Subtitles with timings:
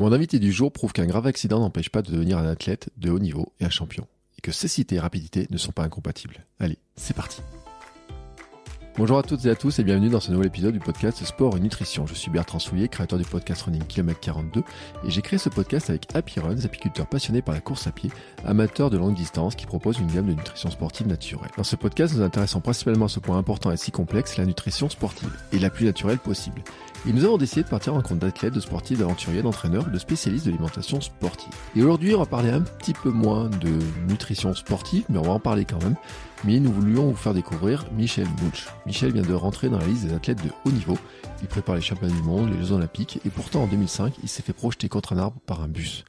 [0.00, 3.10] Mon invité du jour prouve qu'un grave accident n'empêche pas de devenir un athlète de
[3.10, 6.44] haut niveau et un champion, et que cécité et rapidité ne sont pas incompatibles.
[6.58, 7.42] Allez, c'est parti
[8.96, 11.56] Bonjour à toutes et à tous et bienvenue dans ce nouvel épisode du podcast Sport
[11.56, 12.06] et Nutrition.
[12.06, 15.90] Je suis Bertrand Soulier, créateur du podcast Running Km 42 et j'ai créé ce podcast
[15.90, 18.12] avec Happy Runs, apiculteur passionné par la course à pied,
[18.46, 21.50] amateur de longue distance qui propose une gamme de nutrition sportive naturelle.
[21.56, 24.88] Dans ce podcast, nous intéressons principalement à ce point important et si complexe, la nutrition
[24.88, 26.62] sportive, et la plus naturelle possible.
[27.08, 30.46] Et nous avons décidé de partir en compte d'athlètes, de sportifs, d'aventuriers, d'entraîneurs, de spécialistes
[30.46, 31.52] de l'alimentation sportive.
[31.74, 33.70] Et aujourd'hui, on va parler un petit peu moins de
[34.08, 35.96] nutrition sportive, mais on va en parler quand même.
[36.42, 38.66] Mais nous voulions vous faire découvrir Michel Bouch.
[38.86, 40.98] Michel vient de rentrer dans la liste des athlètes de haut niveau.
[41.40, 44.42] Il prépare les championnats du monde, les Jeux Olympiques, et pourtant en 2005, il s'est
[44.42, 46.04] fait projeter contre un arbre par un bus.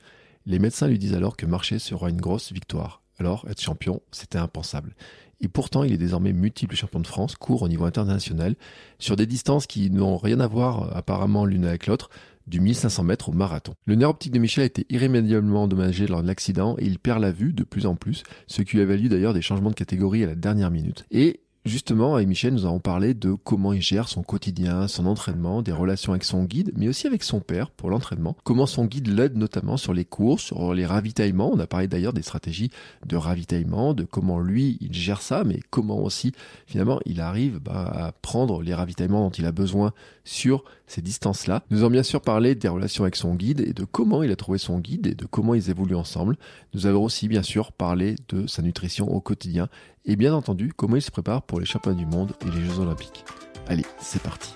[0.45, 3.01] Les médecins lui disent alors que marcher sera une grosse victoire.
[3.17, 4.93] Alors, être champion, c'était impensable.
[5.41, 8.55] Et pourtant, il est désormais multiple champion de France, court au niveau international,
[8.99, 12.09] sur des distances qui n'ont rien à voir apparemment l'une avec l'autre,
[12.47, 13.73] du 1500 mètres au marathon.
[13.85, 17.21] Le nerf optique de Michel a été irrémédiablement endommagé lors de l'accident et il perd
[17.21, 19.75] la vue de plus en plus, ce qui lui a valu d'ailleurs des changements de
[19.75, 21.05] catégorie à la dernière minute.
[21.11, 25.63] Et Justement, avec Michel, nous avons parlé de comment il gère son quotidien, son entraînement,
[25.63, 28.37] des relations avec son guide, mais aussi avec son père pour l'entraînement.
[28.43, 31.51] Comment son guide l'aide notamment sur les courses, sur les ravitaillements.
[31.51, 32.69] On a parlé d'ailleurs des stratégies
[33.07, 36.33] de ravitaillement, de comment lui, il gère ça, mais comment aussi,
[36.67, 39.91] finalement, il arrive bah, à prendre les ravitaillements dont il a besoin
[40.23, 41.63] sur ces distances-là.
[41.69, 44.35] Nous avons bien sûr parlé des relations avec son guide et de comment il a
[44.35, 46.37] trouvé son guide et de comment ils évoluent ensemble.
[46.73, 49.67] Nous avons aussi bien sûr parlé de sa nutrition au quotidien
[50.05, 52.79] et bien entendu comment il se prépare pour les championnats du monde et les Jeux
[52.79, 53.25] olympiques.
[53.67, 54.55] Allez, c'est parti.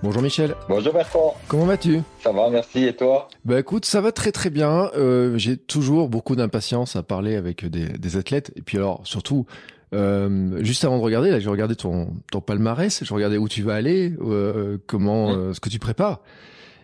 [0.00, 0.54] Bonjour Michel.
[0.68, 1.34] Bonjour Bertrand.
[1.48, 2.02] Comment vas-tu?
[2.22, 2.84] Ça va, merci.
[2.84, 3.28] Et toi?
[3.44, 4.90] Bah écoute, ça va très très bien.
[4.94, 8.52] Euh, J'ai toujours beaucoup d'impatience à parler avec des, des, athlètes.
[8.54, 9.46] Et puis alors, surtout,
[9.94, 13.02] euh, juste avant de regarder, là, j'ai regardé ton, ton palmarès.
[13.04, 15.54] Je regardais où tu vas aller, euh, comment, mmh.
[15.54, 16.20] ce que tu prépares.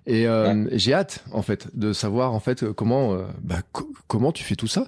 [0.06, 0.70] Et euh, ouais.
[0.72, 4.54] j'ai hâte, en fait, de savoir en fait comment euh, bah, co comment tu fais
[4.54, 4.86] tout ça.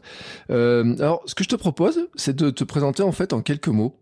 [0.51, 3.69] Euh, alors, ce que je te propose, c'est de te présenter en fait en quelques
[3.69, 3.97] mots.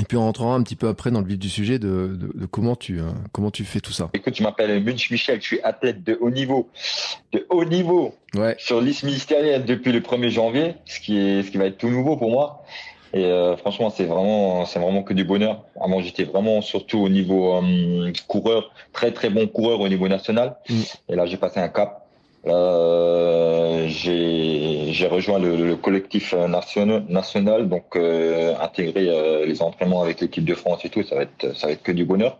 [0.00, 2.30] Et puis on rentrera un petit peu après dans le vif du sujet de, de,
[2.32, 4.08] de comment tu euh, comment tu fais tout ça.
[4.14, 6.70] Écoute, je m'appelle Munch Michel, je suis athlète de haut niveau,
[7.32, 8.54] de haut niveau ouais.
[8.58, 11.88] sur liste ministérielle depuis le 1er janvier, ce qui est ce qui va être tout
[11.88, 12.62] nouveau pour moi.
[13.12, 15.64] Et euh, franchement, c'est vraiment, c'est vraiment que du bonheur.
[15.76, 20.56] Vraiment, j'étais vraiment surtout au niveau euh, coureur, très très bon coureur au niveau national.
[20.68, 20.80] Mm.
[21.08, 22.06] Et là, j'ai passé un cap.
[22.46, 30.20] Euh, j'ai rejoint le, le, collectif national, national donc euh, intégrer euh, les entraînements avec
[30.22, 32.38] l'équipe de France et tout, ça va être ça va être que du bonheur.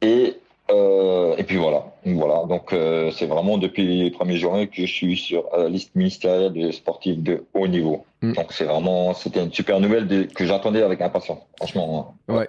[0.00, 0.36] Et
[0.72, 2.44] euh, et puis voilà, voilà.
[2.46, 6.52] Donc euh, c'est vraiment depuis les premiers jours que je suis sur la liste ministérielle
[6.52, 8.04] des sportifs de haut niveau.
[8.22, 8.32] Mm.
[8.32, 11.40] Donc c'est vraiment, c'était une super nouvelle de, que j'attendais avec impatience.
[11.56, 12.16] Franchement.
[12.28, 12.34] Hein.
[12.34, 12.48] Ouais.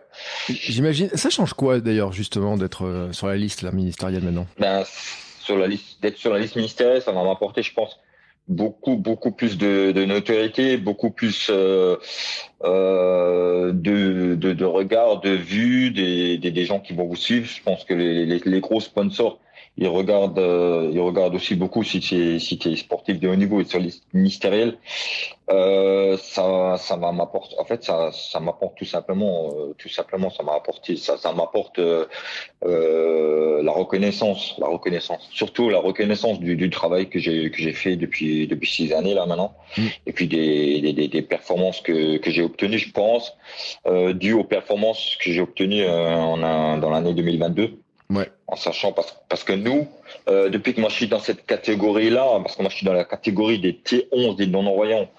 [0.50, 1.10] J'imagine.
[1.14, 4.48] Ça change quoi d'ailleurs justement d'être euh, sur la liste la ministérielle maintenant?
[4.58, 4.84] Ben
[5.44, 8.00] sur la liste, d'être sur la liste ministérielle, ça va m'apporter, je pense,
[8.48, 11.98] beaucoup beaucoup plus de, de notoriété, beaucoup plus euh,
[12.64, 17.48] euh, de, de, regard, de vue des, des, gens qui vont vous suivre.
[17.48, 19.40] Je pense que les, les gros sponsors
[19.78, 23.36] ils regardent, euh, ils regardent aussi beaucoup si tu es, si es sportif de haut
[23.36, 24.78] niveau et sur les ministériels.
[25.50, 27.54] Euh, ça, ça m'apporte.
[27.60, 31.34] En fait, ça, ça m'apporte tout simplement, euh, tout simplement, ça m'a apporté, ça, ça
[31.34, 32.06] m'apporte euh,
[33.62, 37.98] la reconnaissance, la reconnaissance, surtout la reconnaissance du, du travail que j'ai que j'ai fait
[37.98, 39.82] depuis depuis six années là maintenant, mmh.
[40.06, 43.36] et puis des, des, des performances que que j'ai obtenues, je pense,
[43.86, 47.83] euh, dues aux performances que j'ai obtenues en un, dans l'année 2022.
[48.54, 49.88] En sachant parce, parce que nous,
[50.30, 52.94] euh, depuis que moi je suis dans cette catégorie-là, parce que moi je suis dans
[52.94, 55.10] la catégorie des T11 des non-envoyants,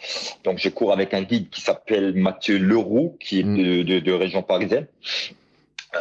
[0.44, 3.56] donc je cours avec un guide qui s'appelle Mathieu Leroux, qui est mm.
[3.56, 4.86] de, de, de, région parisienne.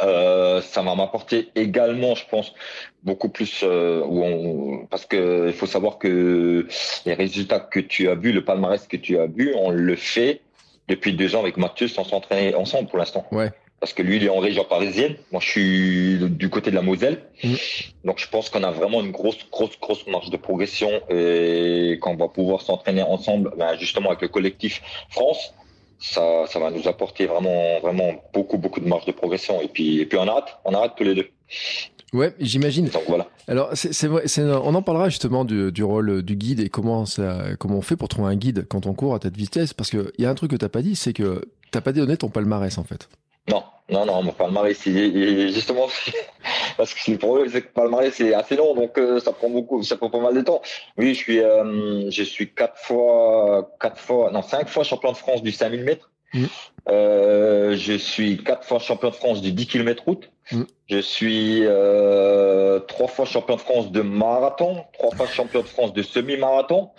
[0.04, 2.54] Euh, ça va m'apporter également, je pense,
[3.02, 6.68] beaucoup plus euh, où on, parce que il faut savoir que
[7.08, 10.42] les résultats que tu as vus, le palmarès que tu as vu, on le fait
[10.88, 13.26] depuis deux ans avec Mathieu sans s'entraîner ensemble pour l'instant.
[13.32, 13.50] Ouais
[13.84, 15.18] parce que lui, il est en région parisienne.
[15.34, 17.22] Moi, je suis du côté de la Moselle.
[17.44, 17.56] Mmh.
[18.06, 22.16] Donc, je pense qu'on a vraiment une grosse, grosse, grosse marge de progression et qu'on
[22.16, 25.54] va pouvoir s'entraîner ensemble, ben, justement, avec le collectif France.
[26.00, 29.60] Ça, ça va nous apporter vraiment, vraiment beaucoup, beaucoup de marge de progression.
[29.60, 31.28] Et puis, et puis on arrête, on arrête tous les deux.
[32.14, 32.90] Ouais, j'imagine.
[33.10, 33.28] Voilà.
[33.50, 37.48] Alors, c'est vrai, on en parlera justement du, du, rôle du guide et comment ça,
[37.60, 39.74] comment on fait pour trouver un guide quand on court à tête vitesse.
[39.74, 41.42] Parce qu'il y a un truc que t'as pas dit, c'est que
[41.72, 43.10] t'as pas donné ton palmarès en fait.
[43.50, 45.88] Non, non, non, mon palmarès, c'est justement
[46.78, 49.84] parce que le problème, c'est que palmarès c'est assez long, donc euh, ça prend beaucoup,
[49.84, 50.62] ça prend pas mal de temps.
[50.98, 55.18] Oui, je suis, euh, je suis quatre fois, quatre fois, non, cinq fois champion de
[55.18, 56.12] France du 5000 mètres.
[56.34, 56.46] Mmh.
[56.90, 60.32] Euh, je suis quatre fois champion de France du 10 km route.
[60.52, 60.64] Mm.
[60.90, 61.64] Je suis
[62.88, 66.90] trois fois champion de France de marathon, trois fois champion de France de semi-marathon.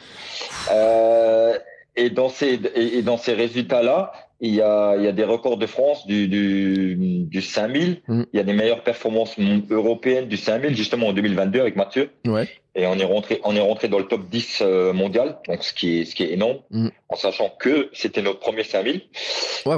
[1.97, 5.59] et dans ces et dans ces résultats-là, il y a, il y a des records
[5.59, 8.03] de France du, du, du 5000.
[8.07, 8.23] Mm.
[8.33, 9.37] Il y a des meilleures performances
[9.71, 12.11] européennes du 5000, justement en 2022 avec Mathieu.
[12.27, 12.49] Ouais.
[12.77, 15.73] Et on est rentré, on est rentré dans le top 10 euh, mondial, donc ce
[15.73, 16.89] qui est, ce qui est énorme, mm.
[17.09, 19.03] en sachant que c'était notre premier 5000.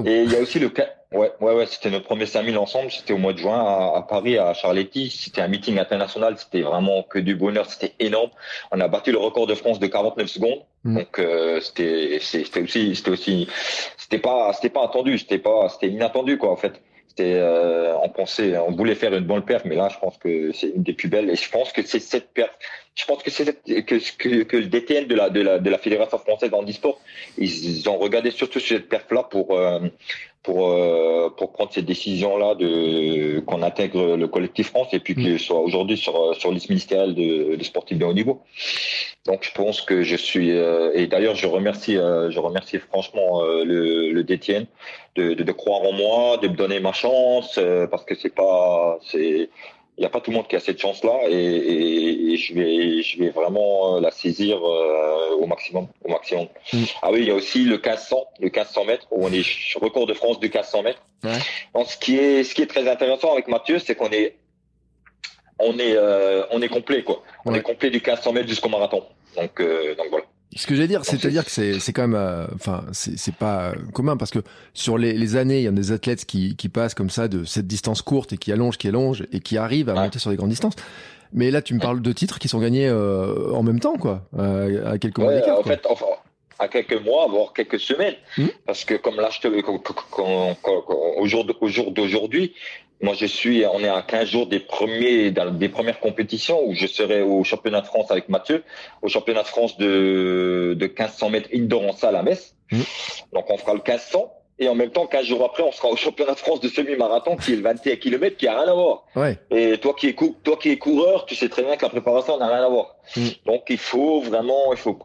[0.06, 2.90] Et il y a aussi le cas, ouais, ouais, ouais, c'était notre premier 5000 ensemble.
[2.90, 5.10] C'était au mois de juin à, à Paris, à Charletti.
[5.10, 6.36] C'était un meeting international.
[6.38, 7.70] C'était vraiment que du bonheur.
[7.70, 8.30] C'était énorme.
[8.72, 10.60] On a battu le record de France de 49 secondes.
[10.84, 10.96] Mm.
[10.96, 13.48] Donc euh, c'était, c'était aussi, c'était aussi,
[13.96, 15.18] c'était pas, c'était pas attendu.
[15.18, 16.80] C'était pas, c'était inattendu quoi en fait.
[17.20, 20.68] Euh, on pensait, on voulait faire une bonne perf, mais là, je pense que c'est
[20.68, 21.30] une des plus belles.
[21.30, 22.50] Et je pense que c'est cette perf.
[22.94, 25.78] Je pense que c'est que, que, que, le DTN de la, de la, de la
[25.78, 27.00] Fédération française d'handisport,
[27.38, 29.80] ils ont regardé surtout cette perf-là pour, euh,
[30.46, 35.34] pour, euh, pour prendre ces décisions-là de qu'on intègre le collectif France et puis qu'il
[35.34, 35.38] mm.
[35.38, 38.42] soit aujourd'hui sur, sur liste ministérielle de, de sportifs de haut niveau.
[39.24, 43.42] Donc je pense que je suis euh, et d'ailleurs je remercie euh, je remercie franchement
[43.42, 44.66] euh, le, le DTN
[45.16, 47.58] de, de, de, croire en moi, de me donner ma chance
[47.90, 49.50] parce que c'est pas c'est
[49.98, 52.54] il n'y a pas tout le monde qui a cette chance-là et, et, et, je
[52.54, 56.48] vais je vais vraiment la saisir au maximum au maximum.
[56.72, 56.84] Mm.
[57.02, 59.44] Ah oui, il y a aussi le 1500 le 1500 mètres où on est
[59.76, 61.02] record de France du 1500 mètres.
[61.24, 61.38] Ouais.
[61.74, 64.36] Donc ce qui est ce qui est très intéressant avec Mathieu, c'est qu'on est
[65.58, 65.96] on est
[66.50, 67.22] on est complet quoi.
[67.44, 69.02] On est complet du 1500 mètres jusqu'au marathon.
[69.36, 70.24] Donc, euh, donc voilà.
[70.54, 73.72] Ce que j'allais dire, c'est-à-dire que c'est, c'est quand même, euh, enfin, c'est, c'est pas
[73.92, 74.38] commun parce que
[74.74, 77.44] sur les, les années, il y a des athlètes qui, qui passent comme ça de
[77.44, 80.00] cette distance courte et qui allongent, qui allongent et qui arrivent à ouais.
[80.00, 80.76] monter sur des grandes distances.
[81.32, 84.22] Mais là, tu me parles de titres qui sont gagnés euh, en même temps, quoi,
[84.38, 85.58] euh, à quelques mois ouais, d'écart.
[85.58, 86.06] En fait, enfin,
[86.58, 88.46] à quelques mois, voire quelques semaines, mmh.
[88.64, 92.54] parce que comme là, je te, au jour, au jour d'aujourd'hui,
[93.02, 96.86] moi, je suis, on est à 15 jours des premiers, des premières compétitions où je
[96.86, 98.64] serai au championnat de France avec Mathieu,
[99.02, 102.54] au championnat de France de, de 1500 mètres indoor en salle à Metz.
[102.72, 102.80] Mmh.
[103.32, 104.32] Donc, on fera le 1500.
[104.58, 107.36] Et en même temps, 15 jours après, on sera au championnat de France de semi-marathon
[107.36, 109.04] qui est le 21 km qui a rien à voir.
[109.14, 109.38] Ouais.
[109.50, 111.90] Et toi qui es cou toi qui es coureur, tu sais très bien que la
[111.90, 112.96] préparation n'a rien à voir.
[113.16, 113.26] Mmh.
[113.44, 114.98] Donc il faut vraiment, il faut,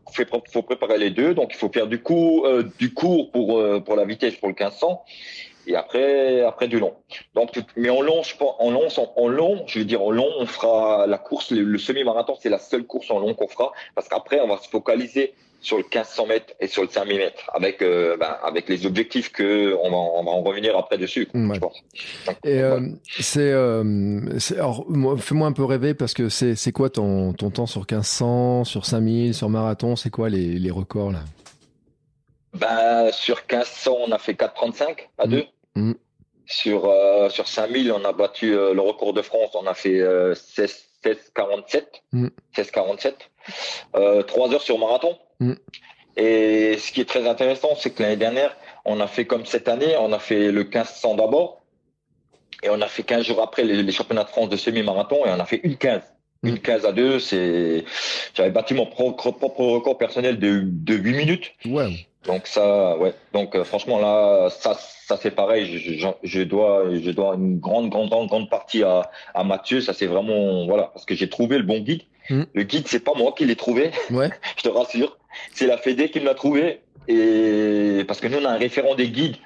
[0.53, 1.33] faut préparer les deux.
[1.33, 4.47] Donc il faut faire du coup, euh, du court pour euh, pour la vitesse pour
[4.47, 5.03] le 1500
[5.67, 6.93] et après après du long.
[7.35, 10.29] Donc mais en long, je pense, en long, en long, je veux dire en long,
[10.39, 13.71] on fera la course, le, le semi-marathon, c'est la seule course en long qu'on fera
[13.95, 17.49] parce qu'après on va se focaliser sur le 1500 mètres et sur le 5000 mètres
[17.53, 21.29] avec euh, ben, avec les objectifs que on va on va en revenir après dessus
[21.33, 21.55] ouais.
[21.55, 21.83] je pense.
[22.25, 22.91] Donc, et euh, ouais.
[23.19, 24.19] c'est euh,
[24.55, 24.85] alors
[25.19, 28.85] fais-moi un peu rêver parce que c'est c'est quoi ton ton temps sur 1500 sur
[28.85, 29.95] 5000 sur marathon?
[29.95, 31.19] C'est quoi les les records là?
[32.53, 35.45] Ben, sur 1500 on a fait 4,35 à 2
[35.75, 35.81] mmh.
[35.89, 35.93] mmh.
[36.45, 40.01] sur euh, sur 5000 on a battu euh, le record de France on a fait
[40.35, 41.83] 16 16,47.
[42.13, 42.27] Mmh.
[42.55, 43.13] 16,47.
[43.95, 45.17] Euh, 3 heures sur marathon.
[45.39, 45.53] Mmh.
[46.17, 48.55] Et ce qui est très intéressant, c'est que l'année dernière,
[48.85, 51.61] on a fait comme cette année, on a fait le 1500 d'abord.
[52.63, 55.29] Et on a fait 15 jours après les, les championnats de France de semi-marathon et
[55.29, 56.01] on a fait une 15.
[56.43, 56.47] Mmh.
[56.47, 57.85] Une 15 à 2, c'est,
[58.33, 61.51] j'avais battu mon propre, propre record personnel de, de 8 minutes.
[61.65, 62.07] Ouais.
[62.25, 63.13] Donc ça, ouais.
[63.33, 65.65] Donc euh, franchement là, ça, ça c'est pareil.
[65.65, 69.81] Je, je, je, dois, je dois une grande, grande, grande, grande partie à, à Mathieu.
[69.81, 72.03] Ça c'est vraiment, voilà, parce que j'ai trouvé le bon guide.
[72.29, 72.43] Mmh.
[72.53, 73.91] Le guide, c'est pas moi qui l'ai trouvé.
[74.11, 74.29] Ouais.
[74.57, 75.17] je te rassure.
[75.53, 76.81] C'est la Fédé qui l'a trouvé.
[77.07, 79.37] Et parce que nous on a un référent des guides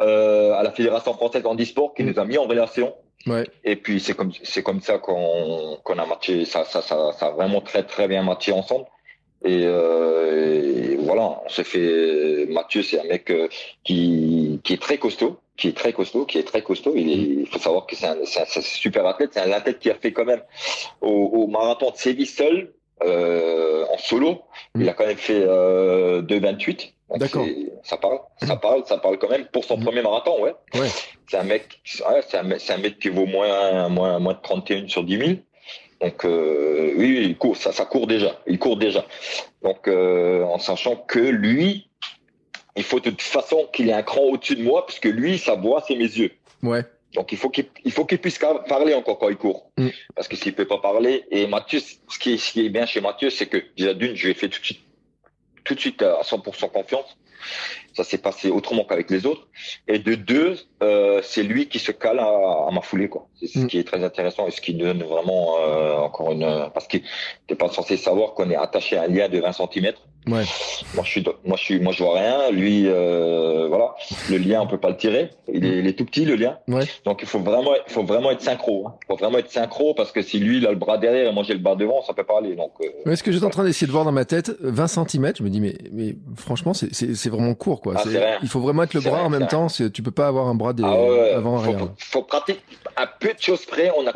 [0.00, 2.10] euh, à la Fédération française handisport qui mmh.
[2.10, 2.94] nous a mis en relation.
[3.26, 3.46] Ouais.
[3.62, 6.46] Et puis c'est comme c'est comme ça qu'on qu'on a matché.
[6.46, 8.86] Ça, ça, ça, ça a vraiment très très bien matché ensemble.
[9.44, 12.46] Et, euh, et, voilà, on s'est fait.
[12.48, 13.48] Mathieu, c'est un mec euh,
[13.84, 16.94] qui, qui est très costaud, qui est très costaud, qui est très costaud.
[16.96, 19.32] Il, est, il faut savoir que c'est un, un, un, super athlète.
[19.34, 20.42] C'est un athlète qui a fait quand même
[21.02, 22.72] au, au marathon de Séville seul,
[23.04, 24.40] euh, en solo.
[24.74, 26.92] Il a quand même fait euh, 2,28.
[27.16, 27.46] D'accord.
[27.82, 29.84] Ça parle, ça parle, ça parle quand même pour son mmh.
[29.84, 30.54] premier marathon, ouais.
[30.74, 30.88] ouais.
[31.28, 34.88] C'est un mec, ouais, c'est un, un, mec qui vaut moins, moins, moins de 31
[34.88, 35.30] sur 10 000.
[36.02, 39.06] Donc euh, oui, il court, ça, ça court déjà, il court déjà.
[39.62, 41.88] Donc euh, en sachant que lui,
[42.74, 45.54] il faut de toute façon qu'il ait un cran au-dessus de moi, puisque lui, sa
[45.54, 46.32] voix, c'est mes yeux.
[46.62, 46.84] Ouais.
[47.14, 49.88] Donc il faut qu'il il faut qu'il puisse parler encore quand il court, mm.
[50.16, 51.24] parce que s'il peut pas parler.
[51.30, 54.16] Et Mathieu, ce qui est, ce qui est bien chez Mathieu, c'est que déjà d'une,
[54.16, 54.80] je lui ai fait tout de suite,
[55.62, 57.16] tout de suite à 100% confiance.
[57.94, 59.46] Ça s'est passé autrement qu'avec les autres.
[59.86, 63.28] Et de deux, euh, c'est lui qui se cale à, ma foulée, quoi.
[63.38, 63.66] C'est ce mm.
[63.68, 66.98] qui est très intéressant et ce qui donne vraiment euh, encore une, parce que
[67.46, 69.92] t'es pas censé savoir qu'on est attaché à un lien de 20 cm.
[70.26, 70.44] Ouais.
[70.94, 72.50] Moi, je suis, moi, je suis, moi, je vois rien.
[72.52, 73.94] Lui, euh, voilà,
[74.30, 75.30] le lien, on peut pas le tirer.
[75.52, 76.58] Il est, il est tout petit, le lien.
[76.68, 76.84] Ouais.
[77.04, 78.86] Donc, il faut vraiment, il faut vraiment être synchro.
[78.86, 78.94] Hein.
[79.02, 81.32] Il faut vraiment être synchro parce que si lui, il a le bras derrière et
[81.32, 82.54] moi, j'ai le bras devant, ça peut pas aller.
[82.54, 82.70] Donc.
[82.80, 85.42] Euh, est-ce que j'étais en train d'essayer de voir dans ma tête 20 cm Je
[85.42, 87.94] me dis, mais, mais franchement, c'est, c'est, vraiment court, quoi.
[87.96, 88.04] Ah,
[88.42, 89.66] il faut vraiment être le bras en même temps.
[89.66, 91.58] Tu peux pas avoir un bras des, ah, avant.
[91.58, 92.60] Faut, faut pratiquer
[92.96, 93.90] à peu de choses près.
[93.96, 94.12] On a,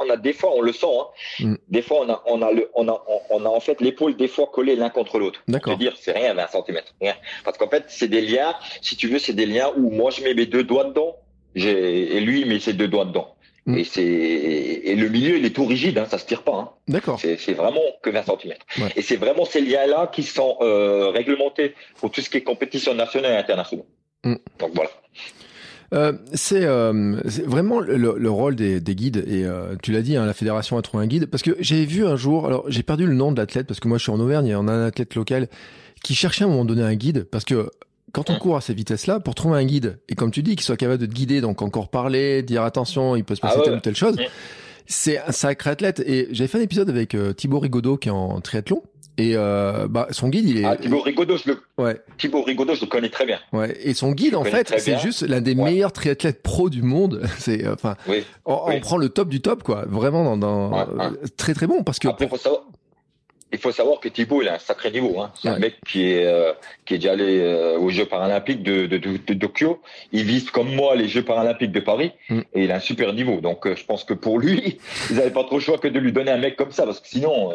[0.00, 0.86] on a des fois, on le sent.
[0.86, 1.06] Hein.
[1.40, 1.54] Mm.
[1.68, 4.28] Des fois, on a, on a le, on a, on a en fait l'épaule des
[4.28, 5.42] fois collée l'un contre l'autre.
[5.48, 5.76] D'accord.
[5.76, 7.14] dire, c'est rien 20 cm, rien.
[7.44, 10.22] Parce qu'en fait, c'est des liens, si tu veux, c'est des liens où moi je
[10.22, 11.16] mets mes deux doigts dedans,
[11.54, 13.34] et lui il met ses deux doigts dedans.
[13.66, 13.78] Mm.
[13.78, 16.56] Et c'est et le milieu il est tout rigide, hein, ça se tire pas.
[16.56, 16.70] Hein.
[16.88, 17.20] D'accord.
[17.20, 18.54] C'est vraiment que 20 cm.
[18.96, 22.94] Et c'est vraiment ces liens-là qui sont euh, réglementés pour tout ce qui est compétition
[22.94, 23.86] nationale et internationale.
[24.24, 24.34] Mm.
[24.58, 24.90] Donc voilà.
[25.92, 30.16] Euh, c'est euh, vraiment le, le, rôle des, des guides et euh, tu l'as dit,
[30.16, 31.26] hein, la fédération a trouvé un guide.
[31.26, 33.88] Parce que j'ai vu un jour, alors j'ai perdu le nom de l'athlète parce que
[33.88, 35.48] moi je suis en Auvergne et on a un athlète local
[36.02, 37.68] qui cherchait à un moment donné un guide parce que
[38.12, 40.64] quand on court à ces vitesses-là, pour trouver un guide et comme tu dis, qu'il
[40.64, 43.64] soit capable de te guider, donc encore parler, dire attention, il peut se passer ah
[43.64, 44.16] telle ou telle chose.
[44.86, 46.00] C'est un sacré athlète.
[46.00, 48.82] Et j'avais fait un épisode avec Thibaut Rigaudot qui est en triathlon
[49.18, 50.64] et euh, bah, son guide, il est.
[50.64, 51.62] Ah, Thibaut Rigaudot, je le.
[51.76, 52.00] Ouais.
[52.16, 53.38] Thibaut Rigaudot, je le connais très bien.
[53.52, 53.76] Ouais.
[53.82, 57.22] Et son guide, en fait, c'est juste l'un des meilleurs triathlètes pro du monde.
[57.38, 58.24] C'est, euh, enfin, oui.
[58.46, 59.84] on, prend le top du top, quoi.
[59.86, 62.08] Vraiment dans, dans euh, très très bon parce que.
[62.08, 62.62] Après, faut savoir.
[63.54, 65.20] Il faut savoir que Thibaut, il a un sacré niveau.
[65.20, 65.30] Hein.
[65.34, 66.54] C'est un mec qui est euh,
[66.86, 69.82] qui est déjà allé aux Jeux paralympiques de, de, de, de, Tokyo.
[70.10, 72.40] Il vise comme moi les Jeux paralympiques de Paris mm.
[72.54, 73.42] et il a un super niveau.
[73.42, 74.78] Donc, je pense que pour lui,
[75.10, 77.00] ils n'avaient pas trop le choix que de lui donner un mec comme ça parce
[77.00, 77.50] que sinon,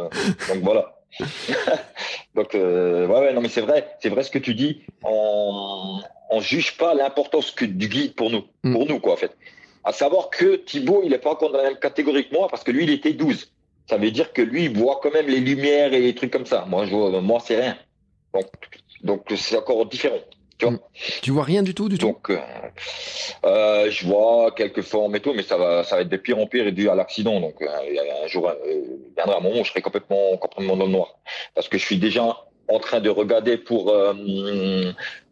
[0.49, 0.96] donc voilà.
[2.35, 4.83] Donc, euh, ouais, ouais, non, mais c'est vrai, c'est vrai ce que tu dis.
[5.03, 8.73] On, on juge pas l'importance que du guide pour nous, mm.
[8.73, 9.35] pour nous, quoi, en fait.
[9.83, 12.63] À savoir que Thibaut, il est pas encore dans la même catégorie que moi parce
[12.63, 13.51] que lui, il était 12.
[13.89, 16.45] Ça veut dire que lui, il voit quand même les lumières et les trucs comme
[16.45, 16.65] ça.
[16.67, 17.77] Moi, je vois, moi, c'est rien.
[18.33, 18.47] Donc,
[19.03, 20.19] donc c'est encore différent.
[20.57, 20.79] Tu vois, mm.
[21.21, 22.07] tu vois rien du tout, du tout?
[22.07, 22.37] Donc, euh,
[23.45, 26.39] euh, je vois quelques formes et tout, mais ça va, ça va être de pire
[26.39, 27.39] en pire et dû à l'accident.
[27.39, 29.81] Donc, euh, il y a un jour, euh, il viendra un moment où je serai
[29.81, 31.17] complètement, complètement dans le noir,
[31.53, 32.37] parce que je suis déjà
[32.69, 34.91] en train de regarder pour, euh,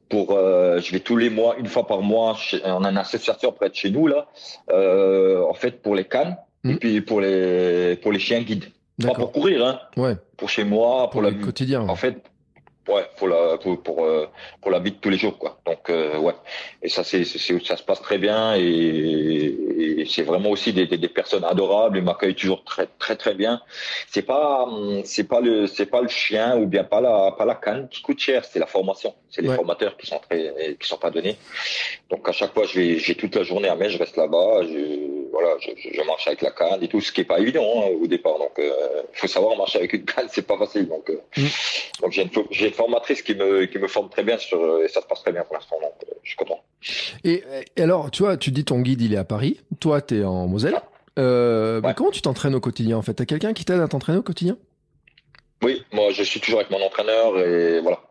[0.10, 3.70] pour, je vais tous les mois, une fois par mois, on a une association près
[3.70, 4.28] de chez nous là,
[4.72, 6.72] en fait pour les cannes mm.
[6.72, 8.66] et puis pour les, pour les chiens guides.
[9.02, 9.82] Pas pour courir, hein.
[9.98, 10.16] Ouais.
[10.38, 11.82] Pour chez moi, pour, pour le quotidien.
[11.90, 12.16] En fait,
[12.88, 14.28] ouais pour la pour pour, euh,
[14.62, 15.60] pour la vie de tous les jours quoi.
[15.66, 16.34] Donc euh, ouais.
[16.82, 20.98] Et ça c'est ça se passe très bien et, et c'est vraiment aussi des, des,
[20.98, 23.62] des, personnes adorables ils m'accueillent toujours très très très bien.
[24.10, 24.68] C'est pas
[25.04, 28.02] c'est pas le c'est pas le chien ou bien pas la pas la canne qui
[28.02, 29.14] coûte cher c'est la formation.
[29.30, 31.38] C'est les formateurs qui sont très qui sont pas donnés.
[32.10, 34.64] Donc à chaque fois je vais j'ai toute la journée à Metz je reste là-bas
[34.64, 37.84] je voilà je, je, marche avec la canne et tout ce qui est pas évident
[37.84, 38.38] hein, au départ.
[38.38, 40.88] Donc il euh, faut savoir marcher avec une canne c'est pas facile.
[40.88, 41.48] Donc mm.
[42.02, 45.02] donc j'ai une j'ai formatrice qui me, qui me forme très bien sur, et ça
[45.02, 46.64] se passe très bien pour l'instant, donc euh, je suis content.
[47.24, 47.44] Et,
[47.78, 50.48] alors, tu vois, tu dis ton guide, il est à Paris, toi, tu es en
[50.48, 50.80] Moselle.
[51.18, 53.14] Euh, comment tu t'entraînes au quotidien en fait?
[53.14, 54.58] T'as quelqu'un qui t'aide à t'entraîner au quotidien?
[55.64, 58.02] Oui, moi je suis toujours avec mon entraîneur et voilà.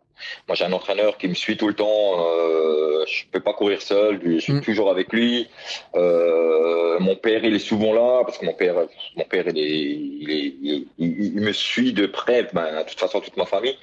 [0.49, 2.26] Moi, j'ai un entraîneur qui me suit tout le temps.
[2.26, 4.21] Euh, je peux pas courir seul.
[4.25, 4.61] Je suis mm.
[4.62, 5.49] toujours avec lui.
[5.94, 8.76] Euh, mon père, il est souvent là parce que mon père,
[9.16, 12.49] mon père, il, est, il, est, il, me suit de près.
[12.52, 13.76] Ben, de toute façon, toute ma famille.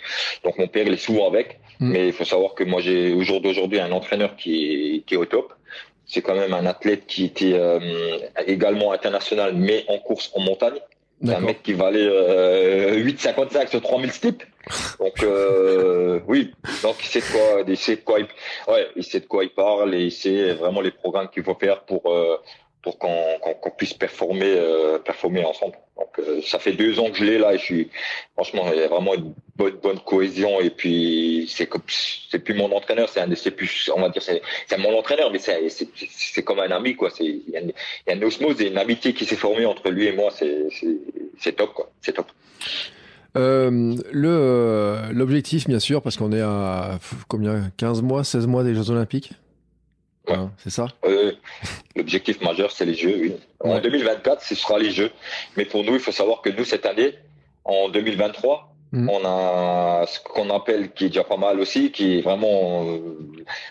[0.44, 1.60] Donc, mon père, il est souvent avec.
[1.80, 1.92] Mm.
[1.92, 5.16] Mais il faut savoir que moi, j'ai au jour d'aujourd'hui un entraîneur qui est, qui
[5.16, 5.54] est au top.
[6.06, 7.80] C'est quand même un athlète qui était euh,
[8.46, 10.80] également international, mais en course en montagne.
[11.24, 14.46] C'est un mec qui valait euh, 8,55 sur 3000 steps.
[15.00, 16.52] Donc euh, oui,
[16.84, 18.28] donc il sait de quoi, il sait de quoi, il,
[18.72, 21.56] ouais, il sait de quoi il parle et il sait vraiment les programmes qu'il faut
[21.56, 22.38] faire pour euh,
[22.82, 25.76] pour qu'on puisse performer euh, performer ensemble.
[25.98, 27.90] Donc euh, ça fait deux ans que je l'ai là et je suis
[28.34, 31.68] franchement il y a vraiment une bonne cohésion et puis c'est
[32.40, 34.42] plus mon entraîneur, c'est un c'est plus on va dire c'est
[34.78, 37.10] mon entraîneur mais c'est c'est comme un ami quoi.
[37.12, 40.14] C'est il y a une, osmose et une amitié qui s'est formée entre lui et
[40.14, 40.32] moi.
[40.32, 41.92] C'est top quoi.
[42.02, 42.28] C'est top.
[43.38, 47.72] Euh, le l'objectif, bien sûr, parce qu'on est à combien?
[47.78, 49.32] 15 mois, 16 mois des Jeux Olympiques?
[50.28, 50.36] Ouais.
[50.36, 50.88] Hein, c'est ça?
[51.06, 51.34] Euh,
[51.96, 53.34] L'objectif majeur, c'est les Jeux, oui.
[53.60, 55.12] En 2024, ce sera les Jeux.
[55.58, 57.14] Mais pour nous, il faut savoir que nous, cette année,
[57.64, 59.10] en 2023, Mhm.
[59.10, 63.00] On a ce qu'on appelle, qui est déjà pas mal aussi, qui est vraiment euh,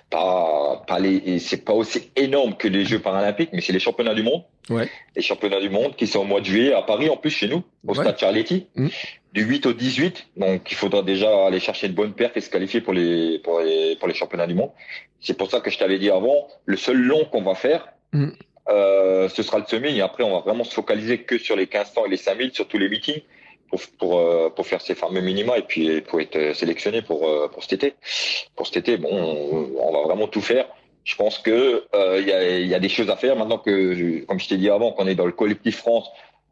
[0.09, 4.15] pas, pas les, c'est pas aussi énorme que les Jeux paralympiques, mais c'est les championnats
[4.15, 4.45] du monde.
[4.71, 4.89] Ouais.
[5.15, 7.49] Les championnats du monde qui sont au mois de juillet à Paris, en plus chez
[7.49, 8.67] nous, au stade Charletti.
[8.77, 8.91] Mhm.
[9.33, 10.29] Du 8 au 18.
[10.37, 13.61] Donc, il faudra déjà aller chercher une bonne perf et se qualifier pour les, pour
[13.61, 14.71] les, pour les championnats du monde.
[15.21, 18.29] C'est pour ça que je t'avais dit avant, le seul long qu'on va faire, mm.
[18.69, 19.97] euh, ce sera le semi.
[19.97, 22.67] Et après, on va vraiment se focaliser que sur les 1500 et les 5000, sur
[22.67, 23.23] tous les meetings,
[23.69, 27.49] pour, pour, euh, pour faire ces fameux minima et puis pour être sélectionné pour, euh,
[27.49, 27.95] pour cet été.
[28.57, 30.67] Pour cet été, bon, on, va vraiment tout faire.
[31.05, 31.85] Je pense que
[32.19, 34.69] il y, a, y a des choses à faire maintenant que, comme je t'ai dit
[34.69, 36.11] avant, qu'on est dans le collectif France,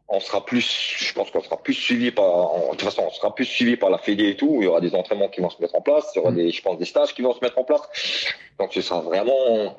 [0.09, 3.33] on sera plus, je pense qu'on sera plus suivi par, de toute façon, on sera
[3.33, 4.57] plus suivi par la Fédé et tout.
[4.59, 6.11] Il y aura des entraînements qui vont se mettre en place.
[6.15, 6.35] Il y aura mm.
[6.35, 7.81] des, je pense, des stages qui vont se mettre en place.
[8.59, 9.75] Donc, ce sera vraiment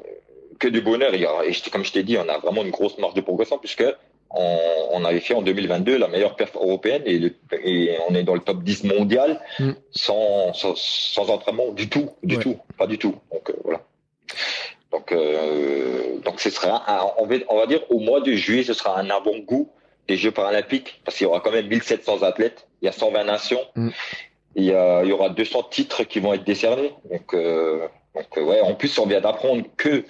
[0.61, 1.15] que du bonheur.
[1.15, 3.21] Il y aura, et comme je t'ai dit, on a vraiment une grosse marge de
[3.21, 3.85] progression puisque
[4.31, 7.33] on, avait fait en 2022 la meilleure perf européenne et,
[7.65, 9.73] et, on est dans le top 10 mondial mm.
[9.91, 13.17] sans, sans, entraînement du tout, du tout, pas du tout.
[13.33, 13.81] Donc, euh, voilà.
[14.93, 18.75] Donc, euh, donc ce sera, on, va, on va dire, au mois de juillet, ce
[18.75, 19.71] sera un avant-goût
[20.09, 23.25] des Jeux paralympiques, parce qu'il y aura quand même 1700 athlètes, il y a 120
[23.25, 23.89] nations, mm.
[24.57, 26.93] il, y a, il, y aura 200 titres qui vont être décernés.
[27.11, 30.05] Donc, euh, donc euh, ouais, en plus, on vient d'apprendre que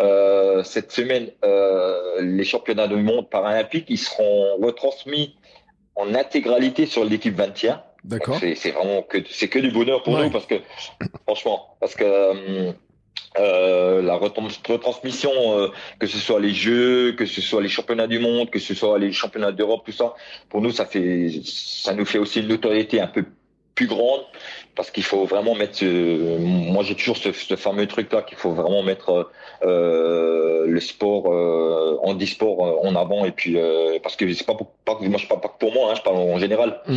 [0.00, 5.36] euh, cette semaine, euh, les championnats du monde paralympiques, ils seront retransmis
[5.96, 7.82] en intégralité sur l'équipe 21.
[8.04, 8.38] D'accord.
[8.38, 10.54] C'est vraiment que c'est que du bonheur pour nous parce que
[11.26, 12.72] franchement, parce que
[13.38, 18.06] euh, euh, la retransmission, euh, que ce soit les Jeux, que ce soit les championnats
[18.06, 20.14] du monde, que ce soit les championnats d'Europe, tout ça,
[20.48, 23.24] pour nous, ça fait, ça nous fait aussi une notoriété un peu
[23.74, 24.22] plus grande
[24.74, 25.84] parce qu'il faut vraiment mettre.
[25.84, 29.30] moi, j'ai toujours ce, fameux truc là qu'il faut vraiment mettre
[29.62, 31.26] euh, le sport
[32.02, 33.56] en e-sport en avant et puis
[34.02, 36.16] parce que c'est pas, pas moi je parle pas que pour moi, hein, je parle
[36.16, 36.80] en général.
[36.88, 36.96] Mm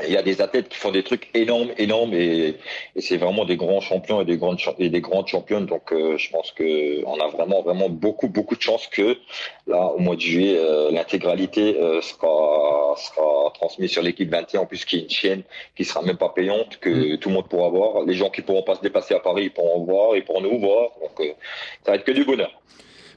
[0.00, 2.56] il y a des athlètes qui font des trucs énormes, énormes, et,
[2.96, 5.66] et c'est vraiment des grands champions et des grandes et des grandes championnes.
[5.66, 9.18] Donc, euh, je pense que on a vraiment, vraiment beaucoup, beaucoup de chance que
[9.66, 14.66] là, au mois de juillet, euh, l'intégralité euh, sera sera transmise sur l'équipe 21, en
[14.66, 15.42] plus qui est une chaîne
[15.76, 17.18] qui sera même pas payante, que mm.
[17.18, 18.04] tout le monde pourra voir.
[18.06, 20.58] Les gens qui pourront pas se dépasser à Paris, ils pourront voir, ils pourront nous
[20.58, 20.90] voir.
[21.00, 21.36] Donc,
[21.84, 22.50] ça va être que du bonheur.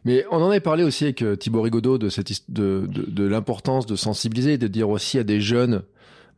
[0.04, 3.86] Mais on en avait parlé aussi avec Thibaut Rigaudot de cette de, de, de l'importance
[3.86, 5.84] de sensibiliser, de dire aussi à des jeunes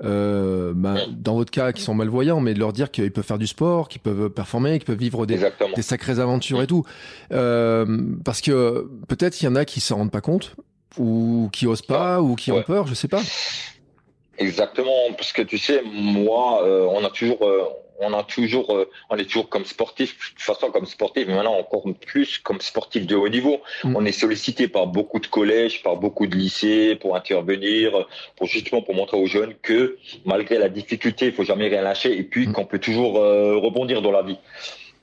[0.04, 3.38] euh, bah, dans votre cas, qui sont malvoyants, mais de leur dire qu'ils peuvent faire
[3.38, 5.40] du sport, qu'ils peuvent performer, qu'ils peuvent vivre des,
[5.76, 6.84] des sacrées aventures et tout.
[7.32, 7.86] Euh,
[8.24, 10.56] parce que peut-être il y en a qui s'en rendent pas compte,
[10.98, 13.22] ou qui osent pas, ou qui ont peur, je sais pas.
[14.38, 17.64] Exactement, parce que tu sais, moi, euh, on a toujours, euh,
[18.00, 21.36] on a toujours, euh, on est toujours comme sportif, de toute façon comme sportif, mais
[21.36, 23.62] maintenant encore plus comme sportif de haut niveau.
[23.84, 23.96] Mm.
[23.96, 28.82] On est sollicité par beaucoup de collèges, par beaucoup de lycées pour intervenir, pour justement
[28.82, 32.48] pour montrer aux jeunes que malgré la difficulté, il faut jamais rien lâcher et puis
[32.48, 32.54] mm.
[32.54, 34.38] qu'on peut toujours euh, rebondir dans la vie.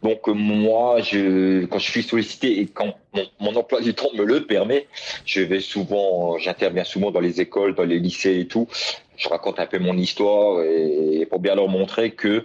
[0.05, 2.95] Donc euh, moi, je, quand je suis sollicité et quand
[3.41, 4.87] mon, emploi du temps me le permet,
[5.25, 8.69] je vais souvent, j'interviens souvent dans les écoles, dans les lycées et tout.
[9.17, 12.45] Je raconte un peu mon histoire et pour bien leur montrer que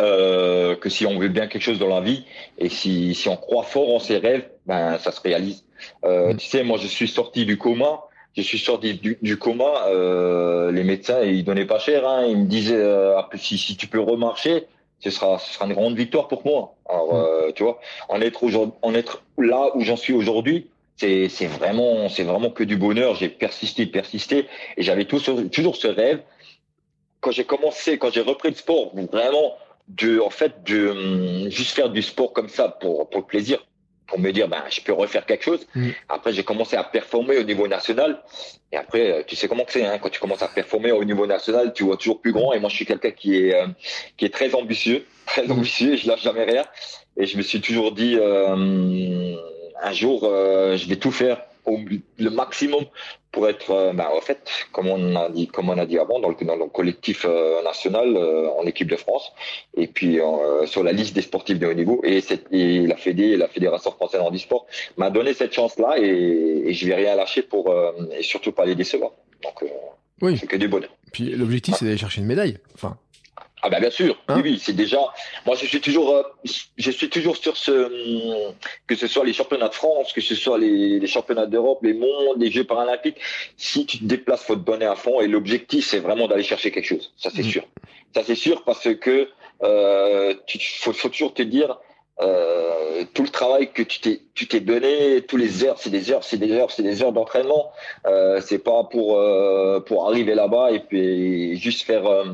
[0.00, 2.24] euh, que si on veut bien quelque chose dans la vie
[2.58, 5.64] et si, si on croit fort en ses rêves, ben ça se réalise.
[6.04, 6.36] Euh, mm.
[6.36, 8.00] Tu sais, moi je suis sorti du coma.
[8.36, 9.86] Je suis sorti du, du coma.
[9.86, 12.06] Euh, les médecins ils donnaient pas cher.
[12.06, 14.66] Hein, ils me disaient euh, si, si tu peux remarcher,
[15.00, 16.74] ce sera ce sera une grande victoire pour moi.
[16.88, 17.16] Alors mm.
[17.16, 17.80] euh, tu vois,
[18.10, 22.50] en être aujourd'hui, en être là où j'en suis aujourd'hui, c'est c'est vraiment c'est vraiment
[22.50, 23.14] que du bonheur.
[23.14, 26.20] J'ai persisté, persisté et j'avais toujours ce rêve.
[27.22, 29.56] Quand j'ai commencé, quand j'ai repris le sport, vraiment
[29.88, 33.64] de, en fait, de hum, juste faire du sport comme ça pour, pour le plaisir,
[34.06, 35.66] pour me dire, ben, je peux refaire quelque chose.
[35.74, 35.90] Mm.
[36.08, 38.22] Après, j'ai commencé à performer au niveau national.
[38.72, 41.26] Et après, euh, tu sais comment c'est, hein, quand tu commences à performer au niveau
[41.26, 42.52] national, tu vois toujours plus grand.
[42.52, 43.66] Et moi, je suis quelqu'un qui est, euh,
[44.16, 45.52] qui est très ambitieux, très mm.
[45.52, 45.96] ambitieux.
[45.96, 46.64] Je lâche jamais rien.
[47.16, 49.36] Et je me suis toujours dit, euh,
[49.82, 51.78] un jour, je vais tout faire au,
[52.18, 52.84] le maximum
[53.32, 56.20] pour être, euh, bah, en fait, comme on a dit, comme on a dit avant,
[56.20, 59.32] dans le, dans le collectif euh, national euh, en équipe de France,
[59.76, 60.18] et puis
[60.64, 63.90] sur la liste des sportifs de haut niveau, et, cette, et la Fédé, la Fédération
[63.90, 67.74] française en sport m'a donné cette chance-là, et, et je vais rien lâcher pour,
[68.16, 69.12] et surtout pas les décevoir.
[69.42, 69.70] Donc,
[70.22, 70.38] oui.
[70.38, 70.90] c'est que du bonheur.
[71.12, 72.58] Puis l'objectif, c'est d'aller chercher une médaille.
[72.74, 72.96] Enfin,
[73.62, 74.98] ah ben bien sûr, hein oui, c'est déjà.
[75.46, 76.22] Moi, je suis toujours, euh,
[76.76, 78.52] je suis toujours sur ce,
[78.86, 81.94] que ce soit les championnats de France, que ce soit les, les championnats d'Europe, les
[81.94, 83.16] mondes, les Jeux paralympiques.
[83.56, 85.20] Si tu te déplaces, faut te donner à fond.
[85.20, 87.12] Et l'objectif, c'est vraiment d'aller chercher quelque chose.
[87.16, 87.50] Ça, c'est mmh.
[87.50, 87.64] sûr.
[88.14, 89.28] Ça, c'est sûr parce que
[89.62, 91.78] euh, tu faut, faut toujours te dire,
[92.22, 96.10] euh, tout le travail que tu t'es tu t'es donné, tous les heures, c'est des
[96.10, 97.70] heures, c'est des heures, c'est des heures d'entraînement.
[98.06, 102.24] Euh, c'est pas pour euh, pour arriver là-bas et puis juste faire euh,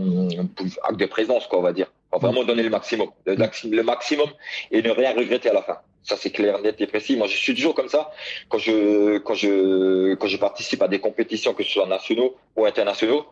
[0.85, 1.89] acte de présence quoi, on va dire.
[2.13, 4.29] vraiment donner le maximum, le, le maximum
[4.71, 5.79] et ne rien regretter à la fin.
[6.05, 7.17] Ça, c'est clair, net et précis.
[7.17, 8.11] Moi, je suis toujours comme ça.
[8.49, 12.67] Quand je, quand je, quand je participe à des compétitions, que ce soit nationaux ou
[12.67, 13.25] internationaux,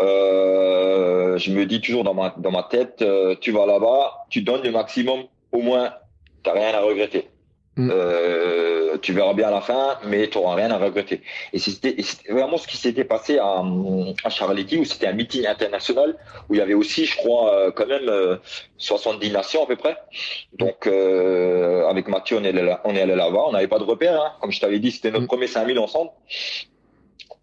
[0.00, 4.40] euh, je me dis toujours dans ma, dans ma tête, euh, tu vas là-bas, tu
[4.40, 5.94] donnes le maximum, au moins,
[6.42, 7.28] t'as rien à regretter.
[7.76, 7.90] Mm.
[7.92, 11.22] Euh, tu verras bien à la fin, mais tu n'auras rien à regretter.
[11.52, 11.96] Et c'était
[12.28, 13.62] vraiment ce qui s'était passé à,
[14.24, 16.16] à Charletti, où c'était un meeting international,
[16.48, 18.38] où il y avait aussi, je crois, euh, quand même
[18.78, 19.96] 70 euh, nations à peu près.
[20.52, 23.44] Donc, euh, avec Mathieu, on est allé, on est allé là-bas.
[23.46, 24.20] On n'avait pas de repère.
[24.20, 24.32] Hein.
[24.40, 25.28] Comme je t'avais dit, c'était notre mm.
[25.28, 26.10] premier 5000 ensemble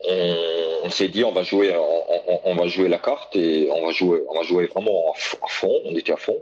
[0.07, 1.73] on, s'est dit on va jouer
[2.43, 5.81] on, va jouer la carte et on va jouer on va jouer vraiment à fond
[5.85, 6.41] on était à fond.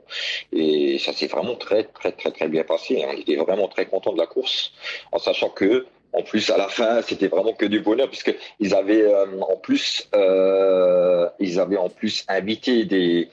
[0.54, 4.14] Et ça s'est vraiment très très très très bien passé on était vraiment très content
[4.14, 4.72] de la course
[5.12, 8.74] en sachant que en plus à la fin c'était vraiment que du bonheur puisque ils
[8.74, 13.30] avaient euh, en plus euh, ils avaient en plus invité des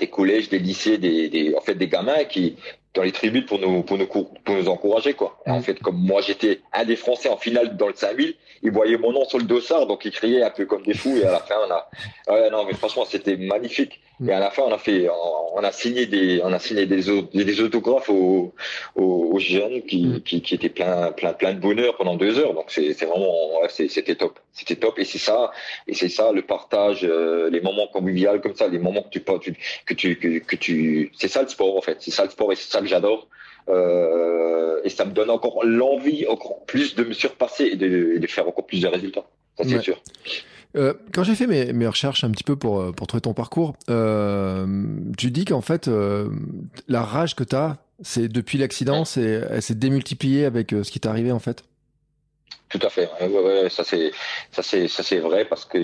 [0.00, 2.56] des collèges des lycées des, des en fait des gamins qui
[2.98, 5.38] dans les tribunes pour nous pour nous pour nous encourager quoi.
[5.46, 8.34] en fait comme moi j'étais un des Français en finale dans le 5000,
[8.64, 11.16] ils voyaient mon nom sur le dossard donc ils criaient un peu comme des fous
[11.16, 11.88] et à la fin on a
[12.32, 14.00] ouais, non mais franchement c'était magnifique.
[14.26, 15.08] Et à la fin on a fait
[15.54, 18.52] on a signé des on a signé des des autographes aux,
[18.96, 20.20] aux, jeunes qui, mm.
[20.22, 22.52] qui, qui étaient plein plein plein de bonheur pendant deux heures.
[22.54, 23.32] Donc c'est c'est vraiment
[23.68, 24.40] c'était top.
[24.52, 24.98] C'était top.
[24.98, 25.52] Et c'est ça
[25.86, 29.22] et c'est ça le partage euh, les moments conviviaux comme ça les moments que tu
[29.86, 31.98] que tu que, que tu c'est ça le sport en fait.
[32.00, 33.28] C'est ça le sport et c'est ça que j'adore.
[33.68, 38.26] Euh, et ça me donne encore l'envie encore plus de me surpasser et de, de
[38.26, 39.26] faire encore plus de résultats.
[39.58, 40.00] Ça c'est sûr.
[40.76, 43.74] Euh, quand j'ai fait mes, mes, recherches un petit peu pour, pour trouver ton parcours,
[43.90, 44.66] euh,
[45.16, 46.28] tu dis qu'en fait, euh,
[46.88, 50.90] la rage que tu as, c'est depuis l'accident, c'est, elle s'est démultipliée avec euh, ce
[50.90, 51.64] qui t'est arrivé en fait
[52.68, 53.08] tout à fait.
[53.20, 54.12] Ouais, ouais, ça c'est
[54.52, 55.78] ça c'est ça c'est vrai parce que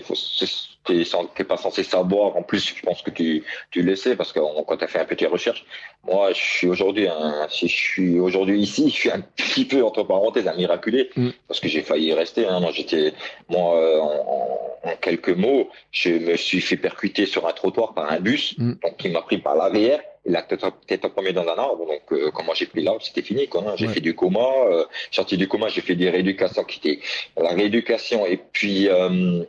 [0.85, 2.37] t'es pas censé savoir.
[2.37, 5.01] En plus, je pense que tu tu le sais parce que quand tu as fait
[5.01, 5.65] un petit recherche,
[6.05, 7.09] moi je suis aujourd'hui
[7.49, 11.31] si je suis aujourd'hui ici, je suis un petit peu entre parenthèses un miraculé mm.
[11.49, 12.47] parce que j'ai failli rester.
[12.47, 12.61] Hein.
[12.61, 13.15] Moi j'étais
[13.49, 18.13] moi euh, en, en, quelques mots, je me suis fait percuter sur un trottoir par
[18.13, 18.75] un bus mm.
[18.83, 21.87] donc qui m'a pris par l'arrière il a peut-être premier dans un arbre.
[21.87, 23.49] Donc, euh, comment j'ai pris l'arbre, c'était fini.
[23.49, 23.75] Quoi, hein.
[23.77, 24.41] J'ai fait du coma.
[24.71, 27.03] Euh, sorti du coma, j'ai fait des rééducations qui étaient
[27.37, 28.27] la rééducation.
[28.27, 29.45] Et puis, euh,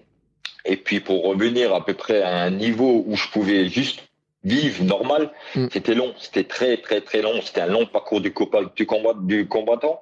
[0.65, 4.03] et puis pour revenir à peu près à un niveau où je pouvais juste
[4.43, 5.67] vivre normal, mm.
[5.71, 6.13] c'était long.
[6.17, 7.41] C'était très, très, très long.
[7.41, 8.33] C'était un long parcours du,
[8.75, 10.01] du, combat, du combattant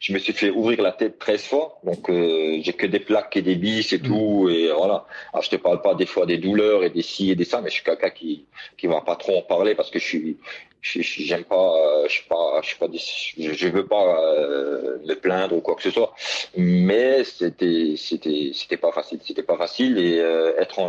[0.00, 3.36] je me suis fait ouvrir la tête 13 fois, donc euh, j'ai que des plaques
[3.36, 4.02] et des bis et mm.
[4.02, 5.04] tout, et voilà.
[5.32, 7.60] Alors, je te parle pas des fois des douleurs et des ci et des ça,
[7.60, 8.46] mais je suis quelqu'un qui
[8.78, 10.36] qui va pas trop en parler parce que je suis
[10.82, 15.56] j'aime pas, euh, je suis pas, je suis pas, je, veux pas euh, me plaindre
[15.56, 16.14] ou quoi que ce soit.
[16.56, 20.80] Mais c'était, c'était, c'était pas facile, c'était pas facile et euh, être,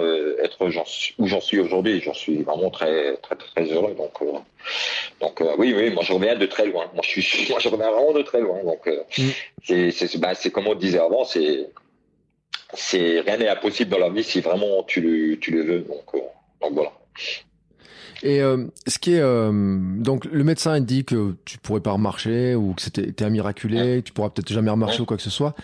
[0.42, 0.66] être
[1.18, 3.94] où j'en suis aujourd'hui, j'en suis vraiment très, très, très heureux.
[3.96, 4.14] Donc,
[5.20, 6.90] donc oui, oui, moi je reviens de très loin.
[6.94, 8.64] Moi je suis, moi je reviens vraiment de très loin.
[8.64, 9.30] Donc mm.
[9.64, 11.68] c'est, c'est, ben, c'est comme on disait avant, c'est,
[12.74, 15.80] c'est rien n'est impossible dans la vie si vraiment tu le, tu le veux.
[15.82, 16.06] Donc,
[16.62, 16.92] donc voilà.
[18.24, 21.92] Et euh, ce qui est euh, donc le médecin il dit que tu pourrais pas
[21.92, 25.18] remarcher ou que c'était t'es un miraculé, que tu pourras peut-être jamais remarcher ou quoi
[25.18, 25.56] que ce soit.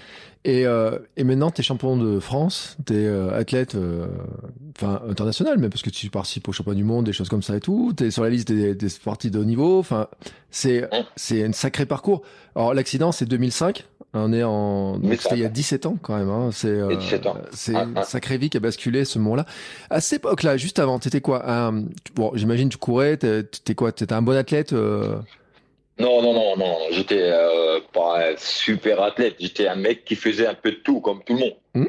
[0.47, 4.07] Et, euh, et maintenant t'es champion de France, t'es euh, athlète, euh,
[4.77, 7.57] enfin international, mais parce que tu participes au championnat du monde, des choses comme ça
[7.57, 7.91] et tout.
[7.93, 9.77] T'es sur la liste des, des sportifs de haut niveau.
[9.77, 10.07] Enfin
[10.49, 12.21] c'est c'est un sacré parcours.
[12.55, 13.83] Alors l'accident c'est 2005.
[14.13, 15.01] On est en.
[15.19, 16.29] C'était il y a 17 ans quand même.
[16.29, 16.51] Hein.
[16.53, 16.95] C'est euh,
[17.51, 18.03] c'est ah, une ah.
[18.03, 19.45] sacrée vie qui a basculé ce moment-là.
[19.89, 21.83] À cette époque-là, juste avant, t'étais quoi un...
[22.15, 23.17] Bon, j'imagine tu courais.
[23.17, 25.17] T'étais quoi T'étais un bon athlète euh...
[25.99, 26.77] Non, non, non, non.
[26.91, 29.36] J'étais euh, pas un super athlète.
[29.39, 31.55] J'étais un mec qui faisait un peu de tout, comme tout le monde.
[31.73, 31.86] Hmm.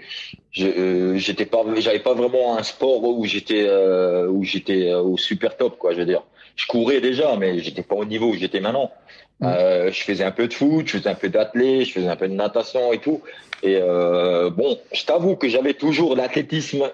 [0.60, 5.56] Euh, j'étais pas, j'avais pas vraiment un sport où j'étais euh, où j'étais au super
[5.56, 5.92] top, quoi.
[5.92, 6.22] Je veux dire,
[6.56, 8.90] je courais déjà, mais j'étais pas au niveau où j'étais maintenant.
[9.42, 12.16] Euh, je faisais un peu de foot, je faisais un peu d'athlé, je faisais un
[12.16, 13.22] peu de natation et tout.
[13.62, 16.90] Et euh, bon, je t'avoue que j'avais toujours l'athlétisme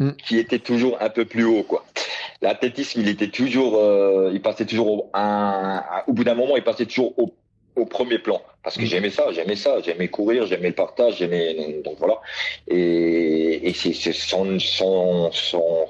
[0.00, 0.10] mm.
[0.26, 1.84] qui était toujours un peu plus haut, quoi.
[2.42, 6.64] L'athlétisme, il était toujours, euh, il passait toujours au, un, au bout d'un moment, il
[6.64, 7.34] passait toujours au,
[7.76, 8.86] au premier plan parce que mm.
[8.86, 12.20] j'aimais ça, j'aimais ça, j'aimais courir, j'aimais le partage, j'aimais donc voilà.
[12.68, 15.88] Et, et c'est sans, sans, sans,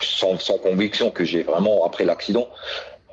[0.00, 2.48] sans, sans conviction que j'ai vraiment après l'accident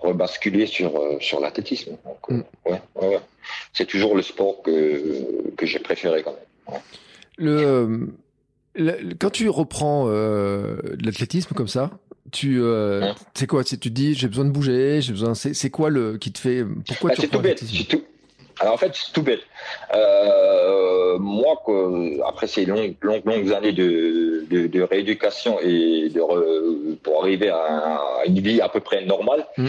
[0.02, 1.98] rebasculer sur, euh, sur l'athlétisme.
[2.32, 2.44] Euh, mm.
[2.66, 3.20] ouais, ouais,
[3.74, 6.82] C'est toujours le sport que, que j'ai préféré quand même.
[7.38, 8.10] Le,
[9.20, 11.92] quand tu reprends euh, l'athlétisme comme ça,
[12.32, 13.63] tu euh, c'est quoi?
[13.63, 15.34] Tu te dis j'ai besoin de bouger, j'ai besoin.
[15.34, 18.00] C'est quoi le qui te fait Pourquoi bah, tu reprends l'athlétisme?
[18.60, 19.42] alors en fait, c'est tout bête.
[19.96, 21.63] Euh, moi,
[22.28, 27.50] après ces longues, longues, longues années de, de, de rééducation et de, re, pour arriver
[27.50, 29.46] à, une vie à peu près normale.
[29.58, 29.68] Mm.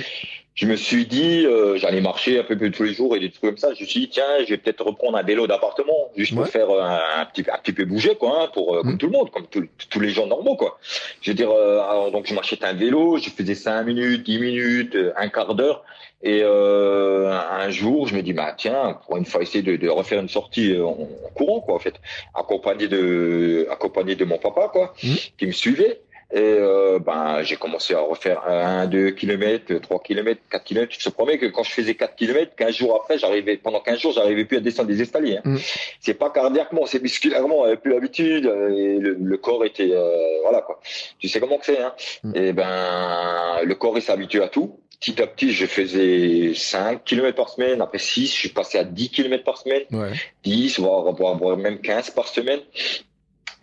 [0.54, 3.30] Je me suis dit, euh, j'allais marcher un peu plus tous les jours et des
[3.30, 3.72] trucs comme ça.
[3.72, 6.68] Je me suis dit, tiens, je vais peut-être reprendre un vélo d'appartement, juste pour faire
[6.70, 8.82] un, petit, un petit peu bouger, quoi, hein, pour mm.
[8.82, 10.78] comme tout le monde, comme tous les gens normaux, quoi.
[11.22, 14.96] Je veux dire, alors donc je marchais un vélo, je faisais 5 minutes, 10 minutes,
[15.16, 15.84] un quart d'heure.
[16.22, 19.88] Et euh, un jour, je me dis, bah tiens, pour une fois essayer de, de
[19.88, 21.94] refaire une sortie euh, en, courant, quoi, en fait,
[22.34, 25.14] accompagné de, accompagné de mon papa, quoi, mmh.
[25.38, 26.00] qui me suivait.
[26.32, 30.94] Et euh, ben, j'ai commencé à refaire 1, 2 km, 3 km, 4 km.
[30.96, 33.98] Je te promets que quand je faisais 4 km, 15 jours après, j'arrivais, pendant 15
[33.98, 35.38] jours, j'arrivais plus à descendre des escaliers.
[35.38, 35.42] Hein.
[35.44, 35.56] Mmh.
[35.98, 40.60] C'est pas cardiaquement, c'est musculairement, j'avais plus l'habitude, et le, le, corps était, euh, voilà
[40.60, 40.80] quoi.
[41.18, 41.94] Tu sais comment c'est, hein.
[42.22, 42.32] Mmh.
[42.36, 47.34] Et ben, le corps il s'habitue à tout petit à petit, je faisais 5 km
[47.34, 47.80] par semaine.
[47.80, 49.82] Après 6, je suis passé à 10 km par semaine.
[49.90, 50.12] Ouais.
[50.44, 52.60] 10, voire, voire, même 15 par semaine.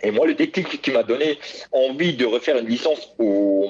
[0.02, 1.40] Et moi, le déclic qui m'a donné
[1.72, 3.68] envie de refaire une licence au,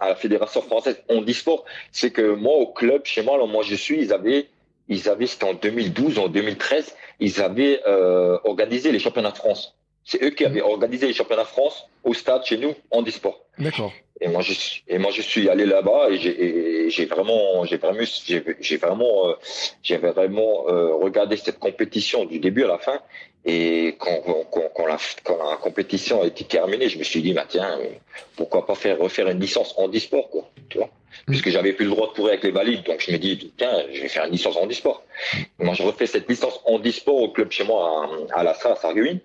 [0.00, 3.62] à la Fédération française en e-sport, c'est que moi, au club, chez moi, là moi
[3.62, 4.46] je suis, ils avaient,
[4.88, 9.74] ils avaient, c'était en 2012, en 2013, ils avaient euh, organisé les championnats de France.
[10.04, 13.44] C'est eux qui avaient organisé les championnats de France au stade chez nous en e-sport.
[13.58, 13.92] D'accord.
[14.20, 18.00] Et moi, je suis, et moi, je suis allé là-bas et j'ai vraiment, j'ai vraiment,
[18.60, 19.34] j'ai vraiment, euh,
[19.82, 23.00] j'ai vraiment euh, regardé cette compétition du début à la fin.
[23.50, 27.32] Et quand, quand, quand, la, quand la compétition a été terminée, je me suis dit,
[27.32, 27.78] bah, tiens,
[28.36, 31.30] pourquoi pas faire refaire une licence en e-sport, quoi, tu vois mm.
[31.30, 33.72] Puisque j'avais plus le droit de courir avec les valides, donc je me dis, tiens,
[33.90, 35.02] je vais faire une licence en e-sport.
[35.58, 38.76] Moi, je refais cette licence en e-sport au club chez moi à, à la à
[38.76, 39.18] Sarguin.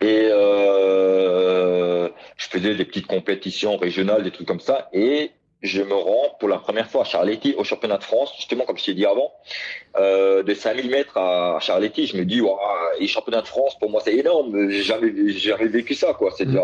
[0.00, 4.88] Et euh, je faisais des petites compétitions régionales, des trucs comme ça.
[4.92, 5.30] Et
[5.66, 8.78] je me rends pour la première fois à Charletti au championnat de France, justement comme
[8.78, 9.32] je t'ai dit avant,
[9.98, 12.06] euh, de 5000 mètres à Charletti.
[12.06, 12.58] Je me dis, wow,
[13.00, 14.70] les championnats de France, pour moi, c'est énorme.
[14.70, 16.30] J'ai jamais, jamais vécu ça, quoi.
[16.36, 16.60] C'est mmh.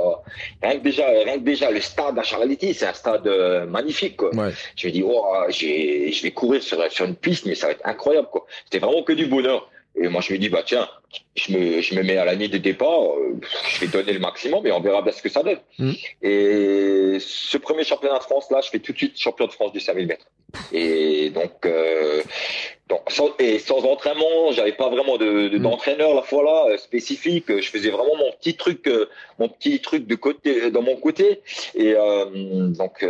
[0.62, 4.16] rien que déjà, rien que déjà, le stade à Charletti, c'est un stade euh, magnifique,
[4.16, 4.34] quoi.
[4.34, 4.50] Ouais.
[4.76, 7.86] Je me dis, wow, je vais courir sur, sur une piste, mais ça va être
[7.86, 8.46] incroyable, quoi.
[8.64, 9.68] C'était vraiment que du bonheur.
[9.94, 10.88] Et moi, je me dis, bah tiens,
[11.34, 14.66] je me, je me mets à l'année de départ, euh, je vais donner le maximum
[14.66, 15.60] et on verra bien ce que ça donne.
[15.78, 15.92] Mm.
[16.22, 19.72] Et ce premier championnat de France, là, je fais tout de suite champion de France
[19.72, 20.26] du 5000 mètres.
[20.72, 22.22] Et donc, euh,
[22.88, 25.62] donc sans, et sans entraînement, j'avais pas vraiment de, de mm.
[25.62, 27.46] d'entraîneur la fois là euh, spécifique.
[27.48, 31.40] Je faisais vraiment mon petit truc, euh, mon petit truc de côté, dans mon côté.
[31.74, 33.04] Et donc,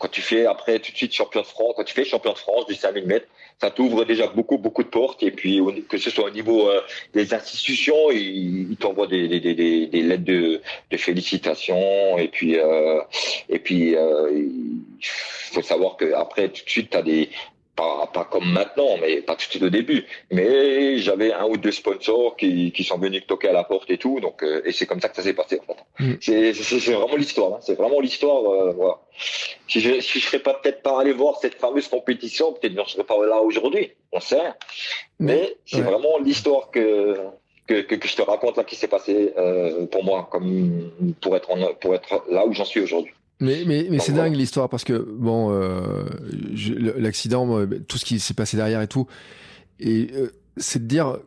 [0.00, 2.38] quand tu fais après tout de suite champion de France, quand tu fais champion de
[2.38, 3.26] France du 5000 mètres,
[3.60, 6.80] ça t'ouvre déjà beaucoup beaucoup de portes et puis que ce soit au niveau euh,
[7.12, 13.00] des institutions ils, t'envoient des, des, des, des, lettres de, de félicitations et puis euh,
[13.50, 17.28] et puis euh, il faut savoir que après tout de suite tu as des
[18.12, 20.04] pas, comme maintenant, mais pas tout de suite au début.
[20.30, 23.98] Mais j'avais un ou deux sponsors qui, qui sont venus toquer à la porte et
[23.98, 25.60] tout, donc euh, et c'est comme ça que ça s'est passé.
[25.66, 26.04] En fait.
[26.04, 26.16] Mm.
[26.20, 27.54] C'est vraiment l'histoire.
[27.54, 27.60] Hein.
[27.62, 28.50] C'est vraiment l'histoire.
[28.50, 28.98] Euh, voilà.
[29.68, 32.82] Si je si je serais pas peut-être pas allé voir cette fameuse compétition, peut-être que
[32.86, 33.92] je serais pas là aujourd'hui.
[34.12, 34.52] On sait.
[35.18, 37.16] Mais c'est vraiment l'histoire que
[37.66, 40.90] que, que, je te raconte là qui s'est passé euh, pour moi, comme
[41.20, 43.12] pour être en, pour être là où j'en suis aujourd'hui.
[43.40, 46.04] Mais, mais, mais c'est dingue l'histoire parce que, bon, euh,
[46.98, 49.06] l'accident, tout ce qui s'est passé derrière et tout,
[49.80, 51.18] et euh, c'est de dire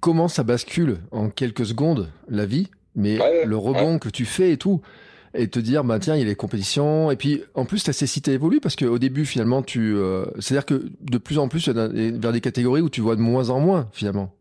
[0.00, 4.56] comment ça bascule en quelques secondes la vie, mais le rebond que tu fais et
[4.56, 4.80] tout,
[5.34, 7.92] et te dire, bah tiens, il y a les compétitions, et puis en plus ta
[7.92, 9.94] cécité évolue parce qu'au début, finalement, tu.
[9.94, 13.50] Euh, C'est-à-dire que de plus en plus, vers des catégories où tu vois de moins
[13.50, 14.32] en moins, finalement.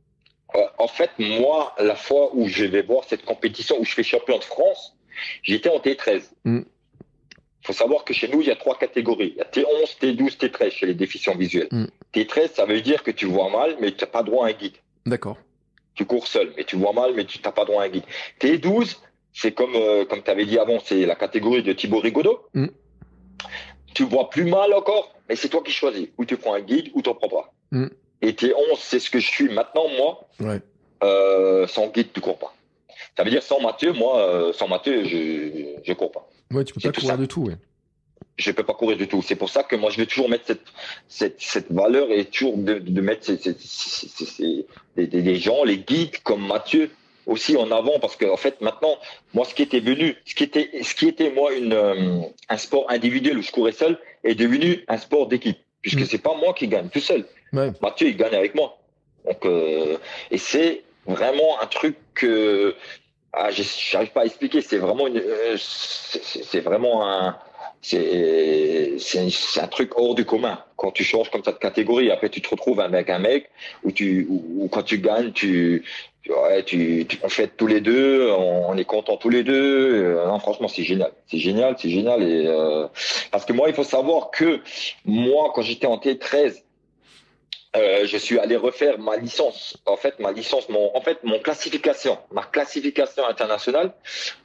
[0.77, 4.37] en fait, moi, la fois où je vais voir cette compétition où je fais champion
[4.37, 4.95] de France,
[5.43, 6.21] j'étais en T13
[7.67, 9.33] faut savoir que chez nous, il y a trois catégories.
[9.35, 11.67] Il y a T11, T12, T13 chez les déficients visuels.
[11.71, 11.87] Mm.
[12.13, 14.53] T13, ça veut dire que tu vois mal, mais tu n'as pas droit à un
[14.53, 14.77] guide.
[15.05, 15.37] D'accord.
[15.93, 18.05] Tu cours seul, mais tu vois mal, mais tu n'as pas droit à un guide.
[18.39, 18.95] T12,
[19.33, 22.47] c'est comme, euh, comme tu avais dit avant, c'est la catégorie de Thibaut Rigaudot.
[22.53, 22.67] Mm.
[23.93, 26.07] Tu vois plus mal encore, mais c'est toi qui choisis.
[26.17, 27.53] Ou tu prends un guide, ou tu n'en prends pas.
[27.71, 27.87] Mm.
[28.21, 30.29] Et T11, c'est ce que je suis maintenant, moi.
[30.39, 30.61] Ouais.
[31.03, 32.53] Euh, sans guide, tu cours pas.
[33.17, 36.29] Ça veut dire sans Mathieu, moi, euh, sans Mathieu, je ne cours pas.
[36.51, 37.55] Ouais, tu peux pas courir du tout, ouais.
[38.37, 39.21] Je peux pas courir du tout.
[39.21, 40.61] C'est pour ça que moi, je vais toujours mettre cette,
[41.07, 46.19] cette, cette valeur et toujours de, de mettre ces, ces, ces, des, gens, les guides
[46.23, 46.91] comme Mathieu
[47.25, 48.97] aussi en avant parce qu'en en fait maintenant
[49.33, 52.57] moi ce qui était venu ce qui était ce qui était moi une euh, un
[52.57, 56.05] sport individuel où je courais seul est devenu un sport d'équipe puisque mm.
[56.05, 57.73] c'est pas moi qui gagne tout seul ouais.
[57.81, 58.79] Mathieu il gagne avec moi
[59.25, 59.97] donc euh,
[60.31, 62.75] et c'est vraiment un truc que
[63.39, 64.61] ah, j'arrive pas à expliquer.
[64.61, 67.37] C'est vraiment une, euh, c'est vraiment un,
[67.81, 70.59] c'est c'est un truc hors du commun.
[70.75, 73.49] Quand tu changes comme ça de catégorie, après tu te retrouves avec un mec
[73.83, 75.83] où tu ou quand tu gagnes, tu
[76.29, 80.03] ouais, tu, tu on fait tous les deux, on, est content tous les deux.
[80.05, 82.23] Euh, non, franchement, c'est génial, c'est génial, c'est génial.
[82.23, 82.87] Et euh,
[83.31, 84.61] parce que moi, il faut savoir que
[85.05, 86.63] moi, quand j'étais en T13,
[87.75, 89.77] euh, je suis allé refaire ma licence.
[89.85, 93.91] En fait, ma licence, mon, en fait, mon classification, ma classification internationale.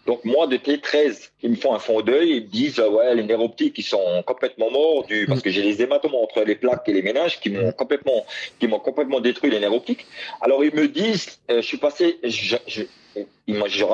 [0.06, 3.22] Donc, moi, de T13, ils me font un fond d'œil, ils me disent, ouais, les
[3.22, 6.88] nerfs optiques, ils sont complètement morts du, parce que j'ai les hématomes entre les plaques
[6.88, 8.26] et les ménages qui m'ont complètement,
[8.58, 10.06] qui m'ont complètement détruit les nerfs optiques.
[10.40, 12.82] Alors, ils me disent, euh, je suis passé, je, je,
[13.46, 13.84] ils, je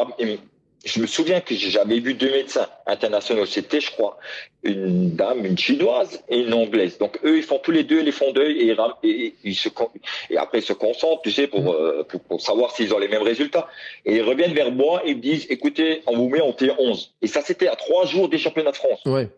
[1.00, 3.46] me souviens que j'avais vu deux médecins internationaux.
[3.46, 4.16] C'était, je crois,
[4.62, 6.98] une dame, une chinoise et une anglaise.
[6.98, 8.70] Donc eux, ils font tous les deux les fonds d'œil
[9.02, 9.68] et, ils se
[10.30, 11.68] et après ils se concentrent, tu sais, pour mm.
[11.68, 13.68] euh, pour, savoir s'ils ont les mêmes résultats.
[14.04, 17.10] Et ils reviennent vers moi et me disent, écoutez, on vous met en T11.
[17.22, 19.00] Et ça, c'était à trois jours des championnats de France.
[19.04, 19.28] Ouais.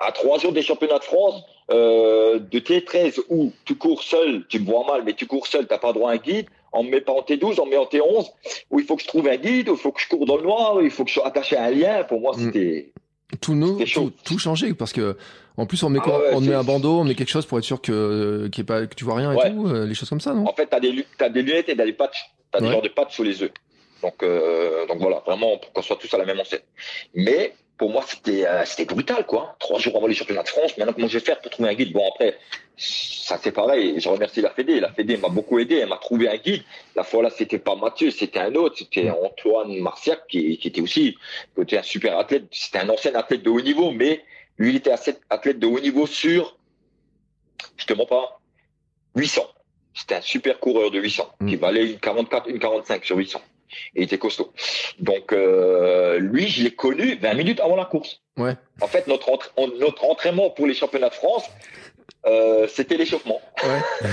[0.00, 4.60] À trois jours des championnats de France, euh, de T13 où tu cours seul, tu
[4.60, 6.90] me vois mal, mais tu cours seul, t'as pas droit à un guide on me
[6.90, 8.26] met pas en T12, on me met en T11,
[8.70, 10.36] où il faut que je trouve un guide, où il faut que je cours dans
[10.36, 12.04] le noir, où il faut que je sois attaché à un lien.
[12.04, 12.40] Pour moi, mm.
[12.40, 12.92] c'était.
[13.42, 15.14] Tout, nous, tout, tout changé parce que
[15.58, 17.58] en plus on met quoi ah on met un bandeau, on met quelque chose pour
[17.58, 20.20] être sûr que qu pas que tu vois rien et tout, euh, les choses comme
[20.20, 20.48] ça, non?
[20.48, 22.88] En fait, t'as des as des lunettes et t'as des patchs, t'as des genres de
[22.88, 23.50] patchs sous les yeux.
[24.02, 26.60] Donc euh, donc voilà, vraiment pour qu'on soit tous à la même enseigne.
[27.14, 29.56] Mais pour moi, c'était euh, c'était brutal, quoi.
[29.60, 30.76] Trois jours avant les championnats de France.
[30.76, 31.92] Maintenant, comment je vais faire pour trouver un guide?
[31.92, 32.36] Bon, après,
[32.78, 34.00] ça c'est pareil.
[34.00, 34.80] Je remercie la Fédé.
[34.80, 35.76] La Fédé m'a beaucoup aidé.
[35.76, 36.62] Elle m'a trouvé un guide.
[36.96, 38.76] La fois là, c'était pas Mathieu, c'était un autre.
[38.78, 41.16] C'était Antoine Marciac qui, qui était aussi,
[41.54, 42.44] qui était un super athlète.
[42.50, 44.24] C'était un ancien athlète de haut niveau, mais
[44.58, 44.92] lui, il était
[45.30, 46.56] athlète de haut niveau sur,
[47.76, 48.40] je te mens pas,
[49.16, 49.42] 800.
[49.94, 51.60] C'était un super coureur de 800 qui mm.
[51.60, 53.40] valait une 44, une 45 sur 800
[53.94, 54.52] il était costaud.
[54.98, 58.20] Donc euh, lui, je l'ai connu 20 minutes avant la course.
[58.36, 58.54] Ouais.
[58.80, 59.30] En fait, notre,
[59.78, 61.44] notre entraînement pour les championnats de France,
[62.68, 63.40] c'était l'échauffement.
[63.62, 64.08] Ouais.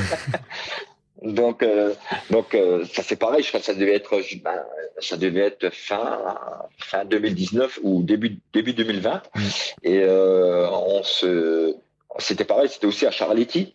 [1.31, 1.93] donc, euh,
[2.29, 2.57] donc
[2.93, 3.43] ça c'est pareil.
[3.43, 4.63] Je crois que ça devait être, ben,
[4.99, 6.37] ça devait être fin
[6.77, 9.21] fin 2019 ou début début 2020.
[9.35, 9.39] Mm.
[9.83, 11.75] Et on se,
[12.19, 12.69] c'était pareil.
[12.69, 13.73] C'était aussi à Charletti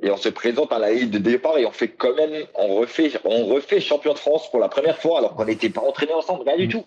[0.00, 2.76] et on se présente à la ligne de départ et on fait quand même, on
[2.76, 6.12] refait, on refait champion de France pour la première fois alors qu'on n'était pas entraînés
[6.12, 6.70] ensemble, rien du mm.
[6.70, 6.84] tout.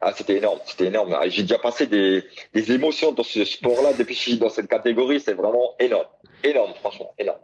[0.00, 1.16] Ah, c'était énorme, c'était énorme.
[1.18, 4.50] Ah, j'ai déjà passé des, des émotions dans ce sport-là depuis que je suis dans
[4.50, 6.06] cette catégorie, c'est vraiment énorme,
[6.44, 7.40] énorme, franchement, énorme.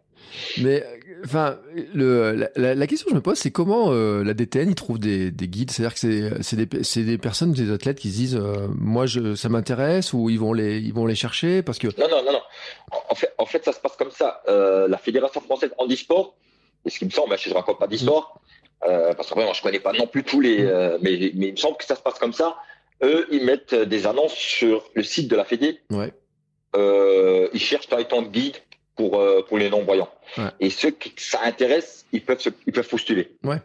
[0.58, 0.84] Mais
[1.24, 1.58] enfin,
[1.94, 4.98] le, la, la, question que je me pose, c'est comment euh, la DTN il trouve
[4.98, 5.70] des, des guides?
[5.70, 9.48] C'est-à-dire que c'est des, des personnes, des athlètes qui se disent, euh, moi, je, ça
[9.48, 11.88] m'intéresse, ou ils vont les, ils vont les chercher parce que.
[11.98, 12.40] Non, non, non, non.
[13.08, 14.42] En fait, en fait, ça se passe comme ça.
[14.48, 16.34] Euh, la Fédération française handisport,
[16.84, 18.40] et ce qui me semble, je ne raconte pas d'histoire,
[18.86, 21.52] euh, parce que moi, je connais pas non plus tous les, euh, mais, mais il
[21.52, 22.56] me semble que ça se passe comme ça.
[23.02, 25.80] Eux, ils mettent des annonces sur le site de la Fédé.
[25.90, 26.12] Ouais.
[27.52, 28.56] Ils cherchent un temps de guide
[28.94, 30.10] pour pour les non voyants.
[30.36, 30.44] Ouais.
[30.60, 33.34] Et ceux qui ça intéresse, ils peuvent se, ils peuvent postuler.
[33.42, 33.56] Ouais.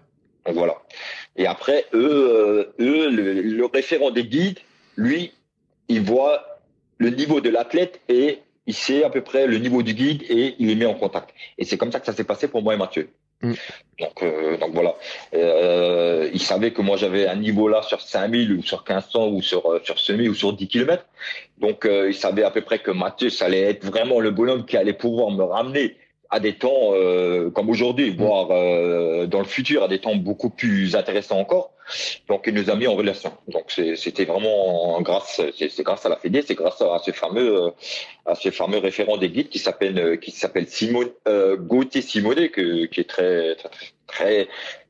[0.45, 0.81] Donc voilà.
[1.35, 4.59] Et après, eux, eux, le, le référent des guides,
[4.95, 5.33] lui,
[5.89, 6.59] il voit
[6.97, 10.55] le niveau de l'athlète et il sait à peu près le niveau du guide et
[10.59, 11.33] il les met en contact.
[11.57, 13.09] Et c'est comme ça que ça s'est passé pour moi et Mathieu.
[13.41, 13.53] Mm.
[13.99, 14.95] Donc, euh, donc voilà.
[15.33, 19.41] Euh, il savait que moi j'avais un niveau là sur 5000 ou sur 1500 ou
[19.41, 21.05] sur euh, sur semi ou sur 10 km.
[21.57, 24.65] Donc euh, il savait à peu près que Mathieu ça allait être vraiment le bonhomme
[24.65, 25.95] qui allait pouvoir me ramener
[26.29, 28.17] à des temps euh, comme aujourd'hui, mm.
[28.17, 31.71] voire euh, dans le futur à des temps beaucoup plus intéressants encore.
[32.27, 33.31] Donc il nous a mis en relation.
[33.47, 37.69] Donc c'était vraiment grâce, c'est grâce à la Fédé, c'est grâce à ce fameux, euh,
[38.25, 41.11] à ce fameux référent des guides qui s'appelle, qui s'appelle Simone
[41.59, 43.85] Gauthier Simonet, que, qui est très, très, très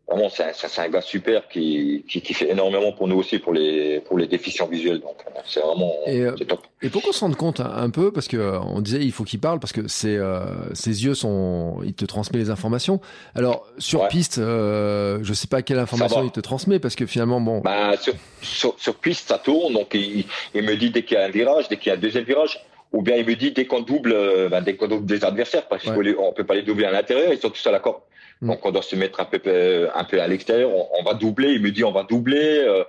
[0.08, 3.54] vraiment c'est un, un, gars super qui, qui, qui, fait énormément pour nous aussi pour
[3.54, 5.00] les pour les déficients visuels.
[5.00, 6.62] Donc euh, c'est vraiment et, euh, top.
[6.82, 9.24] et pour qu'on se rende compte un, peu parce que euh, on disait il faut
[9.24, 13.00] qu'il parle parce que c'est euh, ses yeux sont il te transmet les informations.
[13.34, 17.42] Alors sur piste euh, je sais pas quelle information il te transmet parce que finalement
[17.42, 17.62] bon.
[17.62, 19.74] Bah, sur, sur, sur piste ça tourne.
[19.74, 21.98] Donc il, il me dit dès qu'il y a un virage dès qu'il y a
[21.98, 24.16] un deuxième virage ou bien il me dit dès qu'on double,
[24.50, 27.40] ben, dès qu'on double des adversaires, parce qu'on peut pas les doubler à l'intérieur, ils
[27.40, 27.98] sont tous à la corde.
[28.46, 28.50] Mm.
[28.50, 30.72] Donc on doit se mettre un peu un peu à l'extérieur.
[30.72, 31.54] On, va doubler.
[31.54, 32.60] Il me dit on va doubler.
[32.60, 32.84] Euh,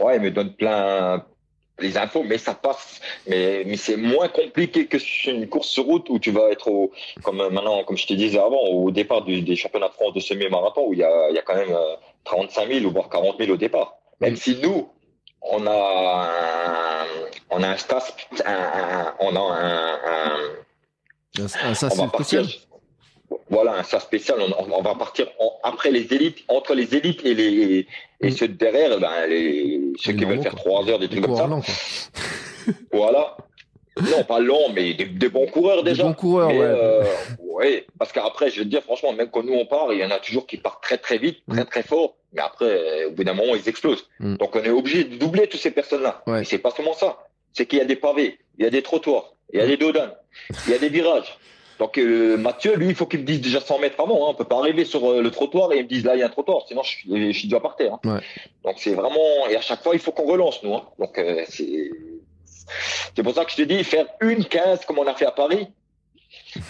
[0.00, 1.24] ouais, il me donne plein
[1.78, 3.00] les infos, mais ça passe.
[3.28, 6.68] Mais mais c'est moins compliqué que sur une course sur route où tu vas être
[6.68, 6.92] au
[7.22, 10.20] comme maintenant comme je te disais avant au départ du, des championnats de France de
[10.20, 11.76] semi-marathon où il y a il y a quand même
[12.24, 13.96] 35 000 ou voire 40 000 au départ.
[14.20, 14.36] Même mm.
[14.36, 14.88] si nous
[15.42, 17.06] on a un,
[17.50, 20.38] on a un stas, un, on a un, un,
[21.38, 22.46] un, un spécial
[23.48, 24.38] voilà un ça spécial.
[24.40, 27.86] On, on va partir en, après les élites, entre les élites et les
[28.20, 28.30] et mm.
[28.32, 31.48] ceux derrière, ben les ceux qui veulent faire trois heures des trucs comme ça.
[32.92, 33.36] voilà.
[34.00, 36.02] non, pas long, mais des, bons coureurs déjà.
[36.02, 36.64] Des bons coureurs, mais, ouais.
[36.64, 37.04] Euh,
[37.40, 37.86] ouais.
[37.98, 40.18] Parce qu'après, je veux dire, franchement, même quand nous on part, il y en a
[40.18, 41.66] toujours qui partent très très vite, très mm.
[41.66, 42.16] très fort.
[42.32, 44.08] Mais après, au bout d'un moment, ils explosent.
[44.20, 44.36] Mm.
[44.36, 46.22] Donc on est obligé de doubler toutes ces personnes-là.
[46.26, 46.42] Ouais.
[46.42, 47.26] Et c'est pas seulement ça.
[47.52, 49.78] C'est qu'il y a des pavés, il y a des trottoirs, il y a des
[49.78, 50.12] dodanes,
[50.66, 51.38] il y a des virages.
[51.78, 54.26] Donc euh, Mathieu, lui, il faut qu'il me dise déjà 100 mètres avant.
[54.26, 54.30] Hein.
[54.30, 56.22] On peut pas arriver sur euh, le trottoir et il me dise là il y
[56.22, 57.94] a un trottoir, sinon je suis, je suis déjà par terre.
[57.94, 58.14] Hein.
[58.14, 58.20] Ouais.
[58.64, 60.74] Donc c'est vraiment et à chaque fois il faut qu'on relance nous.
[60.74, 60.84] Hein.
[60.98, 61.90] Donc euh, c'est
[63.14, 65.32] c'est pour ça que je te dis faire une 15 comme on a fait à
[65.32, 65.68] Paris.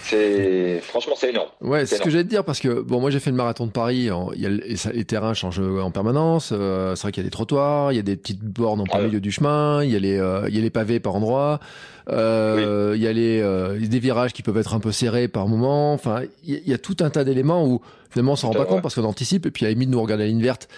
[0.02, 1.48] C'est franchement c'est énorme.
[1.60, 3.66] Ouais, c'est ce que j'allais te dire parce que bon moi j'ai fait le marathon
[3.66, 6.48] de Paris, il y a, les, terrains changent en permanence.
[6.48, 9.02] c'est vrai qu'il y a des trottoirs, il y a des petites bornes en plein
[9.02, 10.16] milieu du chemin, il y a les
[10.48, 11.60] il y a les pavés par endroits.
[12.08, 15.48] Euh, il y a les, euh, des virages qui peuvent être un peu serrés par
[15.48, 15.92] moment.
[15.92, 17.80] Enfin, il y, a tout un tas d'éléments où
[18.10, 20.02] finalement on s'en rend pas compte parce qu'on anticipe et puis à limite nous on
[20.02, 20.68] regarde la ligne verte,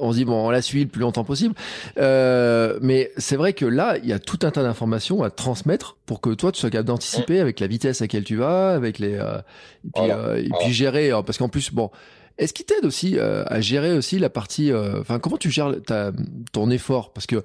[0.00, 1.54] on se dit bon on la suit le plus longtemps possible.
[1.98, 5.96] Euh, mais c'est vrai que là il y a tout un tas d'informations à transmettre
[6.06, 8.98] pour que toi tu sois capable d'anticiper avec la vitesse à laquelle tu vas, avec
[8.98, 9.38] les euh,
[9.84, 11.90] et puis, euh, et puis gérer hein, parce qu'en plus bon.
[12.38, 16.10] Est-ce qu'il t'aide aussi à gérer aussi la partie, enfin comment tu gères ta,
[16.52, 17.12] ton effort?
[17.12, 17.44] Parce que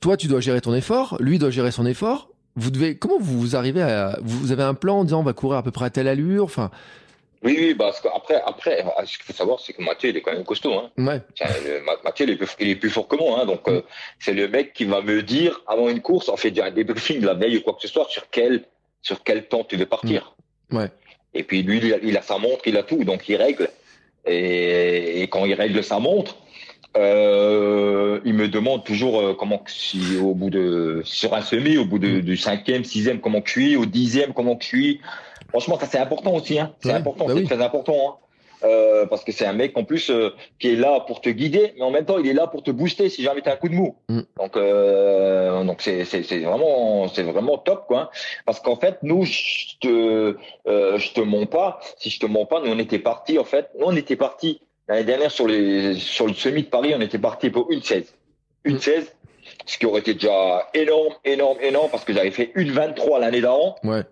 [0.00, 3.56] toi tu dois gérer ton effort, lui doit gérer son effort vous devez, comment vous
[3.56, 5.90] arrivez à, vous avez un plan en disant on va courir à peu près à
[5.90, 6.70] telle allure, enfin.
[7.42, 10.32] Oui, oui, parce qu'après, après, ce qu'il faut savoir, c'est que Mathieu, il est quand
[10.32, 10.74] même costaud.
[10.74, 10.90] Hein.
[10.98, 11.22] Ouais.
[12.04, 13.40] Mathieu, il est, plus, il est, plus, fort que moi.
[13.40, 13.80] Hein, donc, euh,
[14.18, 17.32] c'est le mec qui va me dire, avant une course, on fait un débriefing la
[17.32, 18.64] veille ou quoi que ce soit, sur quel,
[19.00, 20.34] sur quel temps tu veux partir.
[20.68, 20.76] Mm.
[20.76, 20.88] Ouais.
[21.32, 23.70] Et puis, lui, il a, il a, sa montre, il a tout, donc il règle.
[24.26, 26.36] Et, et quand il règle sa montre,
[26.96, 31.84] euh, il me demande toujours euh, comment si au bout de sur un semi, au
[31.84, 35.00] bout de, du cinquième, sixième, comment je suis, au dixième, comment je suis.
[35.50, 36.58] Franchement, ça c'est important aussi.
[36.58, 36.72] Hein.
[36.80, 37.96] C'est important, bah c'est très important.
[38.08, 38.26] Hein.
[38.62, 41.72] Euh, parce que c'est un mec en plus euh, qui est là pour te guider,
[41.76, 43.70] mais en même temps il est là pour te booster si jamais t'as un coup
[43.70, 43.96] de mou.
[44.10, 44.20] Mm.
[44.36, 48.10] Donc euh, donc c'est c'est c'est vraiment c'est vraiment top quoi.
[48.44, 50.36] Parce qu'en fait nous je te
[50.68, 51.80] euh, je te mens pas.
[51.96, 53.70] Si je te mens pas, nous on était parti en fait.
[53.78, 57.20] Nous on était parti L'année dernière, sur, les, sur le semi de Paris, on était
[57.20, 58.12] parti pour une 16.
[58.64, 59.14] Une 16,
[59.64, 63.40] ce qui aurait été déjà énorme, énorme, énorme, parce que j'avais fait une 23 l'année
[63.40, 63.76] d'avant.
[63.84, 64.02] Ouais.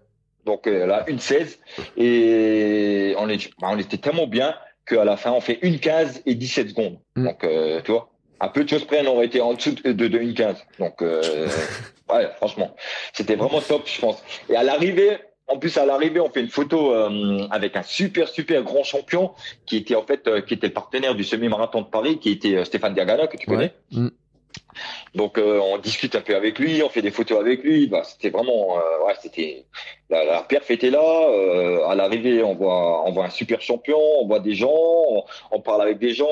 [0.48, 1.58] Donc euh, là, une 16.
[1.98, 4.54] Et on, est, bah, on était tellement bien
[4.86, 6.98] qu'à la fin, on fait une 15 et 17 secondes.
[7.16, 7.24] Mm.
[7.24, 8.08] Donc, euh, tu vois,
[8.40, 10.56] un peu de choses près, on aurait été en dessous de, de, une 15.
[10.78, 11.46] Donc, euh,
[12.10, 12.74] ouais, franchement,
[13.12, 14.24] c'était vraiment top, je pense.
[14.48, 15.18] Et à l'arrivée,
[15.48, 16.92] en plus, à l'arrivée, on fait une photo
[17.50, 19.32] avec un super, super grand champion
[19.64, 22.92] qui était en fait, qui était le partenaire du semi-marathon de Paris, qui était Stéphane
[22.92, 23.72] Diagana, que tu connais.
[23.90, 24.08] Mm.
[25.14, 27.86] Donc, on discute un peu avec lui, on fait des photos avec lui.
[27.86, 29.64] Bah, c'était vraiment, ouais, c'était
[30.10, 31.02] la, la, perf était là.
[31.88, 35.82] à l'arrivée, on voit, on voit un super champion, on voit des gens, on, parle
[35.82, 36.26] avec des gens.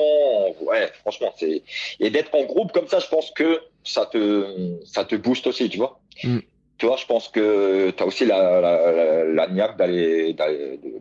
[0.61, 1.63] ouais, franchement, c'est
[1.99, 5.69] et d'être en groupe comme ça, je pense que ça te, ça te booste aussi,
[5.69, 5.99] tu vois.
[6.23, 6.39] Mm
[6.77, 10.35] tu vois, je pense que tu as aussi la, la, la, niaque d'aller,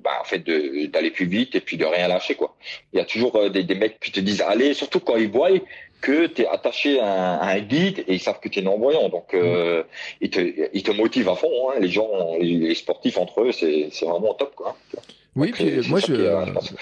[0.02, 0.42] bah, en fait,
[0.90, 2.56] d'aller plus vite et puis de rien lâcher, quoi.
[2.92, 5.30] Il y a toujours euh, des, des mecs qui te disent allez, surtout quand ils
[5.30, 5.50] voient
[6.06, 9.08] que tu es attaché à un, guide et ils savent que tu es non-voyant.
[9.08, 9.82] Donc, euh,
[10.20, 10.40] ils, te,
[10.72, 11.70] ils te motivent à fond.
[11.70, 11.80] Hein.
[11.80, 14.76] Les gens, les, sportifs entre eux, c'est vraiment top, quoi.
[15.36, 16.14] Oui, puis moi je,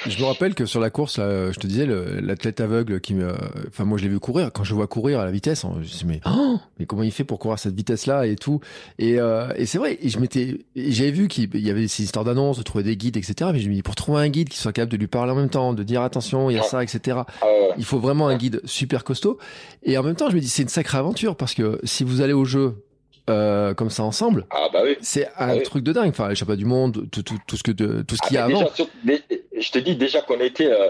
[0.07, 3.33] je me rappelle que sur la course, là, je te disais, l'athlète aveugle qui me,
[3.69, 4.51] enfin moi je l'ai vu courir.
[4.53, 7.11] Quand je vois courir à la vitesse, je me dis mais, oh, mais comment il
[7.11, 8.61] fait pour courir à cette vitesse-là et tout.
[8.99, 9.99] Et, euh, et c'est vrai.
[10.01, 13.17] Et je m'étais, j'avais vu qu'il y avait ces histoires d'annonces, de trouver des guides,
[13.17, 13.51] etc.
[13.53, 15.37] Mais je me dis pour trouver un guide qui soit capable de lui parler en
[15.37, 17.19] même temps, de dire attention, il y a ça, etc.
[17.43, 17.47] Ah
[17.77, 19.39] il faut vraiment un guide super costaud.
[19.83, 22.21] Et en même temps, je me dis c'est une sacrée aventure parce que si vous
[22.21, 22.84] allez au jeu
[23.31, 24.47] euh, comme ça ensemble.
[24.51, 24.97] Ah bah oui.
[25.01, 26.11] C'est un ah truc de dingue.
[26.11, 28.35] Enfin, sais pas du monde, tout, tout, tout ce que de, tout ce ah, qu'il
[28.37, 28.71] y a avant.
[29.05, 30.89] je te dis déjà qu'on était, euh,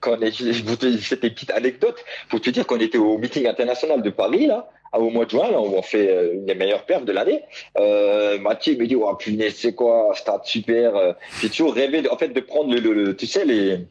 [0.00, 1.96] quand je vous cette petite anecdote
[2.28, 4.68] pour te dire qu'on était au meeting international de Paris là,
[4.98, 7.42] au mois de juin, là, on fait euh, une des meilleures perfs de l'année.
[7.78, 10.96] Euh, Mathieu me dit, oh punaise, c'est quoi, stade super.
[10.96, 11.12] Euh.
[11.40, 13.86] J'ai toujours rêvé, en fait, de prendre le, le tu sais les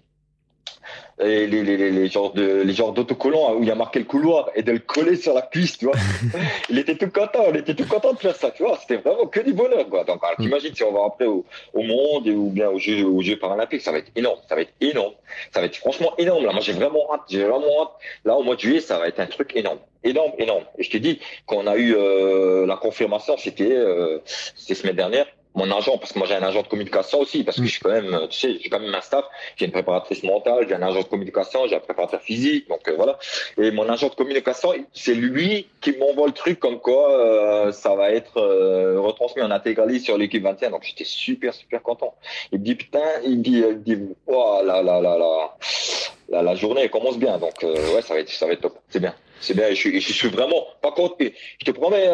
[1.19, 4.05] les, les, les, les genres de les genres d'autocollants où il y a marqué le
[4.05, 5.95] couloir et de le coller sur la cuisse, tu vois.
[6.69, 8.77] il était tout content, on était tout content de faire ça, tu vois.
[8.81, 10.03] C'était vraiment que du bonheur, quoi.
[10.03, 13.21] Donc, alors, t'imagines si on va après au, au monde ou bien aux Jeux, aux
[13.21, 15.13] Jeux paralympiques, ça va être énorme, ça va être énorme,
[15.53, 16.45] ça va être franchement énorme.
[16.45, 17.91] Là, moi, j'ai vraiment hâte, j'ai vraiment hâte.
[18.25, 20.63] Là, au mois de juillet, ça va être un truc énorme, énorme, énorme.
[20.77, 24.97] Et je te dis, quand on a eu euh, la confirmation, c'était euh, c'était semaine
[24.97, 27.65] dernière mon agent, parce que moi j'ai un agent de communication aussi, parce que mm.
[27.65, 29.25] je suis quand même, tu sais, j'ai quand même un staff,
[29.55, 32.95] j'ai une préparatrice mentale, j'ai un agent de communication, j'ai un préparateur physique, donc euh,
[32.95, 33.17] voilà.
[33.57, 37.95] Et mon agent de communication, c'est lui qui m'envoie le truc comme quoi euh, ça
[37.95, 40.71] va être euh, retransmis en intégralité sur l'équipe 21.
[40.71, 42.15] Donc j'étais super super content.
[42.51, 45.55] Il me dit putain, il me dit, il me dit oh là là là là.
[46.29, 47.37] La, journée commence bien.
[47.37, 48.77] Donc ouais, ça va être ça va être top.
[48.89, 49.13] C'est bien.
[49.41, 49.69] C'est bien.
[49.69, 51.15] Je suis, je suis vraiment pas content.
[51.19, 52.07] Je te promets,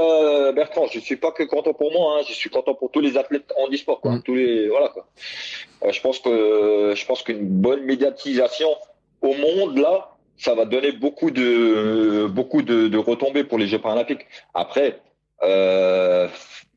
[0.53, 2.18] Bertrand, je suis pas que content pour moi.
[2.18, 4.01] Hein, je suis content pour tous les athlètes en e-sport.
[4.01, 4.12] Quoi.
[4.12, 4.24] Mm.
[4.24, 5.07] Tous les voilà quoi.
[5.89, 8.70] je pense que je pense qu'une bonne médiatisation
[9.22, 13.80] au monde là, ça va donner beaucoup de beaucoup de, de retombées pour les Jeux
[13.80, 14.26] paralympiques.
[14.53, 14.99] Après,
[15.43, 16.28] euh,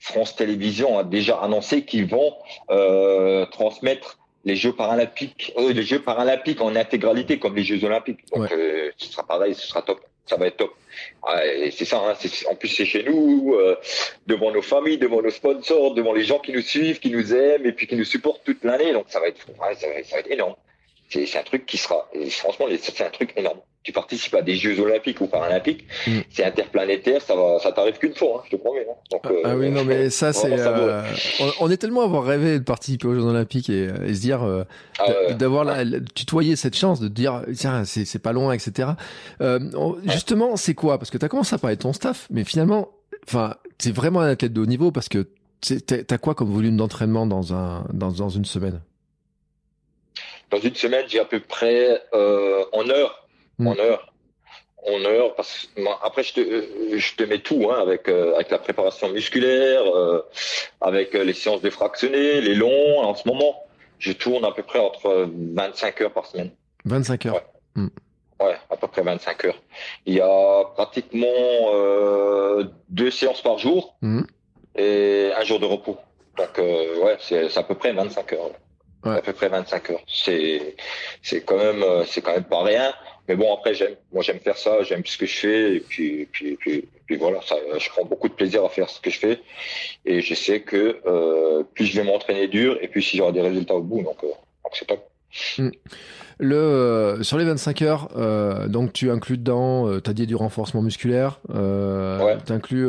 [0.00, 2.34] France Télévisions a déjà annoncé qu'ils vont
[2.70, 8.20] euh, transmettre les Jeux paralympiques, euh, les Jeux paralympiques en intégralité comme les Jeux olympiques.
[8.34, 10.00] Donc euh, ce sera pareil, ce sera top.
[10.26, 10.74] Ça va être top.
[11.26, 11.98] Ouais, c'est ça.
[11.98, 12.14] Hein,
[12.50, 13.76] en plus, c'est chez nous, euh,
[14.26, 17.66] devant nos familles, devant nos sponsors, devant les gens qui nous suivent, qui nous aiment
[17.66, 18.92] et puis qui nous supportent toute l'année.
[18.94, 20.54] Donc ça va être, ouais, ça, va, ça va être énorme.
[21.10, 23.60] C'est un truc qui sera, franchement, c'est un truc énorme.
[23.84, 26.20] Tu participes à des Jeux Olympiques ou Paralympiques, mm.
[26.30, 28.86] c'est interplanétaire, ça va, ça t'arrive qu'une fois, hein, je te promets.
[28.90, 28.94] Hein.
[29.12, 31.02] Donc, ah, ah oui, non, mais ça, c'est, euh,
[31.60, 34.64] on, est tellement avoir rêvé de participer aux Jeux Olympiques et, se dire, euh,
[34.98, 38.88] ah, d'avoir la, tutoyer cette chance de dire, tiens, c'est pas loin, etc.
[39.40, 39.60] Euh,
[40.04, 40.98] justement, c'est quoi?
[40.98, 42.88] Parce que tu as commencé à parler de ton staff, mais finalement,
[43.28, 45.26] enfin, c'est vraiment un athlète de haut niveau parce que
[45.60, 48.80] t'as quoi comme volume d'entraînement dans un, dans, dans une semaine?
[50.50, 53.23] Dans une semaine, j'ai à peu près euh, en heure,
[53.58, 53.68] hmm.
[53.68, 54.12] en heure,
[54.86, 55.34] en heure.
[55.34, 55.68] Parce
[56.02, 59.82] après, je te, euh, je te mets tout, hein, avec euh, avec la préparation musculaire,
[60.80, 63.00] avec les séances défractionnées, les longs.
[63.00, 63.64] En ce moment,
[63.98, 66.50] je tourne à peu près entre 25 heures par semaine.
[66.84, 67.34] 25 heures.
[67.34, 67.42] Ouais.
[67.76, 67.88] Hmm.
[68.40, 69.62] ouais à peu près 25 heures.
[70.06, 71.36] Il y a pratiquement
[72.88, 74.22] deux séances par jour hmm.
[74.76, 75.96] et un jour de repos.
[76.36, 78.50] Donc ouais, c'est à peu près 25 heures
[79.12, 80.02] à peu près 25 heures.
[80.06, 80.76] C'est
[81.22, 82.92] c'est quand même euh, c'est quand même pas rien.
[83.28, 86.28] Mais bon après j'aime moi j'aime faire ça, j'aime ce que je fais et puis
[86.30, 89.18] puis puis, puis voilà ça je prends beaucoup de plaisir à faire ce que je
[89.18, 89.40] fais
[90.04, 93.40] et je sais que euh, plus je vais m'entraîner dur et puis si j'aurai des
[93.40, 95.08] résultats au bout donc euh, donc c'est top.
[95.58, 95.70] Hmm.
[96.38, 100.34] Le, euh, sur les 25 heures, euh, donc tu inclus dedans, tu as dit du
[100.34, 102.36] renforcement musculaire, ouais.
[102.44, 102.88] tu inclus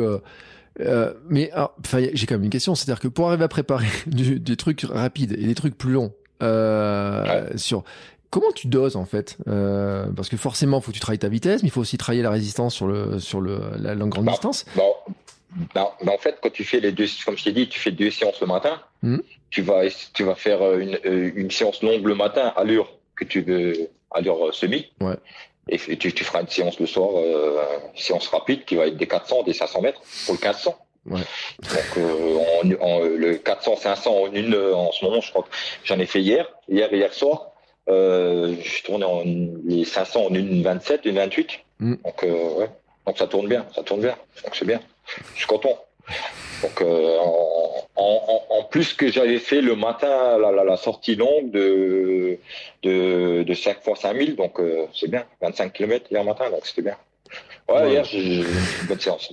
[0.80, 4.38] euh, mais enfin, j'ai quand même une question, c'est-à-dire que pour arriver à préparer du,
[4.38, 6.12] des trucs rapides et des trucs plus longs
[6.42, 7.84] euh, sur
[8.30, 9.36] comment tu doses en fait?
[9.48, 12.22] Euh, Parce que forcément, faut que tu travailles ta vitesse, mais il faut aussi travailler
[12.22, 14.66] la résistance sur le sur le la, longue grande distance.
[14.74, 14.92] Bon,
[15.74, 17.92] ben, ben, en fait, quand tu fais les deux, comme je t'ai dit, tu fais
[17.92, 18.80] deux séances le matin.
[19.02, 19.18] Hmm.
[19.50, 23.40] Tu vas tu vas faire une, une séance longue le matin, à allure que tu
[23.40, 24.90] veux, allure semi.
[25.00, 25.16] Ouais.
[25.68, 27.60] Et tu, tu, feras une séance le soir, euh,
[27.96, 30.76] séance rapide qui va être des 400, des 500 mètres pour le 400.
[31.06, 31.20] Ouais.
[31.60, 35.48] Donc euh, en, le 400, 500 en une en ce moment, je crois que
[35.82, 37.50] j'en ai fait hier, hier et hier soir.
[37.88, 39.22] Euh, je tournais en
[39.64, 41.50] les 500 en une 27, une 28.
[41.78, 41.94] Mm.
[42.04, 42.70] Donc euh, ouais,
[43.06, 44.16] donc ça tourne bien, ça tourne bien.
[44.44, 44.80] Donc c'est bien.
[45.34, 45.78] Je suis content.
[46.62, 51.14] Donc euh, en, en, en, plus que j'avais fait le matin la, la, la, sortie
[51.14, 52.38] longue de
[52.82, 56.82] de, de 5 fois 5000, donc euh, c'est bien, 25 km hier matin, donc c'était
[56.82, 56.96] bien.
[57.68, 58.46] Ouais, hier j'ai une
[58.88, 59.30] bonne séance.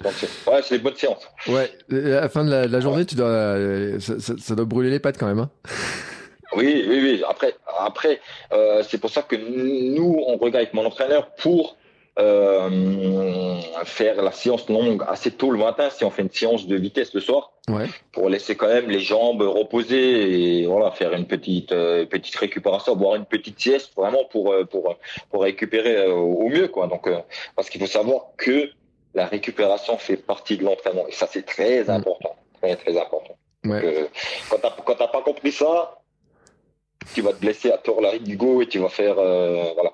[0.48, 1.28] Ouais, c'est une bonne séance.
[1.48, 3.58] Ouais, à la fin de la, la journée, tu dois
[4.00, 5.40] ça, ça, ça, doit brûler les pattes quand même.
[5.40, 5.52] Hein
[6.56, 7.24] oui, oui, oui.
[7.28, 8.20] Après, après,
[8.52, 11.78] euh, c'est pour ça que nous on regarde avec mon entraîneur pour
[12.20, 16.76] euh, faire la séance longue assez tôt le matin si on fait une séance de
[16.76, 17.88] vitesse le soir ouais.
[18.12, 22.96] pour laisser quand même les jambes reposer et voilà faire une petite euh, petite récupération
[22.96, 24.96] boire une petite sieste vraiment pour euh, pour
[25.32, 27.10] pour récupérer euh, au mieux quoi donc
[27.56, 28.70] parce qu'il faut savoir que
[29.16, 31.90] la récupération fait partie de l'entraînement et ça c'est très mm.
[31.90, 33.36] important très très important
[33.66, 33.82] ouais.
[33.82, 34.10] donc,
[34.50, 36.00] quand t'as quand t'as pas compris ça
[37.14, 39.94] tu vas te blesser à tort la go et tu vas faire euh, voilà.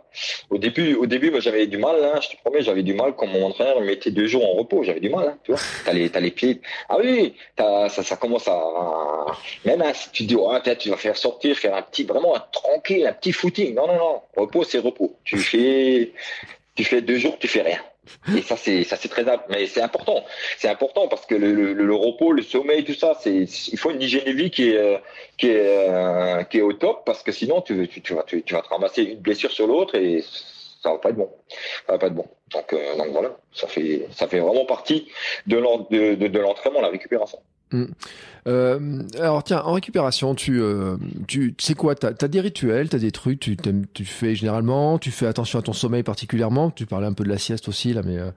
[0.49, 3.13] Au début, au début, moi j'avais du mal, hein, je te promets, j'avais du mal
[3.15, 5.61] quand mon entraîneur mettait deux jours en repos, j'avais du mal, hein, tu vois.
[5.85, 6.61] T'as les, t'as les pieds.
[6.87, 8.59] Ah oui, ça, ça commence à,
[9.65, 12.43] même hein, si tu dis, oh, tu vas faire sortir, faire un petit, vraiment un
[12.51, 13.75] tranquille, un petit footing.
[13.75, 14.21] Non, non, non.
[14.35, 15.15] Repos, c'est repos.
[15.23, 16.11] Tu fais,
[16.75, 17.79] tu fais deux jours, tu fais rien.
[18.37, 20.23] Et ça, c'est ça, c'est très mais c'est important.
[20.57, 23.91] C'est important parce que le, le, le, repos, le sommeil, tout ça, c'est il faut
[23.91, 25.01] une hygiène de vie qui est
[25.37, 28.43] qui est euh, qui est au top parce que sinon tu tu, tu vas tu,
[28.51, 30.23] vas te ramasser une blessure sur l'autre et
[30.83, 31.29] ça va pas être bon.
[31.85, 32.27] Ça va pas être bon.
[32.51, 35.07] Donc euh, donc voilà, ça fait ça fait vraiment partie
[35.47, 37.39] de de, de, de l'entraînement, la récupération.
[37.71, 37.85] Mm.
[38.47, 40.97] Euh, alors tiens, en récupération, tu, euh,
[41.27, 43.57] tu, sais quoi T'as as des rituels, t'as des trucs, tu,
[43.93, 46.71] tu fais généralement, tu fais attention à ton sommeil particulièrement.
[46.71, 48.17] Tu parlais un peu de la sieste aussi là, mais.
[48.17, 48.31] Euh...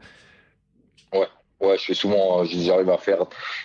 [1.12, 1.28] Ouais,
[1.60, 3.24] ouais, je fais souvent, j'arrive à faire,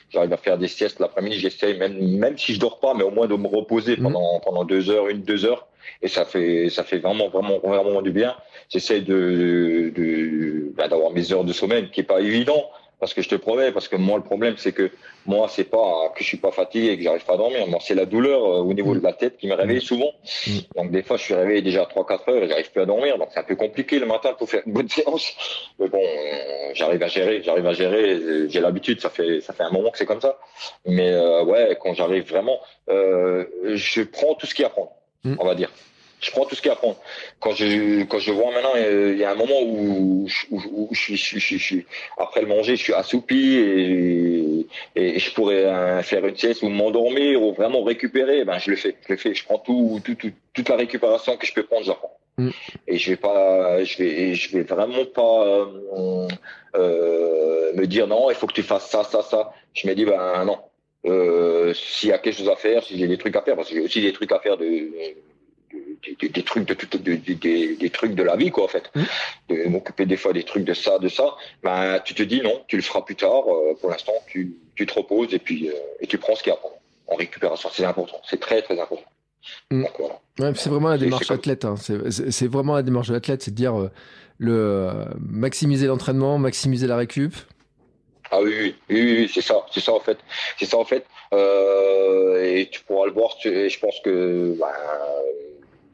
[0.10, 1.40] j'arrive à faire des siestes l'après-midi.
[1.40, 4.04] J'essaye même, même si je dors pas, mais au moins de me reposer mm.
[4.04, 5.68] pendant pendant deux heures, une deux heures,
[6.02, 8.36] et ça fait ça fait vraiment vraiment vraiment du bien.
[8.70, 13.22] J'essaye de, de bah, d'avoir mes heures de sommeil, qui est pas évident parce que
[13.22, 14.92] je te promets, parce que moi le problème c'est que
[15.26, 17.80] moi c'est pas que je suis pas fatigué et que j'arrive pas à dormir, moi
[17.82, 20.12] c'est la douleur euh, au niveau de la tête qui me réveille souvent.
[20.48, 20.52] Mm.
[20.76, 23.18] Donc des fois je suis réveillé déjà à 3-4 heures et j'arrive plus à dormir,
[23.18, 25.34] donc c'est un peu compliqué le matin pour faire une bonne séance.
[25.80, 29.64] Mais bon, euh, j'arrive à gérer, j'arrive à gérer, j'ai l'habitude, ça fait ça fait
[29.64, 30.40] un moment que c'est comme ça.
[30.86, 33.46] Mais euh, ouais, quand j'arrive vraiment, euh,
[33.76, 34.92] je prends tout ce qu'il y a à prendre,
[35.24, 35.36] mm.
[35.40, 35.72] on va dire
[36.20, 36.98] je prends tout ce qu'il y a à prendre.
[37.40, 41.00] Quand je, quand je vois maintenant, euh, il y a un moment où, où, je,
[41.00, 41.76] suis, je, je, je,
[42.18, 46.70] après le manger, je suis assoupi et, et je pourrais euh, faire une sieste ou
[46.70, 48.96] m'endormir ou vraiment récupérer, ben je le fais.
[49.08, 49.34] Je le fais.
[49.36, 50.18] Je prends tout, tout,
[50.54, 52.18] toute la récupération que je peux prendre, je la prends.
[52.38, 52.50] Mm.
[52.88, 56.28] Et je vais pas, je vais, je vais vraiment pas euh,
[56.76, 59.52] euh, me dire non, il faut que tu fasses ça, ça, ça.
[59.74, 60.58] Je me dis ben non.
[61.06, 63.70] Euh, s'il y a quelque chose à faire, si j'ai des trucs à faire, parce
[63.70, 64.66] que j'ai aussi des trucs à faire de
[66.04, 69.04] des, des, trucs de, de, des, des, trucs de la vie quoi en fait mmh.
[69.50, 72.64] de m'occuper des fois des trucs de ça de ça ben tu te dis non
[72.68, 75.74] tu le feras plus tard euh, pour l'instant tu, tu te reposes et puis euh,
[76.00, 76.60] et tu prends ce qu'il y a
[77.08, 79.10] en récupération c'est important c'est très très important
[79.72, 79.84] mmh.
[80.40, 81.76] ouais, c'est vraiment la démarche athlète hein.
[81.78, 83.92] c'est vraiment la démarche de l'athlète c'est de dire euh,
[84.40, 87.36] le maximiser l'entraînement maximiser la récup
[88.30, 90.18] ah oui, oui, oui, c'est ça, c'est ça en fait,
[90.60, 93.38] c'est ça en fait, et tu pourras le voir.
[93.42, 94.68] je pense que ben,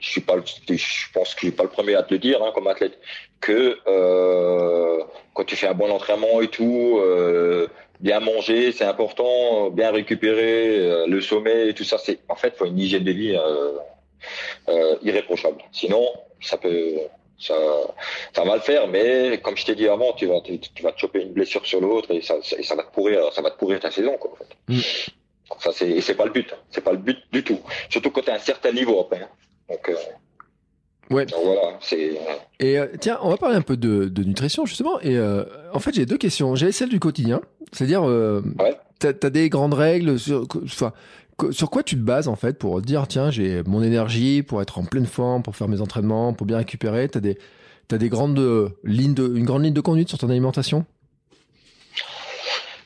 [0.03, 2.43] je suis pas, je pense que je suis pas le premier à te le dire
[2.43, 2.99] hein, comme athlète,
[3.39, 5.01] que euh,
[5.33, 7.67] quand tu fais un bon entraînement et tout, euh,
[8.01, 12.57] bien manger, c'est important, bien récupérer, euh, le sommeil et tout ça, c'est en fait
[12.57, 13.39] faut une hygiène de vie
[15.03, 15.63] irréprochable.
[15.71, 16.05] Sinon,
[16.41, 16.97] ça peut,
[17.39, 17.55] ça,
[18.33, 20.99] ça va le faire, mais comme je t'ai dit avant, tu vas, tu, vas te
[20.99, 23.79] choper une blessure sur l'autre et ça, ça, va te pourrir, ça va te pourrir
[23.79, 24.31] ta saison, quoi.
[24.33, 24.57] En fait.
[24.67, 24.79] Mm.
[25.59, 26.53] Ça, c'est, c'est pas le but.
[26.71, 27.59] C'est pas le but du tout.
[27.89, 29.27] Surtout quand tu as un certain niveau après.
[29.69, 31.25] Donc, euh, ouais.
[31.43, 32.19] voilà, c'est.
[32.59, 34.99] Et euh, tiens, on va parler un peu de, de nutrition justement.
[35.01, 35.43] Et euh,
[35.73, 36.55] en fait, j'ai deux questions.
[36.55, 37.41] J'ai celle du quotidien,
[37.71, 38.77] c'est-à-dire, ouais.
[38.99, 40.93] t'as as des grandes règles sur, enfin,
[41.51, 44.77] sur quoi tu te bases en fait pour dire tiens j'ai mon énergie pour être
[44.77, 47.39] en pleine forme pour faire mes entraînements pour bien récupérer t'as des
[47.87, 50.85] t'as des grandes lignes de une grande ligne de conduite sur ton alimentation?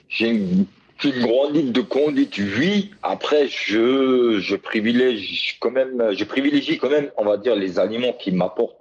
[0.08, 0.66] J'ai une
[1.04, 2.92] une grande ligne de conduite, oui.
[3.04, 8.14] Après, je, je privilégie quand même, je privilégie quand même, on va dire, les aliments
[8.14, 8.80] qui m'apportent,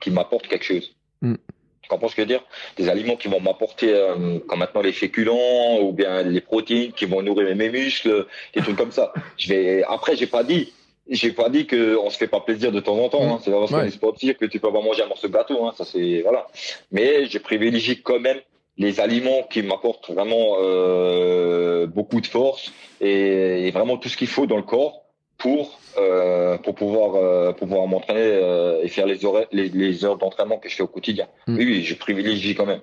[0.00, 0.94] qui m'apportent quelque chose.
[1.22, 1.34] Mm.
[1.82, 2.44] Tu comprends ce que je veux dire?
[2.76, 7.04] Des aliments qui vont m'apporter, euh, comme maintenant les féculents ou bien les protéines qui
[7.04, 9.12] vont nourrir mes muscles, des trucs comme ça.
[9.36, 9.84] Je vais.
[9.84, 10.72] Après, j'ai pas dit,
[11.08, 13.34] j'ai pas dit que on se fait pas plaisir de temps en temps.
[13.34, 13.38] Hein.
[13.40, 15.64] C'est pas parce qu'on est sportif que tu peux pas manger un morceau de gâteau.
[15.64, 15.74] Hein.
[15.76, 16.48] Ça c'est voilà.
[16.90, 18.40] Mais je privilégie quand même
[18.78, 24.46] les aliments qui m'apportent vraiment euh, beaucoup de force et, vraiment tout ce qu'il faut
[24.46, 25.05] dans le corps
[25.38, 30.04] pour euh, pour pouvoir euh, pour pouvoir m'entraîner euh, et faire les, heures les, les
[30.04, 31.26] heures d'entraînement que je fais au quotidien.
[31.46, 31.56] Mm.
[31.56, 32.80] Oui, oui, je privilégie quand même.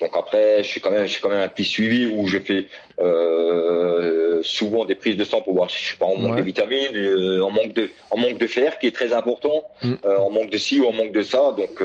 [0.00, 2.38] Donc après, je suis quand même je suis quand même un petit suivi où je
[2.38, 2.66] fais
[3.00, 6.42] euh, souvent des prises de sang pour voir si je suis pas en manque de
[6.42, 9.94] vitamines, euh, en manque de en manque de fer qui est très important, mm.
[10.04, 11.54] en manque de ci ou en manque de ça.
[11.56, 11.82] Donc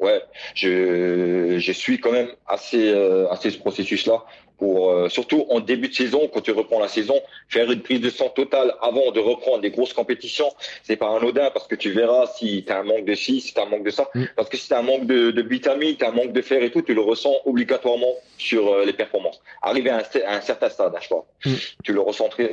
[0.00, 0.22] ouais,
[0.54, 2.94] je je suis quand même assez
[3.30, 4.24] assez ce processus là
[4.64, 8.00] pour euh, surtout en début de saison, quand tu reprends la saison, faire une prise
[8.00, 10.50] de sang totale avant de reprendre des grosses compétitions,
[10.82, 13.52] c'est pas anodin parce que tu verras si tu as un manque de ci, si
[13.52, 14.08] tu as un manque de ça.
[14.14, 14.24] Mm.
[14.36, 16.40] Parce que si tu as un manque de, de vitamines, tu as un manque de
[16.40, 19.38] fer et tout, tu le ressens obligatoirement sur euh, les performances.
[19.60, 21.52] Arrivé à un, certain stade, hein, je crois, mm.
[21.82, 22.00] tu, le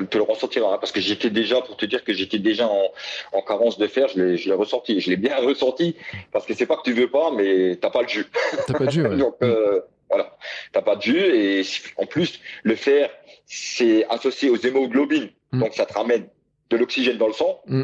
[0.10, 0.74] tu le ressentiras.
[0.74, 2.92] Hein, parce que j'étais déjà, pour te dire que j'étais déjà en,
[3.32, 5.00] en, carence de fer, je l'ai ressenti.
[5.00, 5.96] Je l'ai bien ressenti
[6.34, 8.26] parce que c'est pas que tu veux pas, mais t'as pas le jus.
[8.68, 9.16] T'as pas le jus, ouais.
[9.22, 9.80] Donc, euh,
[10.12, 10.38] voilà,
[10.74, 11.64] t'as pas de jus et
[11.98, 13.10] en plus le fer
[13.46, 15.60] c'est associé aux hémoglobines, mm.
[15.60, 16.28] donc ça te ramène
[16.70, 17.62] de l'oxygène dans le sang.
[17.68, 17.84] Mm.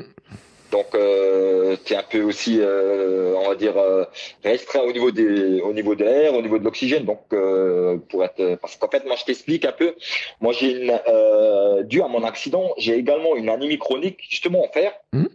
[0.72, 4.04] Donc euh, tu es un peu aussi, euh, on va dire, euh,
[4.44, 7.06] restreint au niveau des, au niveau de l'air, au niveau de l'oxygène.
[7.06, 7.22] Donc
[8.10, 9.96] pour être, parce qu'en fait moi je t'explique un peu.
[10.42, 14.92] Moi j'ai une, dû à mon accident, j'ai également une anémie chronique justement en fer.
[15.14, 15.28] Mm.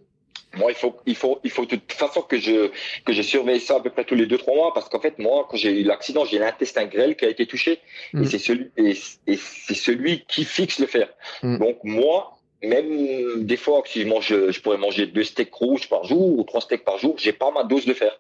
[0.56, 2.70] Moi, il faut, il faut, il faut de toute façon que je
[3.04, 5.18] que je surveille ça à peu près tous les deux trois mois parce qu'en fait,
[5.18, 7.72] moi, quand j'ai eu l'accident, j'ai l'intestin grêle qui a été touché
[8.14, 8.24] et mm.
[8.26, 8.94] c'est celui et,
[9.26, 11.08] et c'est celui qui fixe le fer.
[11.42, 11.58] Mm.
[11.58, 16.04] Donc moi, même des fois, si je mange, je pourrais manger deux steaks rouges par
[16.04, 18.12] jour ou trois steaks par jour, j'ai pas ma dose de fer.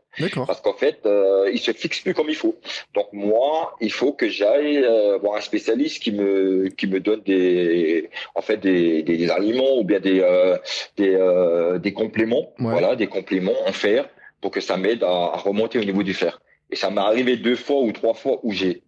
[0.46, 2.56] Parce qu'en fait, euh, il se fixe plus comme il faut.
[2.94, 7.22] Donc moi, il faut que j'aille euh, voir un spécialiste qui me qui me donne
[7.22, 10.58] des en fait des, des, aliments ou bien des euh,
[10.96, 14.08] des, euh, des compléments, voilà, des compléments en fer
[14.40, 16.40] pour que ça m'aide à, remonter au niveau du fer.
[16.70, 18.82] Et ça m'est arrivé deux fois ou trois fois où j'ai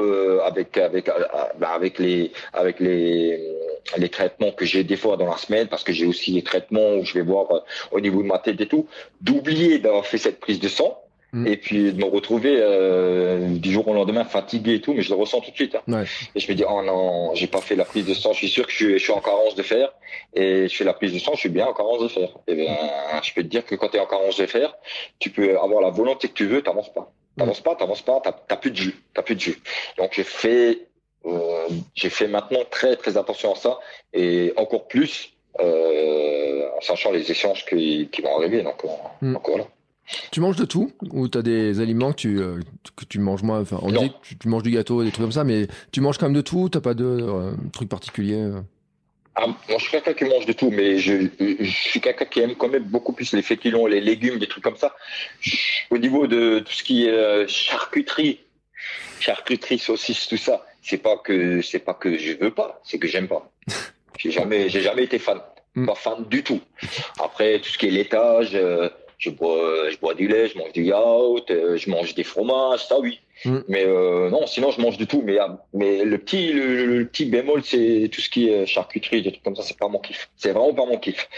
[0.00, 1.10] euh, avec avec
[1.58, 3.55] bah, avec les avec les
[3.96, 6.94] les traitements que j'ai des fois dans la semaine, parce que j'ai aussi les traitements
[6.94, 7.60] où je vais voir euh,
[7.92, 8.86] au niveau de ma tête et tout,
[9.20, 11.02] d'oublier d'avoir fait cette prise de sang.
[11.32, 11.46] Mm.
[11.48, 15.10] Et puis de me retrouver euh, du jour au lendemain fatigué et tout, mais je
[15.10, 15.74] le ressens tout de suite.
[15.74, 15.82] Hein.
[15.88, 16.04] Ouais.
[16.34, 18.48] Et je me dis, oh non, j'ai pas fait la prise de sang, je suis
[18.48, 19.92] sûr que je suis, je suis en carence de fer.
[20.34, 22.28] Et je fais la prise de sang, je suis bien en carence de fer.
[22.46, 22.76] Et bien,
[23.22, 24.74] je peux te dire que quand tu es en carence de fer,
[25.18, 27.12] tu peux avoir la volonté que tu veux, t'avances pas.
[27.36, 29.58] T'avances pas, t'avances pas, t'as t'as plus de jus, t'as plus de jus.
[29.98, 30.86] Donc j'ai fait,
[31.26, 33.78] euh, j'ai fait maintenant très très attention à ça
[34.12, 38.62] et encore plus euh, en sachant les échanges qui, qui vont arriver.
[38.62, 38.88] Donc, euh,
[39.22, 39.32] Mm.
[39.34, 39.64] donc voilà.
[40.30, 42.60] Tu manges de tout ou tu as des aliments que tu, euh,
[42.94, 43.60] que tu manges moins?
[43.60, 44.02] Enfin, on Non.
[44.02, 46.26] dit que tu, tu manges du gâteau, des trucs comme ça, mais tu manges quand
[46.26, 48.50] même de tout T'as pas de truc particulier
[49.34, 52.38] Ah, moi, je suis quelqu'un qui mange de tout, mais je, je suis quelqu'un qui
[52.40, 54.94] aime quand même beaucoup plus les féculents, les légumes, des trucs comme ça.
[55.40, 55.56] Je-
[55.90, 58.38] Au niveau de tout ce qui est charcuterie,
[59.18, 63.08] charcuterie, saucisse, tout ça, c'est pas que c'est pas que je veux pas, c'est que
[63.08, 63.50] j'aime pas.
[64.18, 65.38] J'ai jamais, j'ai jamais été fan,
[65.74, 65.86] Mm.
[65.86, 66.60] pas fan du tout.
[67.22, 70.72] Après tout ce qui est laitage, euh, je bois, je bois du lait, je mange
[70.72, 73.20] du yaourt, euh, je mange des fromages, ça oui.
[73.44, 73.58] Mm.
[73.68, 75.22] Mais euh, non, sinon je mange de tout.
[75.22, 79.20] Mais ah, mais le petit, le, le petit bémol, c'est tout ce qui est charcuterie,
[79.22, 80.30] des trucs comme ça, c'est pas mon kiff.
[80.38, 81.28] C'est vraiment pas mon kiff.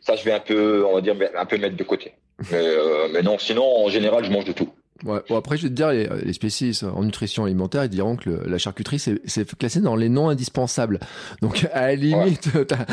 [0.00, 2.12] Ça, je vais un peu, on va dire, un peu mettre de côté.
[2.50, 4.68] Mais, euh, mais non, sinon, en général, je mange de tout.
[5.04, 5.20] Ouais.
[5.28, 8.30] Bon, après, je vais te dire, les, les spécialistes en nutrition alimentaire, ils diront que
[8.30, 11.00] le- la charcuterie, c'est classé dans les non indispensables.
[11.42, 12.86] Donc, à la limite, t'as-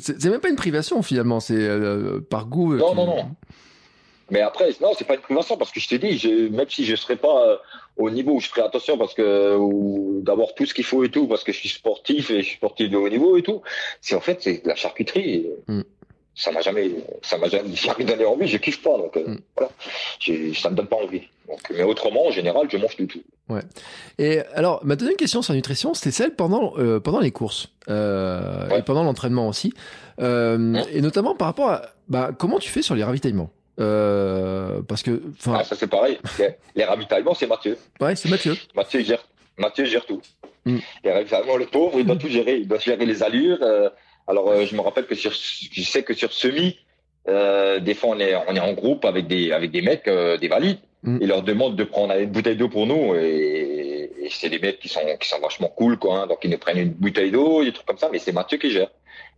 [0.00, 2.72] c'est même pas une privation finalement, c'est euh, par goût.
[2.74, 3.30] euh, Non, tu- non, non.
[4.32, 6.84] Mais après, non, c'est pas une privation parce que je t'ai dit, je, même si
[6.84, 7.56] je serais pas euh,
[7.96, 11.26] au niveau où je ferais attention parce que d'avoir tout ce qu'il faut et tout,
[11.26, 13.60] parce que je suis sportif et je suis sportif de haut niveau et tout,
[14.00, 15.30] c'est en fait c'est de la charcuterie.
[15.34, 15.82] et Mm.
[16.42, 16.90] Ça m'a jamais,
[17.22, 18.48] ça m'a jamais, jamais donné envie.
[18.48, 19.38] Je kiffe pas, donc euh, Mm.
[19.56, 19.70] voilà,
[20.54, 21.22] ça me donne pas envie.
[21.46, 23.20] Donc, mais autrement, en général, je mange du tout.
[24.18, 27.68] Et alors, ma deuxième question sur la nutrition, c'était celle pendant, euh, pendant les courses
[27.88, 28.78] euh, Ouais.
[28.78, 29.74] et pendant l'entraînement aussi.
[30.20, 30.84] Euh, Ouais.
[30.94, 35.56] Et notamment par rapport à bah, comment tu fais sur les ravitaillements Parce que, enfin,
[35.60, 36.18] Ah, ça c'est pareil.
[36.38, 37.76] les, les ravitaillements, c'est Mathieu.
[38.00, 38.56] ouais, c'est Mathieu.
[38.74, 39.24] Mathieu gère,
[39.58, 40.22] Mathieu gère tout.
[40.64, 40.76] Mm.
[41.04, 42.56] Et le pauvre, il doit tout gérer.
[42.58, 43.58] Il doit gérer les allures.
[44.30, 46.78] Alors, euh, je me rappelle que sur, je sais que sur semi,
[47.28, 50.36] euh, des fois, on est, on est en groupe avec des, avec des mecs, euh,
[50.38, 50.78] des valides.
[51.02, 51.18] Mm.
[51.20, 53.14] Ils leur demandent de prendre une bouteille d'eau pour nous.
[53.16, 56.20] Et, et c'est des mecs qui sont, qui sont vachement cool, quoi.
[56.20, 56.26] hein.
[56.26, 58.08] donc, ils nous prennent une bouteille d'eau, des trucs comme ça.
[58.12, 58.90] Mais c'est Mathieu qui gère.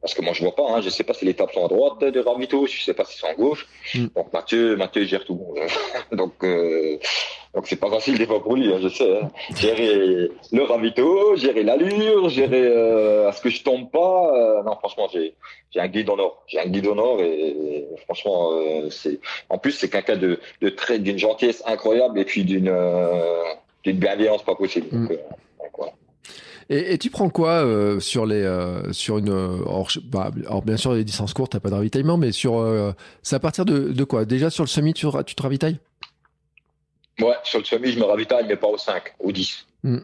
[0.02, 0.64] Parce que moi, je vois pas.
[0.68, 3.04] Hein, je sais pas si les tables sont à droite de ravito, je sais pas
[3.04, 3.66] si sont à gauche.
[3.94, 4.06] Mm.
[4.16, 5.54] Donc, Mathieu, Mathieu gère tout.
[6.12, 6.98] donc, euh,
[7.54, 9.18] donc c'est pas facile des fois pour lui, hein, je sais.
[9.18, 9.30] hein.
[9.54, 14.32] Gérer le ravito, gérer l'allure, gérer euh, à ce que je tombe pas.
[14.34, 15.34] euh, non, franchement, j'ai
[15.70, 16.42] j'ai un guide en or.
[16.48, 20.40] J'ai un guide en or et, et franchement, euh, c'est en plus c'est quelqu'un de
[20.62, 23.42] de très d'une gentillesse incroyable et puis d'une euh,
[23.84, 24.88] d'une bienveillance pas possible.
[24.90, 25.08] Mm.
[25.12, 25.18] euh, donc.
[26.72, 30.62] Et, et tu prends quoi euh, sur les euh, sur une euh, alors, bah, alors,
[30.62, 32.92] bien sûr les distances courtes t'as pas de ravitaillement mais sur euh,
[33.22, 34.24] c'est à partir de, de quoi?
[34.24, 35.78] Déjà sur le semi tu, tu te ravitailles?
[37.20, 39.66] Ouais, sur le semi, je me ravitaille, mais pas au 5, au 10.
[39.82, 39.98] Mm.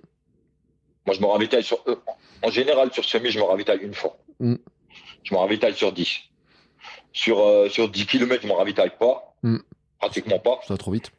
[1.07, 1.83] Moi, je me ravitaille sur.
[2.43, 4.19] en général, sur semi, je me ravitaille une fois.
[4.39, 4.57] Mm.
[5.25, 6.21] Je me ravitaille sur 10.
[7.15, 9.35] Sur, sur 10 km, je me ravitaille pas.
[9.43, 9.57] Mm.
[9.99, 10.61] Pratiquement pas.
[10.67, 11.11] ça va trop vite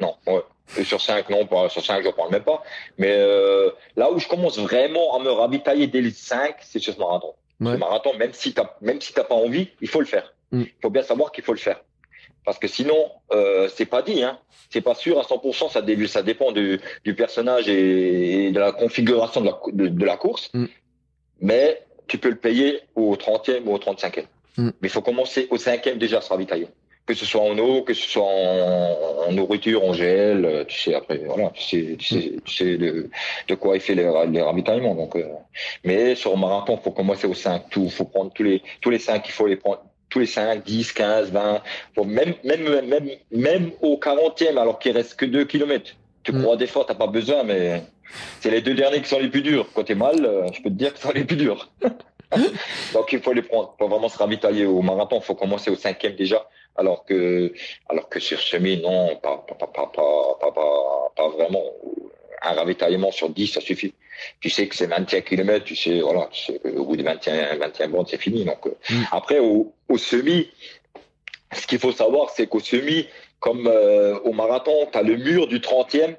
[0.00, 0.42] Non, ouais.
[0.78, 2.62] Et sur 5, non, pas, sur 5, je ne parle même pas.
[2.98, 6.94] Mais euh, là où je commence vraiment à me ravitailler dès le 5, c'est sur
[6.94, 7.34] ce marathon.
[7.60, 7.72] Ouais.
[7.72, 10.34] Ce marathon, même si tu même si t'as pas envie, il faut le faire.
[10.52, 10.64] Il Mm.
[10.82, 11.80] faut bien savoir qu'il faut le faire.
[12.44, 14.38] Parce que sinon, euh, c'est pas dit, hein.
[14.70, 18.58] C'est pas sûr à 100%, ça, dé- ça dépend du, du personnage et, et de
[18.60, 19.58] la configuration de la,
[19.90, 20.50] de la course.
[20.54, 20.66] Mm.
[21.40, 24.24] Mais tu peux le payer au 30e ou au 35e.
[24.56, 24.66] Mm.
[24.80, 26.68] Mais il faut commencer au 5e déjà à se ravitailler.
[27.06, 30.78] Que ce soit en eau, que ce soit en, en nourriture, en gel, euh, tu
[30.80, 33.10] sais, après, voilà, tu sais, tu sais, tu sais de,
[33.48, 34.94] de quoi il fait les, les ravitaillements.
[34.94, 35.24] Donc, euh,
[35.84, 38.98] mais sur le marathon, faut commencer au 5, tout, faut prendre tous les, tous les
[38.98, 41.62] 5, il faut les prendre, tous les 5, 10, 15, 20,
[41.94, 45.96] faut même, même, même, même, au 40e, alors qu'il reste que 2 km.
[46.22, 46.42] Tu Mm.
[46.42, 47.82] crois d'effort, t'as pas besoin, mais
[48.40, 49.66] c'est les deux derniers qui sont les plus durs.
[49.74, 51.68] Quand t'es mal, euh, je peux te dire que ce sont les plus durs.
[52.94, 53.74] Donc il faut les prendre.
[53.76, 56.46] Pour vraiment se ravitailler au marathon, il faut commencer au cinquième déjà
[56.76, 57.52] alors que,
[57.88, 59.92] alors que sur semi non, pas, pas, pas,
[61.16, 61.64] pas, vraiment.
[62.46, 63.94] Un ravitaillement sur 10, ça suffit.
[64.40, 67.56] Tu sais que c'est 21 km, tu sais, voilà, tu sais au bout de 21,
[67.56, 68.44] 21 c'est fini.
[68.44, 68.66] Donc.
[68.66, 69.02] Euh, mm.
[69.12, 70.50] Après, au, semi,
[71.52, 73.06] ce qu'il faut savoir, c'est qu'au semi,
[73.40, 76.16] comme euh, au marathon, tu as le mur du 30e.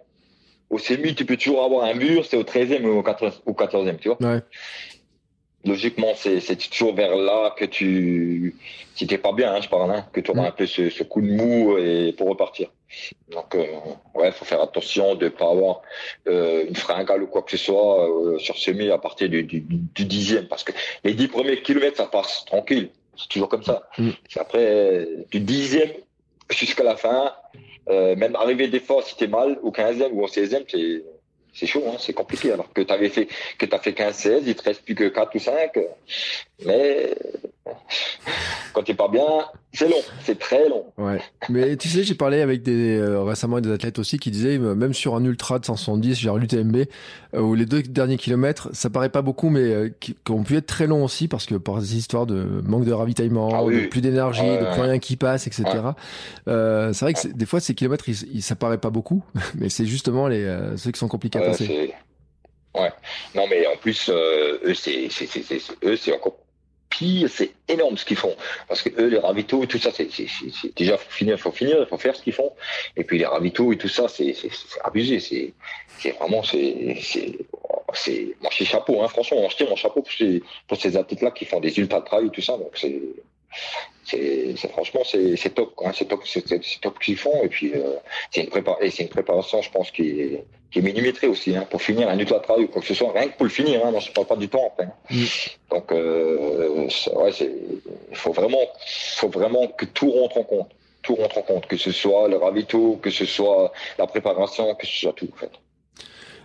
[0.71, 4.09] Au semi, tu peux toujours avoir un mur, c'est au 13e ou au 14e, tu
[4.09, 4.41] vois.
[5.65, 8.55] Logiquement, c'est toujours vers là que tu,
[8.95, 10.45] si t'es pas bien, hein, je parle, hein, que tu auras Mm.
[10.45, 12.69] un peu ce, ce coup de mou et pour repartir.
[13.29, 13.65] Donc, euh,
[14.13, 15.81] ouais, faut faire attention de pas avoir
[16.27, 19.59] euh, une fringale ou quoi que ce soit euh, sur semi à partir du, du,
[19.61, 20.71] du dixième, parce que
[21.03, 22.89] les dix premiers kilomètres, ça passe tranquille.
[23.17, 23.89] C'est toujours comme ça.
[23.97, 24.09] Mm.
[24.29, 25.91] C'est après du dixième
[26.51, 27.33] jusqu'à la fin,
[27.87, 31.03] Euh, même arriver des fois, si t'es mal, au 15e ou au 16e, c'est,
[31.55, 32.51] c'est chaud, hein, c'est compliqué.
[32.51, 33.27] Alors que t'avais fait,
[33.57, 35.79] que t'as fait 15-16, il te reste plus que 4 ou 5.
[36.65, 37.15] Mais
[38.73, 40.85] quand t'es pas bien, c'est long, c'est très long.
[40.97, 41.19] Ouais.
[41.49, 44.75] Mais tu sais, j'ai parlé avec des euh, récemment des athlètes aussi qui disaient euh,
[44.75, 46.85] même sur un ultra de 170, genre l'UTMB,
[47.33, 50.43] euh, où les deux derniers kilomètres, ça paraît pas beaucoup, mais euh, qui, qui, ont
[50.43, 53.63] pu être très longs aussi parce que par des histoires de manque de ravitaillement, ah,
[53.63, 53.83] oui.
[53.83, 55.63] de plus d'énergie, de plus rien qui passe, etc.
[56.47, 56.89] Ouais.
[56.93, 59.23] c'est vrai que des fois ces kilomètres, ils, ils, ça paraît pas beaucoup,
[59.55, 60.45] mais c'est justement les
[60.77, 61.93] ceux qui sont compliqués à passer.
[62.73, 62.91] Ouais.
[63.33, 65.09] Non, mais en plus, eux, c'est
[65.83, 65.95] eux,
[66.93, 68.35] encore c'est énorme ce qu'ils font.
[68.67, 70.07] Parce que eux, les ravitaux et tout ça, c'est
[70.75, 72.53] déjà faut finir, faut finir, faut faire ce qu'ils font.
[72.95, 74.35] Et puis les ravitaux et tout ça, c'est
[74.83, 75.19] abusé.
[75.19, 76.97] C'est vraiment, c'est
[77.93, 81.31] c'est moi je chapeau, hein, franchement, je tire mon chapeau pour ces, pour ces athlètes-là
[81.31, 82.57] qui font des ultra trail et tout ça.
[82.57, 83.01] Donc c'est
[84.05, 85.91] c'est franchement c'est top quoi.
[85.93, 86.43] C'est top c'est
[86.81, 87.43] top qu'ils font.
[87.43, 87.95] Et puis euh,
[88.31, 91.55] c'est une prépa et c'est une préparation je pense qui est qui est millimétrée aussi
[91.55, 93.11] hein, pour finir un ultra travail ou quoi que ce soit.
[93.13, 94.93] Rien que pour le finir hein, non je parle pas du temps après hein.
[95.09, 95.25] mm.
[95.71, 97.51] donc euh, ouais c'est
[98.11, 98.61] il faut vraiment
[99.15, 100.71] faut vraiment que tout rentre en compte.
[101.01, 101.67] Tout rentre en compte.
[101.67, 105.37] Que ce soit le ravito que ce soit la préparation que ce soit tout en
[105.37, 105.51] fait.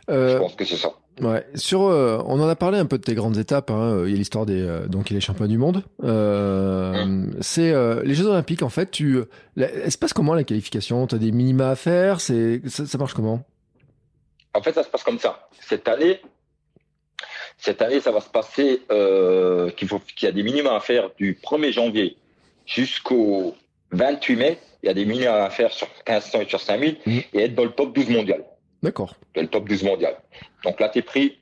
[0.09, 2.97] Euh, je pense que c'est ça Ouais, sur, euh, on en a parlé un peu
[2.97, 3.71] de tes grandes étapes.
[3.71, 4.05] Hein.
[4.07, 5.85] Il y a l'histoire des, euh, donc il est champion du monde.
[6.03, 7.37] Euh, mmh.
[7.41, 8.91] C'est euh, les Jeux Olympiques en fait.
[8.91, 9.21] Tu,
[9.59, 11.07] ça se passe comment la qualification?
[11.07, 12.21] T'as des minima à faire?
[12.21, 13.45] C'est, ça, ça, marche comment?
[14.55, 15.49] En fait, ça se passe comme ça.
[15.61, 16.21] Cette année,
[17.59, 18.81] cette année, ça va se passer
[19.77, 22.17] qu'il faut qu'il y a des minima à faire du 1er janvier
[22.65, 23.55] jusqu'au
[23.93, 24.59] 28 mai.
[24.83, 27.19] Il y a des minima à faire sur 1500 et sur 5000 mmh.
[27.35, 28.43] et être dans le top 12 mondial.
[28.83, 29.17] D'accord.
[29.37, 30.17] Le top 12 mondial.
[30.65, 31.39] Donc là, t'es pris.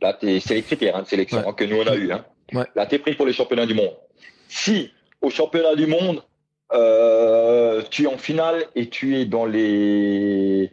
[0.00, 1.54] Là, c'est les critères hein, de sélection ouais.
[1.54, 2.12] que nous on a eu.
[2.12, 2.24] Hein.
[2.52, 2.66] Ouais.
[2.74, 3.96] Là, t'es pris pour les championnats du monde.
[4.48, 4.90] Si
[5.22, 6.22] au championnat du monde,
[6.72, 10.70] euh, tu es en finale et tu es dans les.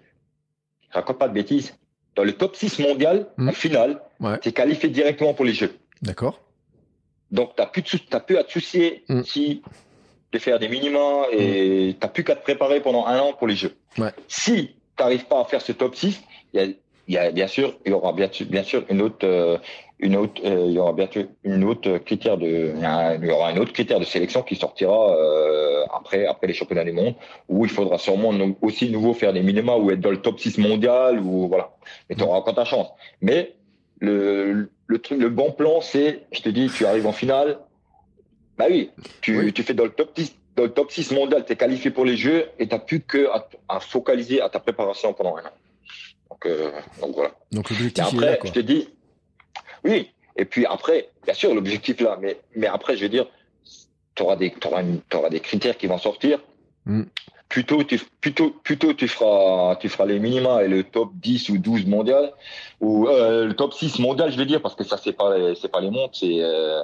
[0.89, 1.75] Je raconte pas de bêtises.
[2.15, 3.49] Dans le top 6 mondial, mmh.
[3.49, 4.37] en finale, ouais.
[4.39, 5.75] tu es qualifié directement pour les Jeux.
[6.01, 6.39] D'accord.
[7.31, 9.23] Donc, tu n'as plus, de, plus à te soucier mmh.
[9.23, 9.63] si
[10.31, 11.93] de faire des minima et mmh.
[11.93, 13.75] tu n'as plus qu'à te préparer pendant un an pour les Jeux.
[14.27, 16.21] Si t'arrives pas à faire ce top 6,
[16.53, 16.73] il y a,
[17.07, 19.57] il y a bien sûr, il y aura bien, bien sûr une autre, euh,
[19.99, 23.49] une autre, euh, il y aura bien sûr une autre critère de, il y aura
[23.49, 27.15] un autre critère de sélection qui sortira euh, après, après les championnats du monde,
[27.49, 28.31] où il faudra sûrement
[28.61, 31.71] aussi nouveau faire des minima ou être dans le top 6 mondial ou voilà.
[32.09, 32.87] Mais tu auras encore ta chance.
[33.21, 33.53] Mais
[33.99, 37.59] le, le truc, le bon plan, c'est, je te dis, tu arrives en finale,
[38.57, 38.91] bah oui,
[39.21, 39.53] tu, oui.
[39.53, 42.05] tu fais dans le top 10, dans le top 6 mondial, tu es qualifié pour
[42.05, 45.53] les Jeux et tu n'as plus qu'à à focaliser à ta préparation pendant un an.
[46.29, 47.31] Donc, euh, donc voilà.
[47.51, 48.89] Donc l'objectif après, là, je te dis,
[49.83, 50.11] oui.
[50.35, 53.27] Et puis après, bien sûr, l'objectif là, mais, mais après, je veux dire,
[54.15, 54.35] tu auras,
[55.13, 56.39] auras, des critères qui vont sortir.
[56.85, 57.03] Mm.
[57.49, 61.59] Plutôt, tu, plutôt, plutôt tu, feras, tu feras les minima et le top 10 ou
[61.59, 62.33] 12 mondial,
[62.81, 65.71] ou euh, le top 6 mondial, je veux dire, parce que ça, c'est pas, c'est
[65.71, 66.81] pas les montres, c'est, euh,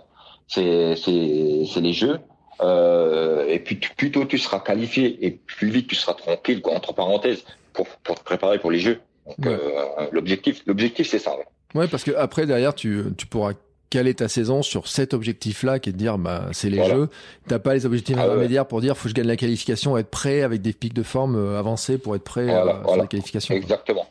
[0.47, 2.19] c'est, c'est les jeux.
[2.61, 6.93] Euh, et puis plutôt tu seras qualifié et plus vite tu seras tranquille, quoi, entre
[6.93, 7.43] parenthèses,
[7.73, 8.99] pour, pour te préparer pour les jeux.
[9.27, 9.51] Donc Ouais.
[9.51, 11.37] euh, l'objectif, l'objectif c'est ça.
[11.37, 11.45] ouais.
[11.75, 13.53] Ouais, parce que après derrière tu, tu pourras
[13.91, 16.93] caler ta saison sur cet objectif-là qui est de dire bah c'est les Voilà.
[16.95, 17.09] jeux.
[17.47, 18.27] T'as pas les objectifs Ah ouais.
[18.27, 21.03] intermédiaires pour dire faut que je gagne la qualification, être prêt avec des pics de
[21.03, 23.03] forme euh, avancés pour être prêt Voilà, sur voilà.
[23.03, 23.53] la qualification.
[23.55, 23.61] quoi.
[23.61, 24.07] Exactement.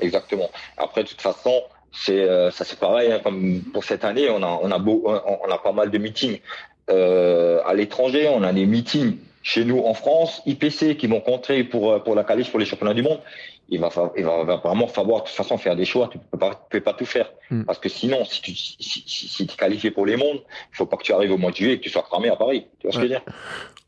[0.00, 0.50] Exactement.
[0.76, 1.62] Après, de toute façon,
[1.92, 3.10] c'est euh, ça c'est pareil.
[3.12, 5.90] hein, comme pour cette année, on a on a beau, on, on a pas mal
[5.90, 6.38] de meetings
[6.90, 8.28] euh, à l'étranger.
[8.28, 12.14] On a des meetings chez nous en France, IPC qui vont compter pour euh, pour
[12.14, 13.20] la qualif pour les championnats du monde.
[13.70, 16.08] Il va, il va, va vraiment falloir de toute façon faire des choix.
[16.10, 17.62] Tu peux pas, tu peux pas tout faire Mm.
[17.64, 20.40] parce que sinon, si tu si, si, si tu es qualifié pour les mondes,
[20.72, 22.28] il faut pas que tu arrives au mois de juillet et que tu sois cramé
[22.28, 22.66] à Paris.
[22.78, 23.22] Tu vois ce que je veux dire?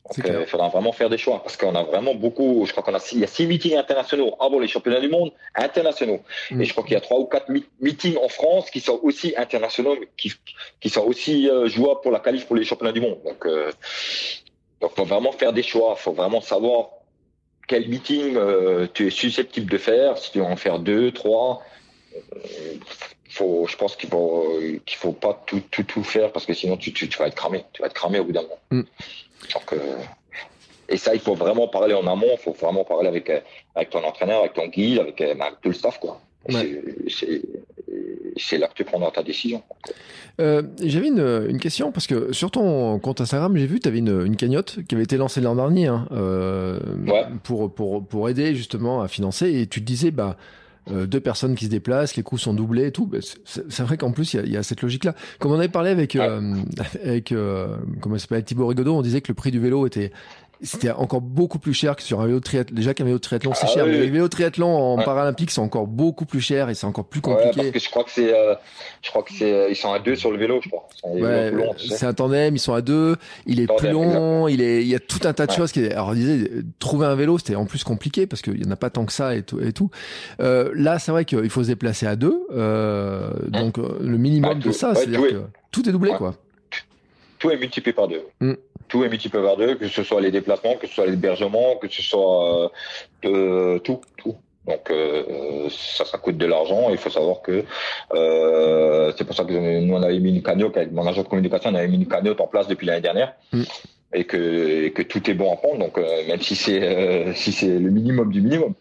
[0.09, 2.65] Donc, euh, il faudra vraiment faire des choix parce qu'on a vraiment beaucoup.
[2.67, 5.09] Je crois qu'on a six, il y a six meetings internationaux avant les championnats du
[5.09, 6.21] monde internationaux.
[6.51, 6.63] Mm.
[6.63, 8.99] Et je crois qu'il y a trois ou quatre mi- meetings en France qui sont
[9.03, 10.33] aussi internationaux, qui,
[10.81, 13.19] qui sont aussi euh, jouables pour la qualif pour les championnats du monde.
[13.25, 13.71] Donc, euh,
[14.81, 15.95] donc, faut vraiment faire des choix.
[15.97, 16.89] Faut vraiment savoir
[17.69, 20.19] quel meeting euh, tu es susceptible de faire.
[20.19, 21.63] Si tu veux en faire deux, trois.
[23.29, 26.77] faut, je pense qu'il faut, qu'il faut pas tout, tout, tout faire parce que sinon
[26.77, 27.65] tu, tu, tu vas être cramé.
[27.73, 28.59] Tu vas être cramé au bout d'un moment.
[28.73, 28.83] Mm.
[29.55, 29.97] Donc, euh,
[30.89, 32.27] et ça, il faut vraiment parler en amont.
[32.33, 33.41] Il faut vraiment parler avec, euh,
[33.75, 36.21] avec ton entraîneur, avec ton guide, avec, euh, avec tout le staff, quoi.
[36.49, 36.81] Ouais.
[37.09, 39.63] c'est- là que tu prendras ta décision.
[40.41, 43.99] Euh, J'avais une, une question parce que sur ton compte Instagram, j'ai vu tu avais
[43.99, 47.27] une, une cagnotte qui avait été lancée l'an dernier hein, euh, Ouais.
[47.43, 50.37] pour, pour, pour aider justement à financer et tu te disais bah
[50.93, 53.07] euh, deux personnes qui se déplacent, les coûts sont doublés et tout.
[53.07, 55.15] Bah, c'est vrai qu'en plus il y y a cette logique-là.
[55.39, 56.57] Comme on avait parlé avec euh,
[57.03, 60.13] avec euh, comment s'appelle Thibaut Rigaudot, on disait que le prix du vélo était
[60.63, 62.75] c'était encore beaucoup plus cher que sur un vélo de triathlon.
[62.77, 64.99] Déjà qu'un vélo de triathlon, c'est Ah cher, oui, mais les vélos de triathlon en
[64.99, 65.05] Ouais.
[65.05, 67.57] paralympique, c'est encore beaucoup plus cher et c'est encore plus Ouais, compliqué.
[67.57, 68.55] parce que je crois que c'est, euh,
[69.03, 70.87] je crois que c'est, euh, ils sont à deux sur le vélo, je crois.
[71.05, 71.97] Ouais, tu sais.
[71.97, 74.95] c'est un tandem, ils sont à deux, il est plus long, il est, il y
[74.95, 75.57] a tout un tas de Ouais.
[75.57, 78.67] choses qui alors on disait, trouver un vélo, c'était en plus compliqué parce qu'il y
[78.69, 79.91] en a pas tant que ça et tout, et tout.
[80.41, 84.51] Euh, là, c'est vrai qu'il faut se déplacer à deux, euh, donc euh, le minimum
[84.51, 85.43] Ouais, de tout- ça, ouais, c'est-à-dire que
[85.73, 86.19] tout est doublé, Ouais.
[86.19, 86.35] quoi.
[87.39, 88.21] Tout est multiplié par deux.
[88.41, 88.53] Mm.
[88.91, 91.89] Tout est multiplié par deux, que ce soit les déplacements, que ce soit l'hébergement, que
[91.89, 92.71] ce soit
[93.25, 94.37] euh, tout, tout.
[94.67, 96.91] Donc euh, ça, ça coûte de l'argent.
[96.91, 97.65] Il faut savoir que
[98.15, 101.29] euh, c'est pour ça que nous on avait mis une cagnotte avec mon agent de
[101.29, 103.33] communication, on avait mis une cagnotte en place depuis l'année dernière.
[103.53, 103.63] Mm.
[104.13, 107.33] Et que, et que tout est bon à prendre, donc euh, même si c'est euh,
[107.33, 108.75] si c'est le minimum du minimum.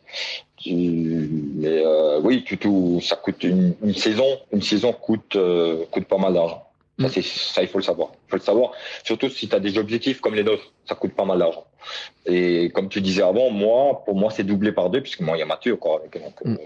[0.58, 4.26] Tu- Mais euh, oui, tout, tout, ça coûte une, une saison.
[4.52, 5.38] Une saison coûte
[5.92, 6.64] coûte pas mal d'argent.
[7.00, 7.10] Ça, Mm.
[7.10, 8.10] c'est- ça, il faut le savoir.
[8.28, 8.72] Il faut le savoir.
[9.06, 11.66] Surtout si tu as des objectifs comme les nôtres, ça coûte pas mal d'argent.
[12.26, 15.40] Et comme tu disais avant, moi, pour moi, c'est doublé par deux, puisque moi, il
[15.40, 16.14] y a Mathieu encore avec.
[16.22, 16.54] Donc, Mm.
[16.56, 16.58] euh,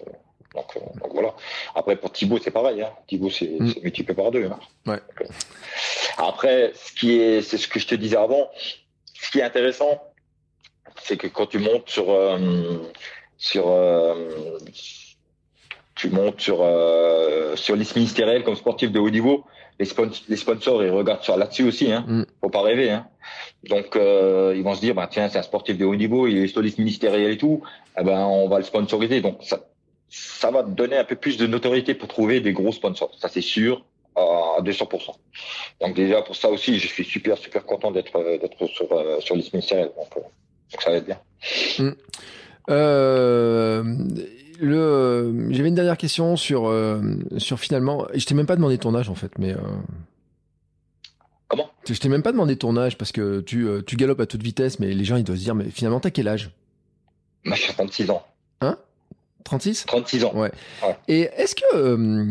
[0.55, 1.33] donc, euh, donc voilà.
[1.75, 2.81] Après, pour Thibaut, c'est pareil.
[2.81, 2.89] Hein.
[3.07, 3.67] Thibaut, c'est Mm.
[3.73, 4.45] c'est multiplié par deux.
[4.45, 4.59] hein.
[4.87, 4.95] Ouais.
[4.95, 5.25] Donc, euh,
[6.17, 8.49] après, ce qui est, c'est ce que je te disais avant.
[9.13, 10.01] Ce qui est intéressant,
[11.03, 12.37] c'est que quand tu montes sur, euh,
[13.37, 14.57] sur, euh,
[15.95, 19.45] tu montes sur, euh, sur liste ministérielle comme sportif de haut niveau,
[19.79, 22.05] les, spon- les sponsors, ils regardent sur là-dessus aussi, hein.
[22.07, 22.23] Mm.
[22.41, 23.07] Faut pas rêver, hein.
[23.69, 26.37] Donc, euh, ils vont se dire, bah, tiens, c'est un sportif de haut niveau, il
[26.37, 27.63] est sur liste ministérielle et tout,
[27.99, 29.21] eh ben, on va le sponsoriser.
[29.21, 29.61] Donc, ça,
[30.09, 33.11] ça va donner un peu plus de notoriété pour trouver des gros sponsors.
[33.19, 35.15] Ça, c'est sûr, à 200%.
[35.81, 39.35] Donc, déjà, pour ça aussi, je suis super, super content d'être, d'être sur, euh, sur
[39.35, 39.91] liste ministérielle.
[39.97, 40.21] Donc, euh,
[40.71, 41.19] donc, ça va être bien.
[42.69, 43.83] Euh,
[44.63, 47.01] le, j'avais une dernière question sur, euh,
[47.37, 49.57] sur finalement, je t'ai même pas demandé ton âge en fait, mais euh,
[51.47, 51.69] Comment?
[51.87, 54.41] Je t'ai même pas demandé ton âge parce que tu, euh, tu galopes à toute
[54.41, 56.51] vitesse, mais les gens ils doivent se dire, mais finalement t'as quel âge?
[57.45, 58.23] Moi, j'ai 36 ans.
[59.43, 60.31] 36 36 ans.
[60.33, 60.51] Ouais.
[60.81, 60.97] Ouais.
[61.07, 62.29] Et est-ce que, euh,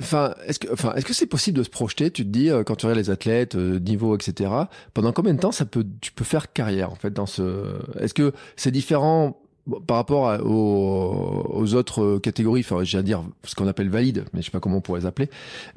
[0.00, 2.64] enfin, est-ce que, enfin, est-ce que c'est possible de se projeter Tu te dis euh,
[2.64, 4.50] quand tu regardes les athlètes, euh, niveau, etc.
[4.94, 8.14] Pendant combien de temps ça peut, tu peux faire carrière en fait dans ce Est-ce
[8.14, 9.40] que c'est différent
[9.86, 14.46] par rapport aux, autres catégories Enfin, j'ai à dire ce qu'on appelle valide, mais je
[14.46, 15.28] sais pas comment on pourrait les appeler.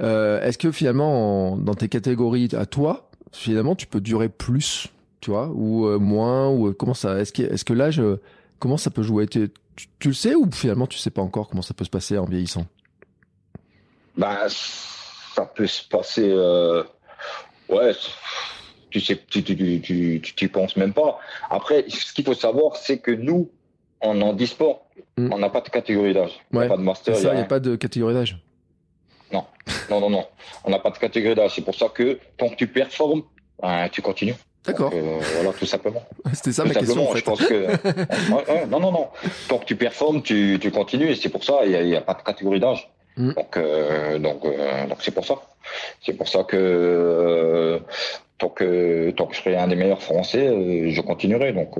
[0.02, 4.88] Euh, est-ce que finalement, en- dans tes catégories à toi, finalement, tu peux durer plus,
[5.20, 7.34] tu vois, ou euh, moins, ou euh, comment ça Est-ce
[7.64, 8.20] que, l'âge, euh,
[8.60, 9.28] comment ça peut jouer?
[9.28, 9.50] Tu,
[10.00, 12.26] tu- le sais ou finalement tu sais pas encore comment ça peut se passer en
[12.26, 12.66] vieillissant?
[14.18, 14.38] Ben,
[15.36, 16.30] ça peut se passer.
[16.30, 16.84] euh,
[17.70, 17.94] ouais,
[18.90, 21.20] tu sais, tu tu tu tu penses même pas.
[21.50, 23.50] Après, ce qu'il faut savoir, c'est que nous,
[24.02, 24.86] en handisport,
[25.18, 25.34] Mm.
[25.34, 26.40] on n'a pas de catégorie d'âge.
[26.52, 27.16] On n'a Ouais, pas de master.
[27.20, 28.38] Il a il n'y a pas de catégorie d'âge.
[29.34, 29.46] Non,
[29.90, 30.26] non, non.
[30.64, 31.52] On n'a pas de catégorie d'âge.
[31.56, 33.24] C'est pour ça que tant que tu performes,
[33.62, 34.36] ben, tu continues.
[34.66, 34.92] D'accord.
[34.94, 36.04] Euh, voilà, tout simplement.
[36.34, 37.20] C'était ça Tout ma question en simplement, fait.
[37.20, 38.32] je pense que.
[38.34, 39.08] Ouais, ouais, non, non, non.
[39.50, 41.10] Tant que tu performes, tu, tu continues.
[41.10, 42.90] Et c'est pour ça, il n'y a, il a pas de catégorie d'âge.
[43.18, 43.34] Mm.
[43.34, 45.36] Donc, euh, donc, euh, donc c'est pour ça.
[46.02, 47.80] C'est pour ça que euh,
[48.38, 51.52] tant que tant que je serai un des meilleurs Français, euh, je continuerai.
[51.54, 51.78] Donc,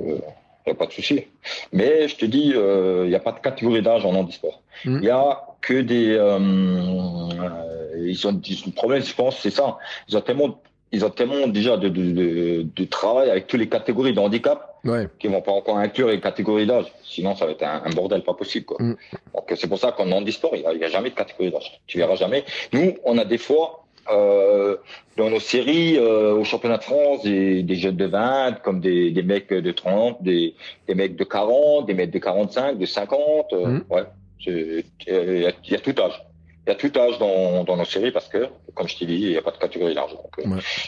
[0.66, 1.26] il n'y a pas de souci.
[1.72, 4.60] Mais je te dis, euh, il n'y a pas de catégorie d'âge en handisport.
[4.84, 5.00] Il Mm.
[5.00, 6.10] n'y a que des.
[6.16, 9.78] euh, euh, ils ont, ils ont- le problème, je pense, c'est ça.
[10.08, 10.60] Ils ont tellement
[10.94, 14.68] ils ont tellement déjà de, de, de, de travail avec toutes les catégories de handicap
[14.84, 15.06] Ouais.
[15.18, 16.92] qui vont pas encore inclure les catégories d'âge.
[17.04, 18.66] Sinon, ça va être un, un bordel pas possible.
[18.66, 18.76] Quoi.
[18.80, 18.96] Mm.
[19.34, 21.80] Donc, c'est pour ça qu'en handisport, il n'y a, a jamais de catégorie d'âge.
[21.86, 22.44] Tu verras jamais.
[22.74, 24.76] Nous, on a des fois, euh,
[25.16, 29.10] dans nos séries, euh, au championnat de France, des, des jeunes de 20, comme des,
[29.10, 30.54] des mecs de 30, des,
[30.88, 33.52] des mecs de 40, des mecs de 45, de 50.
[33.52, 33.82] euh, Mm.
[33.90, 34.02] Ouais.
[34.44, 36.20] Il y, a, il y a tout âge.
[36.66, 39.14] Il y a tout âge dans, dans nos séries parce que, comme je t'ai dit,
[39.14, 40.44] il n'y a pas de catégorie Ouais.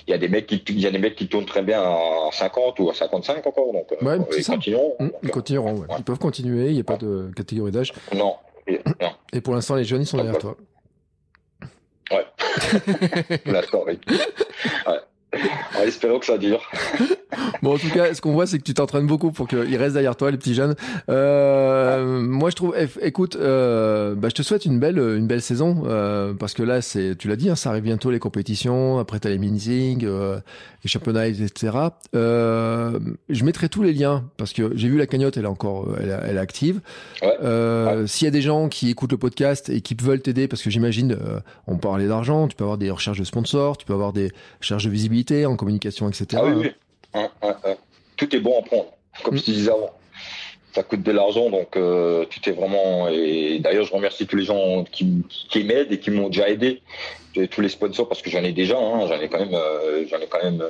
[0.06, 1.80] il y a des mecs qui, il y a des mecs qui tournent très bien
[1.82, 3.72] à 50 ou à 55 encore.
[3.72, 4.94] Donc, Ouais, c'est ils continueront.
[4.98, 5.86] Mm, Donc, Ils continueront, ouais.
[5.98, 7.92] Ils peuvent continuer, il n'y a pas de catégorie d'âge.
[8.14, 8.34] non,
[8.66, 10.56] Et- non, Et pour l'instant, les jeunes, ils sont derrière toi.
[13.46, 13.98] D'accord, oui.
[14.86, 15.00] Ouais.
[15.78, 16.62] En espérant que ça dure.
[17.62, 19.94] Bon, en tout cas, ce qu'on voit, c'est que tu t'entraînes beaucoup pour qu'ils restent
[19.94, 20.76] derrière toi, les petits jeunes.
[21.08, 25.82] Euh, moi, je trouve, écoute, euh, bah, je te souhaite une belle, une belle saison,
[25.86, 28.98] euh, parce que là, c'est, tu l'as dit, hein, ça arrive bientôt les compétitions.
[28.98, 30.38] Après, t'as les mini euh,
[30.84, 31.72] les championnats, etc.
[32.14, 35.88] Euh, je mettrai tous les liens parce que j'ai vu la cagnotte, elle est encore,
[36.00, 36.80] elle, est- elle est active.
[37.22, 37.34] Ouais.
[37.42, 40.62] Euh, S'il y a des gens qui écoutent le podcast et qui veulent t'aider, parce
[40.62, 41.16] que j'imagine,
[41.66, 44.30] on parlait d'argent, tu peux avoir des recherches de sponsors, tu peux avoir des
[44.60, 46.26] recherches de visibilité en communication, etc.
[46.36, 46.70] Ah oui, oui.
[47.14, 47.74] Hein, hein, hein.
[48.16, 48.86] Tout est bon à prendre,
[49.22, 49.38] comme Mm.
[49.38, 49.92] je te disais avant.
[50.74, 53.08] ça coûte de l'argent, donc euh, tout est vraiment.
[53.08, 56.82] Et d'ailleurs, je remercie tous les gens qui, qui m'aident et qui m'ont déjà aidé,
[57.50, 60.18] tous les sponsors parce que j'en ai déjà, hein, j'en ai quand même, euh, j'en
[60.18, 60.64] ai quand même,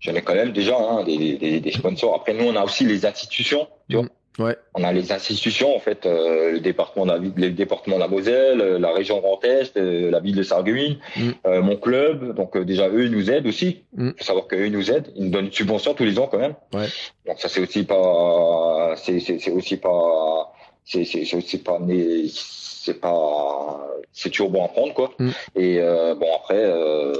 [0.00, 2.14] j'en ai quand même déjà hein, des, des, des, sponsors.
[2.14, 4.04] Après, nous, on a aussi les institutions, tu vois.
[4.04, 4.08] Mm.
[4.38, 4.56] Ouais.
[4.74, 8.08] On a les institutions, en fait, euh, le département de la, le département de la
[8.08, 11.30] Moselle, euh, la région Grand Est, euh, la ville de Sarreguemines, mm.
[11.60, 12.34] mon club.
[12.34, 13.84] Donc déjà, eux, ils nous aident aussi.
[13.96, 14.14] Il mm.
[14.18, 15.12] faut savoir qu'eux, ils nous aident.
[15.16, 16.54] Ils nous donnent une subvention tous les ans quand même.
[16.72, 16.86] Ouais.
[17.26, 20.52] Donc ça, c'est aussi pas, c'est aussi pas,
[20.84, 25.30] c'est, c'est, pas né, c'est pas c'est toujours bon à prendre quoi mm.
[25.56, 27.14] et euh, bon après euh,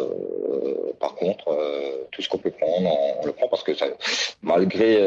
[1.00, 2.90] par contre euh, tout ce qu'on peut prendre
[3.20, 3.86] on, le prend parce que ça,
[4.42, 5.00] malgré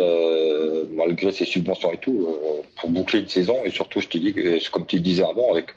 [0.91, 2.37] malgré ces subventions et tout
[2.77, 5.67] pour boucler une saison et surtout je te dis que comme tu disais avant avec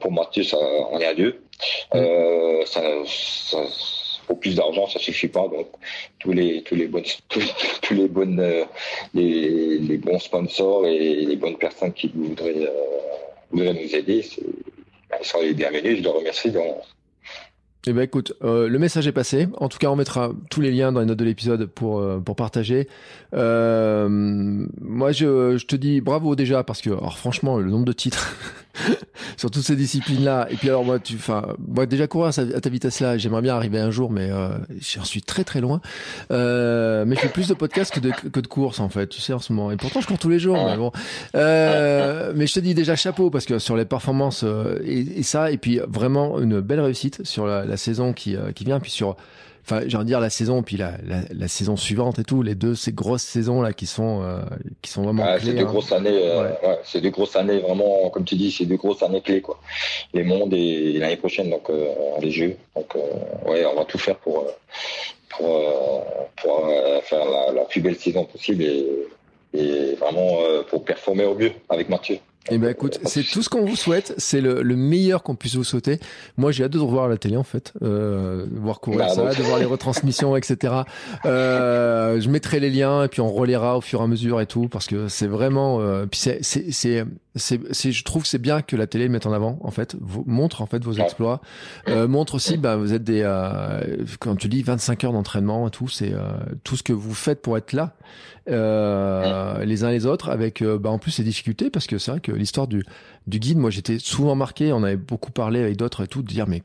[0.00, 0.58] pour Mathieu ça
[0.90, 1.40] on est à deux
[1.94, 2.66] mm.
[2.66, 3.58] ça, ça
[4.26, 5.48] pour plus d'argent, ça suffit pas.
[5.48, 5.68] Donc
[6.18, 8.42] tous les tous les bonnes tous, les bonnes
[9.14, 12.68] les, les, bons sponsors et les bonnes personnes qui voudraient
[13.50, 14.24] voudrait nous aider,
[15.20, 15.98] ils sont les bienvenus.
[15.98, 16.50] Je les remercie.
[16.50, 16.82] Donc,
[17.86, 19.48] eh ben écoute, euh, le message est passé.
[19.56, 22.20] En tout cas, on mettra tous les liens dans les notes de l'épisode pour euh,
[22.20, 22.88] pour partager.
[23.34, 27.92] Euh, moi, je, je te dis bravo déjà parce que, alors franchement, le nombre de
[27.92, 28.36] titres
[29.36, 30.48] sur toutes ces disciplines-là.
[30.50, 33.78] Et puis alors moi, tu, enfin, moi déjà courir à, ta vitesse-là, j'aimerais bien arriver
[33.78, 34.50] un jour, mais euh,
[34.80, 35.80] j'en suis très très loin.
[36.30, 39.20] Euh, mais je fais plus de podcasts que de que de courses en fait, tu
[39.20, 39.70] sais en ce moment.
[39.70, 40.56] Et pourtant, je cours tous les jours.
[40.66, 40.92] Mais bon,
[41.34, 45.22] euh, mais je te dis déjà chapeau parce que sur les performances euh, et, et,
[45.22, 48.80] ça, et puis vraiment une belle réussite sur la, la saison qui euh, qui vient,
[48.80, 49.16] puis sur
[49.64, 52.42] enfin j'ai envie de dire la saison puis la, la, la, saison suivante et tout
[52.42, 54.42] les deux ces grosses saisons là qui sont euh,
[54.80, 55.64] qui sont vraiment clés, c'est deux hein.
[55.64, 56.68] grosses années euh, ouais.
[56.68, 59.60] Ouais, c'est deux grosses années vraiment comme tu dis c'est deux grosses années clés quoi
[60.14, 61.86] les mondes et, l'année prochaine donc euh,
[62.20, 62.94] les jeux donc
[63.46, 64.46] ouais on va tout faire pour
[65.30, 65.60] pour
[66.36, 66.70] pour
[67.04, 68.84] faire la, la, plus belle saison possible et,
[69.54, 70.38] et vraiment
[70.68, 72.18] pour performer au mieux avec Mathieu
[72.50, 74.14] eh ben écoute, c'est tout ce qu'on vous souhaite.
[74.18, 76.00] C'est le, le, meilleur qu'on puisse vous souhaiter.
[76.36, 79.34] Moi, j'ai hâte de revoir la télé en fait, euh, de voir courir bah, ça,
[79.34, 80.74] de voir les retransmissions, etc.
[81.24, 84.46] Euh, je mettrai les liens et puis on relaiera au fur et à mesure et
[84.46, 85.80] tout parce que c'est vraiment.
[85.80, 87.04] Euh, puis c'est c'est c'est
[87.70, 90.60] c'est je trouve c'est bien que la télé mette en avant en fait, vous, montre
[90.60, 91.40] en fait vos exploits,
[91.88, 95.70] euh, montre aussi bah vous êtes des euh, quand tu dis 25 heures d'entraînement et
[95.70, 96.18] tout, c'est euh,
[96.62, 97.94] tout ce que vous faites pour être là
[98.48, 102.20] euh, les uns les autres avec bah, en plus ces difficultés parce que c'est vrai
[102.20, 102.84] que l'histoire du,
[103.28, 103.58] guide.
[103.58, 104.72] Moi j'étais souvent marqué.
[104.72, 106.62] On avait beaucoup parlé avec d'autres et tout de dire mais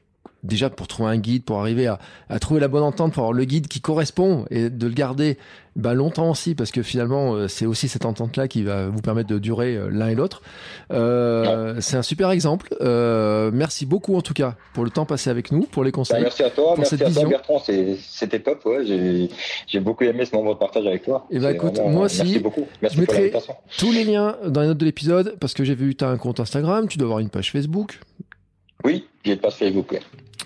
[0.48, 3.34] déjà pour trouver un guide, pour arriver à, à, trouver la bonne entente, pour avoir
[3.34, 5.38] le guide qui correspond et de le garder
[5.78, 9.30] bah, longtemps aussi, parce que finalement euh, c'est aussi cette entente-là qui va vous permettre
[9.30, 10.42] de durer euh, l'un et l'autre.
[10.92, 12.76] Euh, c'est un super exemple.
[12.82, 16.18] Euh, merci beaucoup en tout cas pour le temps passé avec nous, pour les conseils.
[16.18, 18.66] Bah, merci à toi, merci à toi Bertrand, c'était top.
[18.66, 19.30] Ouais.
[19.68, 21.28] J'ai beaucoup aimé ce moment de partage avec toi.
[21.30, 22.66] Et eh bah écoute, moi aussi, merci beaucoup.
[22.82, 23.32] Merci je mettrai
[23.78, 26.18] tous les liens dans les notes de l'épisode parce que j'ai vu tu as un
[26.18, 28.00] compte Instagram, tu dois avoir une page Facebook.
[28.84, 30.00] Oui, j'ai une page Facebook.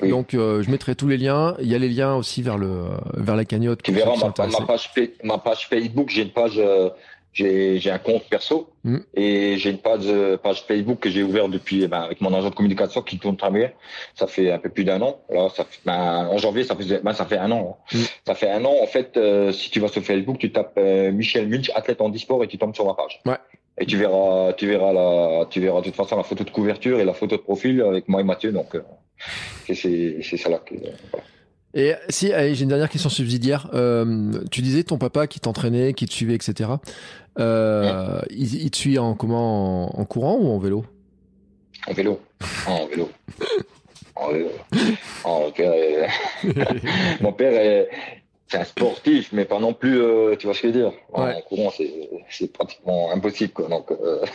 [0.09, 1.55] Donc euh, je mettrai tous les liens.
[1.59, 3.81] Il y a les liens aussi vers le vers la cagnotte.
[3.83, 4.89] Tu verras ma, ma, page
[5.23, 6.09] ma page Facebook.
[6.09, 6.57] J'ai une page.
[6.57, 6.89] Euh,
[7.33, 8.97] j'ai j'ai un compte perso mm.
[9.13, 12.49] et j'ai une page euh, page Facebook que j'ai ouvert depuis ben, avec mon agent
[12.49, 13.71] de communication qui tourne très bien.
[14.15, 15.21] Ça fait un peu plus d'un an.
[15.29, 17.79] Là, ça fait, ben, en janvier, ça fait ben, ça fait un an.
[17.93, 17.97] Hein.
[17.97, 18.03] Mm.
[18.27, 18.73] Ça fait un an.
[18.81, 19.17] En fait,
[19.53, 22.75] si tu vas sur Facebook, tu tapes Michel Munch, athlète en e-sport et tu tombes
[22.75, 23.21] sur ma page.
[23.25, 23.37] Ouais.
[23.79, 26.99] Et tu verras, tu verras la, tu verras de toute façon la photo de couverture
[26.99, 28.51] et la photo de profil avec moi et Mathieu.
[28.51, 28.81] Donc, euh,
[29.73, 30.59] c'est ça là.
[30.65, 30.75] Que,
[31.73, 33.69] Et si, j'ai une dernière question subsidiaire.
[33.73, 36.71] Euh, tu disais ton papa qui t'entraînait, qui te suivait, etc.
[37.39, 38.27] Euh, ouais.
[38.31, 40.85] il, il, te suit en comment, en, en, courant ou en vélo?
[41.87, 42.19] En vélo.
[42.67, 43.09] en vélo.
[44.15, 44.49] en vélo.
[45.55, 46.07] Père est,
[47.21, 47.89] mon père est,
[48.51, 50.91] c'est un sportif, mais pas non plus, euh, tu vois ce que je veux dire.
[51.13, 51.35] Ouais.
[51.35, 51.71] En courant,
[52.29, 53.53] c'est pratiquement impossible.
[53.53, 54.25] Quoi, donc, euh...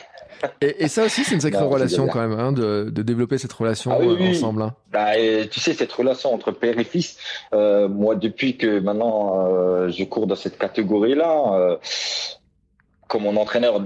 [0.62, 3.37] et, et, ça aussi, c'est une sacrée non, relation quand même, hein, de, de, développer
[3.37, 4.31] cette relation ah, oui, euh, oui.
[4.31, 4.62] ensemble.
[4.62, 4.75] Hein.
[4.91, 7.19] Bah, et, tu sais, cette relation entre père et fils,
[7.53, 11.79] moi, depuis que maintenant je cours dans cette catégorie-là,
[13.07, 13.83] comme mon entraîneur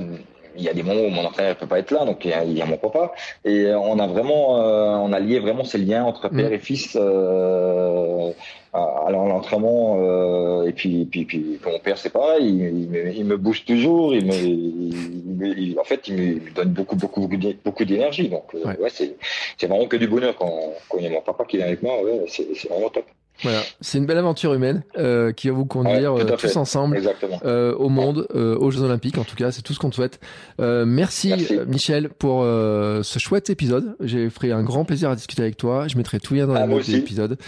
[0.56, 2.30] il y a des moments où mon entraîneur ne peut pas être là, donc il
[2.30, 3.12] y a, il y a mon papa.
[3.44, 6.54] Et on a vraiment, euh, on a lié vraiment ces liens entre père mmh.
[6.54, 8.32] et fils euh,
[8.72, 9.98] à, l'entraînement.
[10.00, 13.64] Euh, et puis, puis, puis, mon père, c'est pareil, il, il, me, il, me, bouge
[13.64, 14.14] toujours.
[14.14, 17.28] Il me, il, en fait, il me donne beaucoup, beaucoup,
[17.64, 18.28] beaucoup d'énergie.
[18.28, 21.44] Donc, ouais, ouais c'est vraiment que du bonheur quand, quand il y a mon papa
[21.44, 22.02] qui est avec moi.
[22.02, 23.04] Ouais, c'est vraiment top.
[23.42, 27.00] Voilà, c'est une belle aventure humaine euh, qui va vous conduire ouais, euh, tous ensemble
[27.44, 29.18] euh, au monde, euh, aux Jeux Olympiques.
[29.18, 30.20] En tout cas, c'est tout ce qu'on te souhaite.
[30.60, 33.96] Euh, merci, merci, Michel pour ce chouette épisode.
[34.00, 35.88] J'ai pris un grand plaisir à discuter avec toi.
[35.88, 37.38] Je mettrai tout lien dans ah, les notes de l'épisode.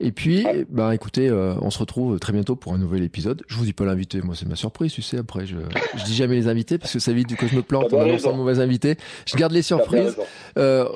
[0.00, 3.42] Et puis, bah écoutez, euh, on se retrouve très bientôt pour un nouvel épisode.
[3.48, 5.18] Je vous dis pas l'invité, moi c'est ma surprise, tu sais.
[5.18, 5.56] Après, je,
[5.96, 8.32] je dis jamais les invités parce que ça évite que je me plante en annonçant
[8.32, 8.96] de mauvais invités.
[9.26, 10.16] Je garde les surprises.
[10.58, 10.86] Euh,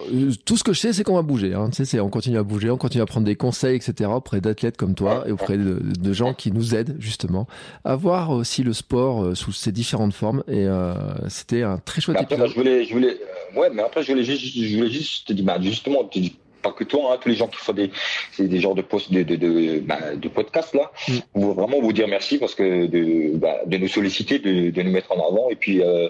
[0.45, 1.55] tout ce que je sais, c'est qu'on va bouger.
[1.55, 1.71] Hein.
[1.71, 4.11] Tu sais, c'est on continue à bouger, on continue à prendre des conseils, etc.
[4.13, 7.47] auprès d'athlètes comme toi et auprès de, de, gens qui nous aident justement
[7.85, 10.43] à voir aussi le sport euh, sous ses différentes formes.
[10.49, 10.95] Et euh,
[11.29, 12.49] c'était un très chouette épisode.
[12.49, 13.17] je voulais, je voulais,
[13.57, 16.33] ouais, mais après je voulais juste, je voulais juste te dire, bah, justement, te dire
[16.63, 17.91] pas que toi, hein, tous les gens qui font des,
[18.39, 21.13] des genres de posts de, de, de, bah, de podcasts là, mm.
[21.35, 24.91] vous, vraiment vous dire merci parce que de, bah, de nous solliciter, de, de nous
[24.91, 26.09] mettre en avant et puis euh,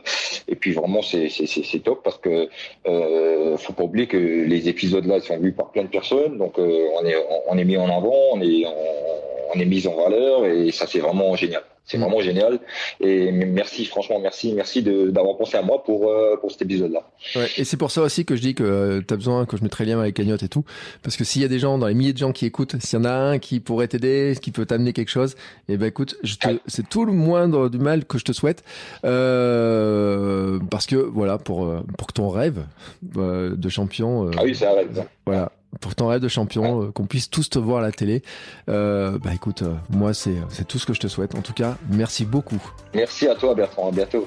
[0.49, 2.49] et puis vraiment c'est c'est top parce que
[2.87, 6.59] euh, faut pas oublier que les épisodes là sont vus par plein de personnes donc
[6.59, 7.17] euh, on est
[7.49, 10.87] on est mis en avant, on est on, on est mis en valeur et ça
[10.87, 11.63] c'est vraiment génial.
[11.91, 12.03] C'est mm.
[12.03, 12.61] vraiment génial.
[13.01, 17.03] Et merci, franchement, merci, merci d'avoir pensé à moi pour, euh, pour cet épisode-là.
[17.35, 19.57] Ouais, et c'est pour ça aussi que je dis que euh, tu as besoin que
[19.57, 20.65] je mettrai lien avec cagnotte et tout.
[21.03, 22.99] Parce que s'il y a des gens, dans les milliers de gens qui écoutent, s'il
[22.99, 25.35] y en a un qui pourrait t'aider, qui peut t'amener quelque chose,
[25.69, 28.63] et eh ben écoute, te, c'est tout le moindre du mal que je te souhaite.
[29.05, 32.63] Euh, parce que voilà, pour, euh, pour que ton rêve
[33.03, 34.31] de champion.
[34.37, 35.05] ah oui, c'est un rêve.
[35.27, 38.23] Voilà pour ton rêve de champion, euh, qu'on puisse tous te voir à la télé.
[38.69, 41.35] Euh, bah écoute, euh, moi c'est c'est tout ce que je te souhaite.
[41.35, 42.61] En tout cas, merci beaucoup.
[42.95, 44.27] Merci à toi Bertrand, à bientôt.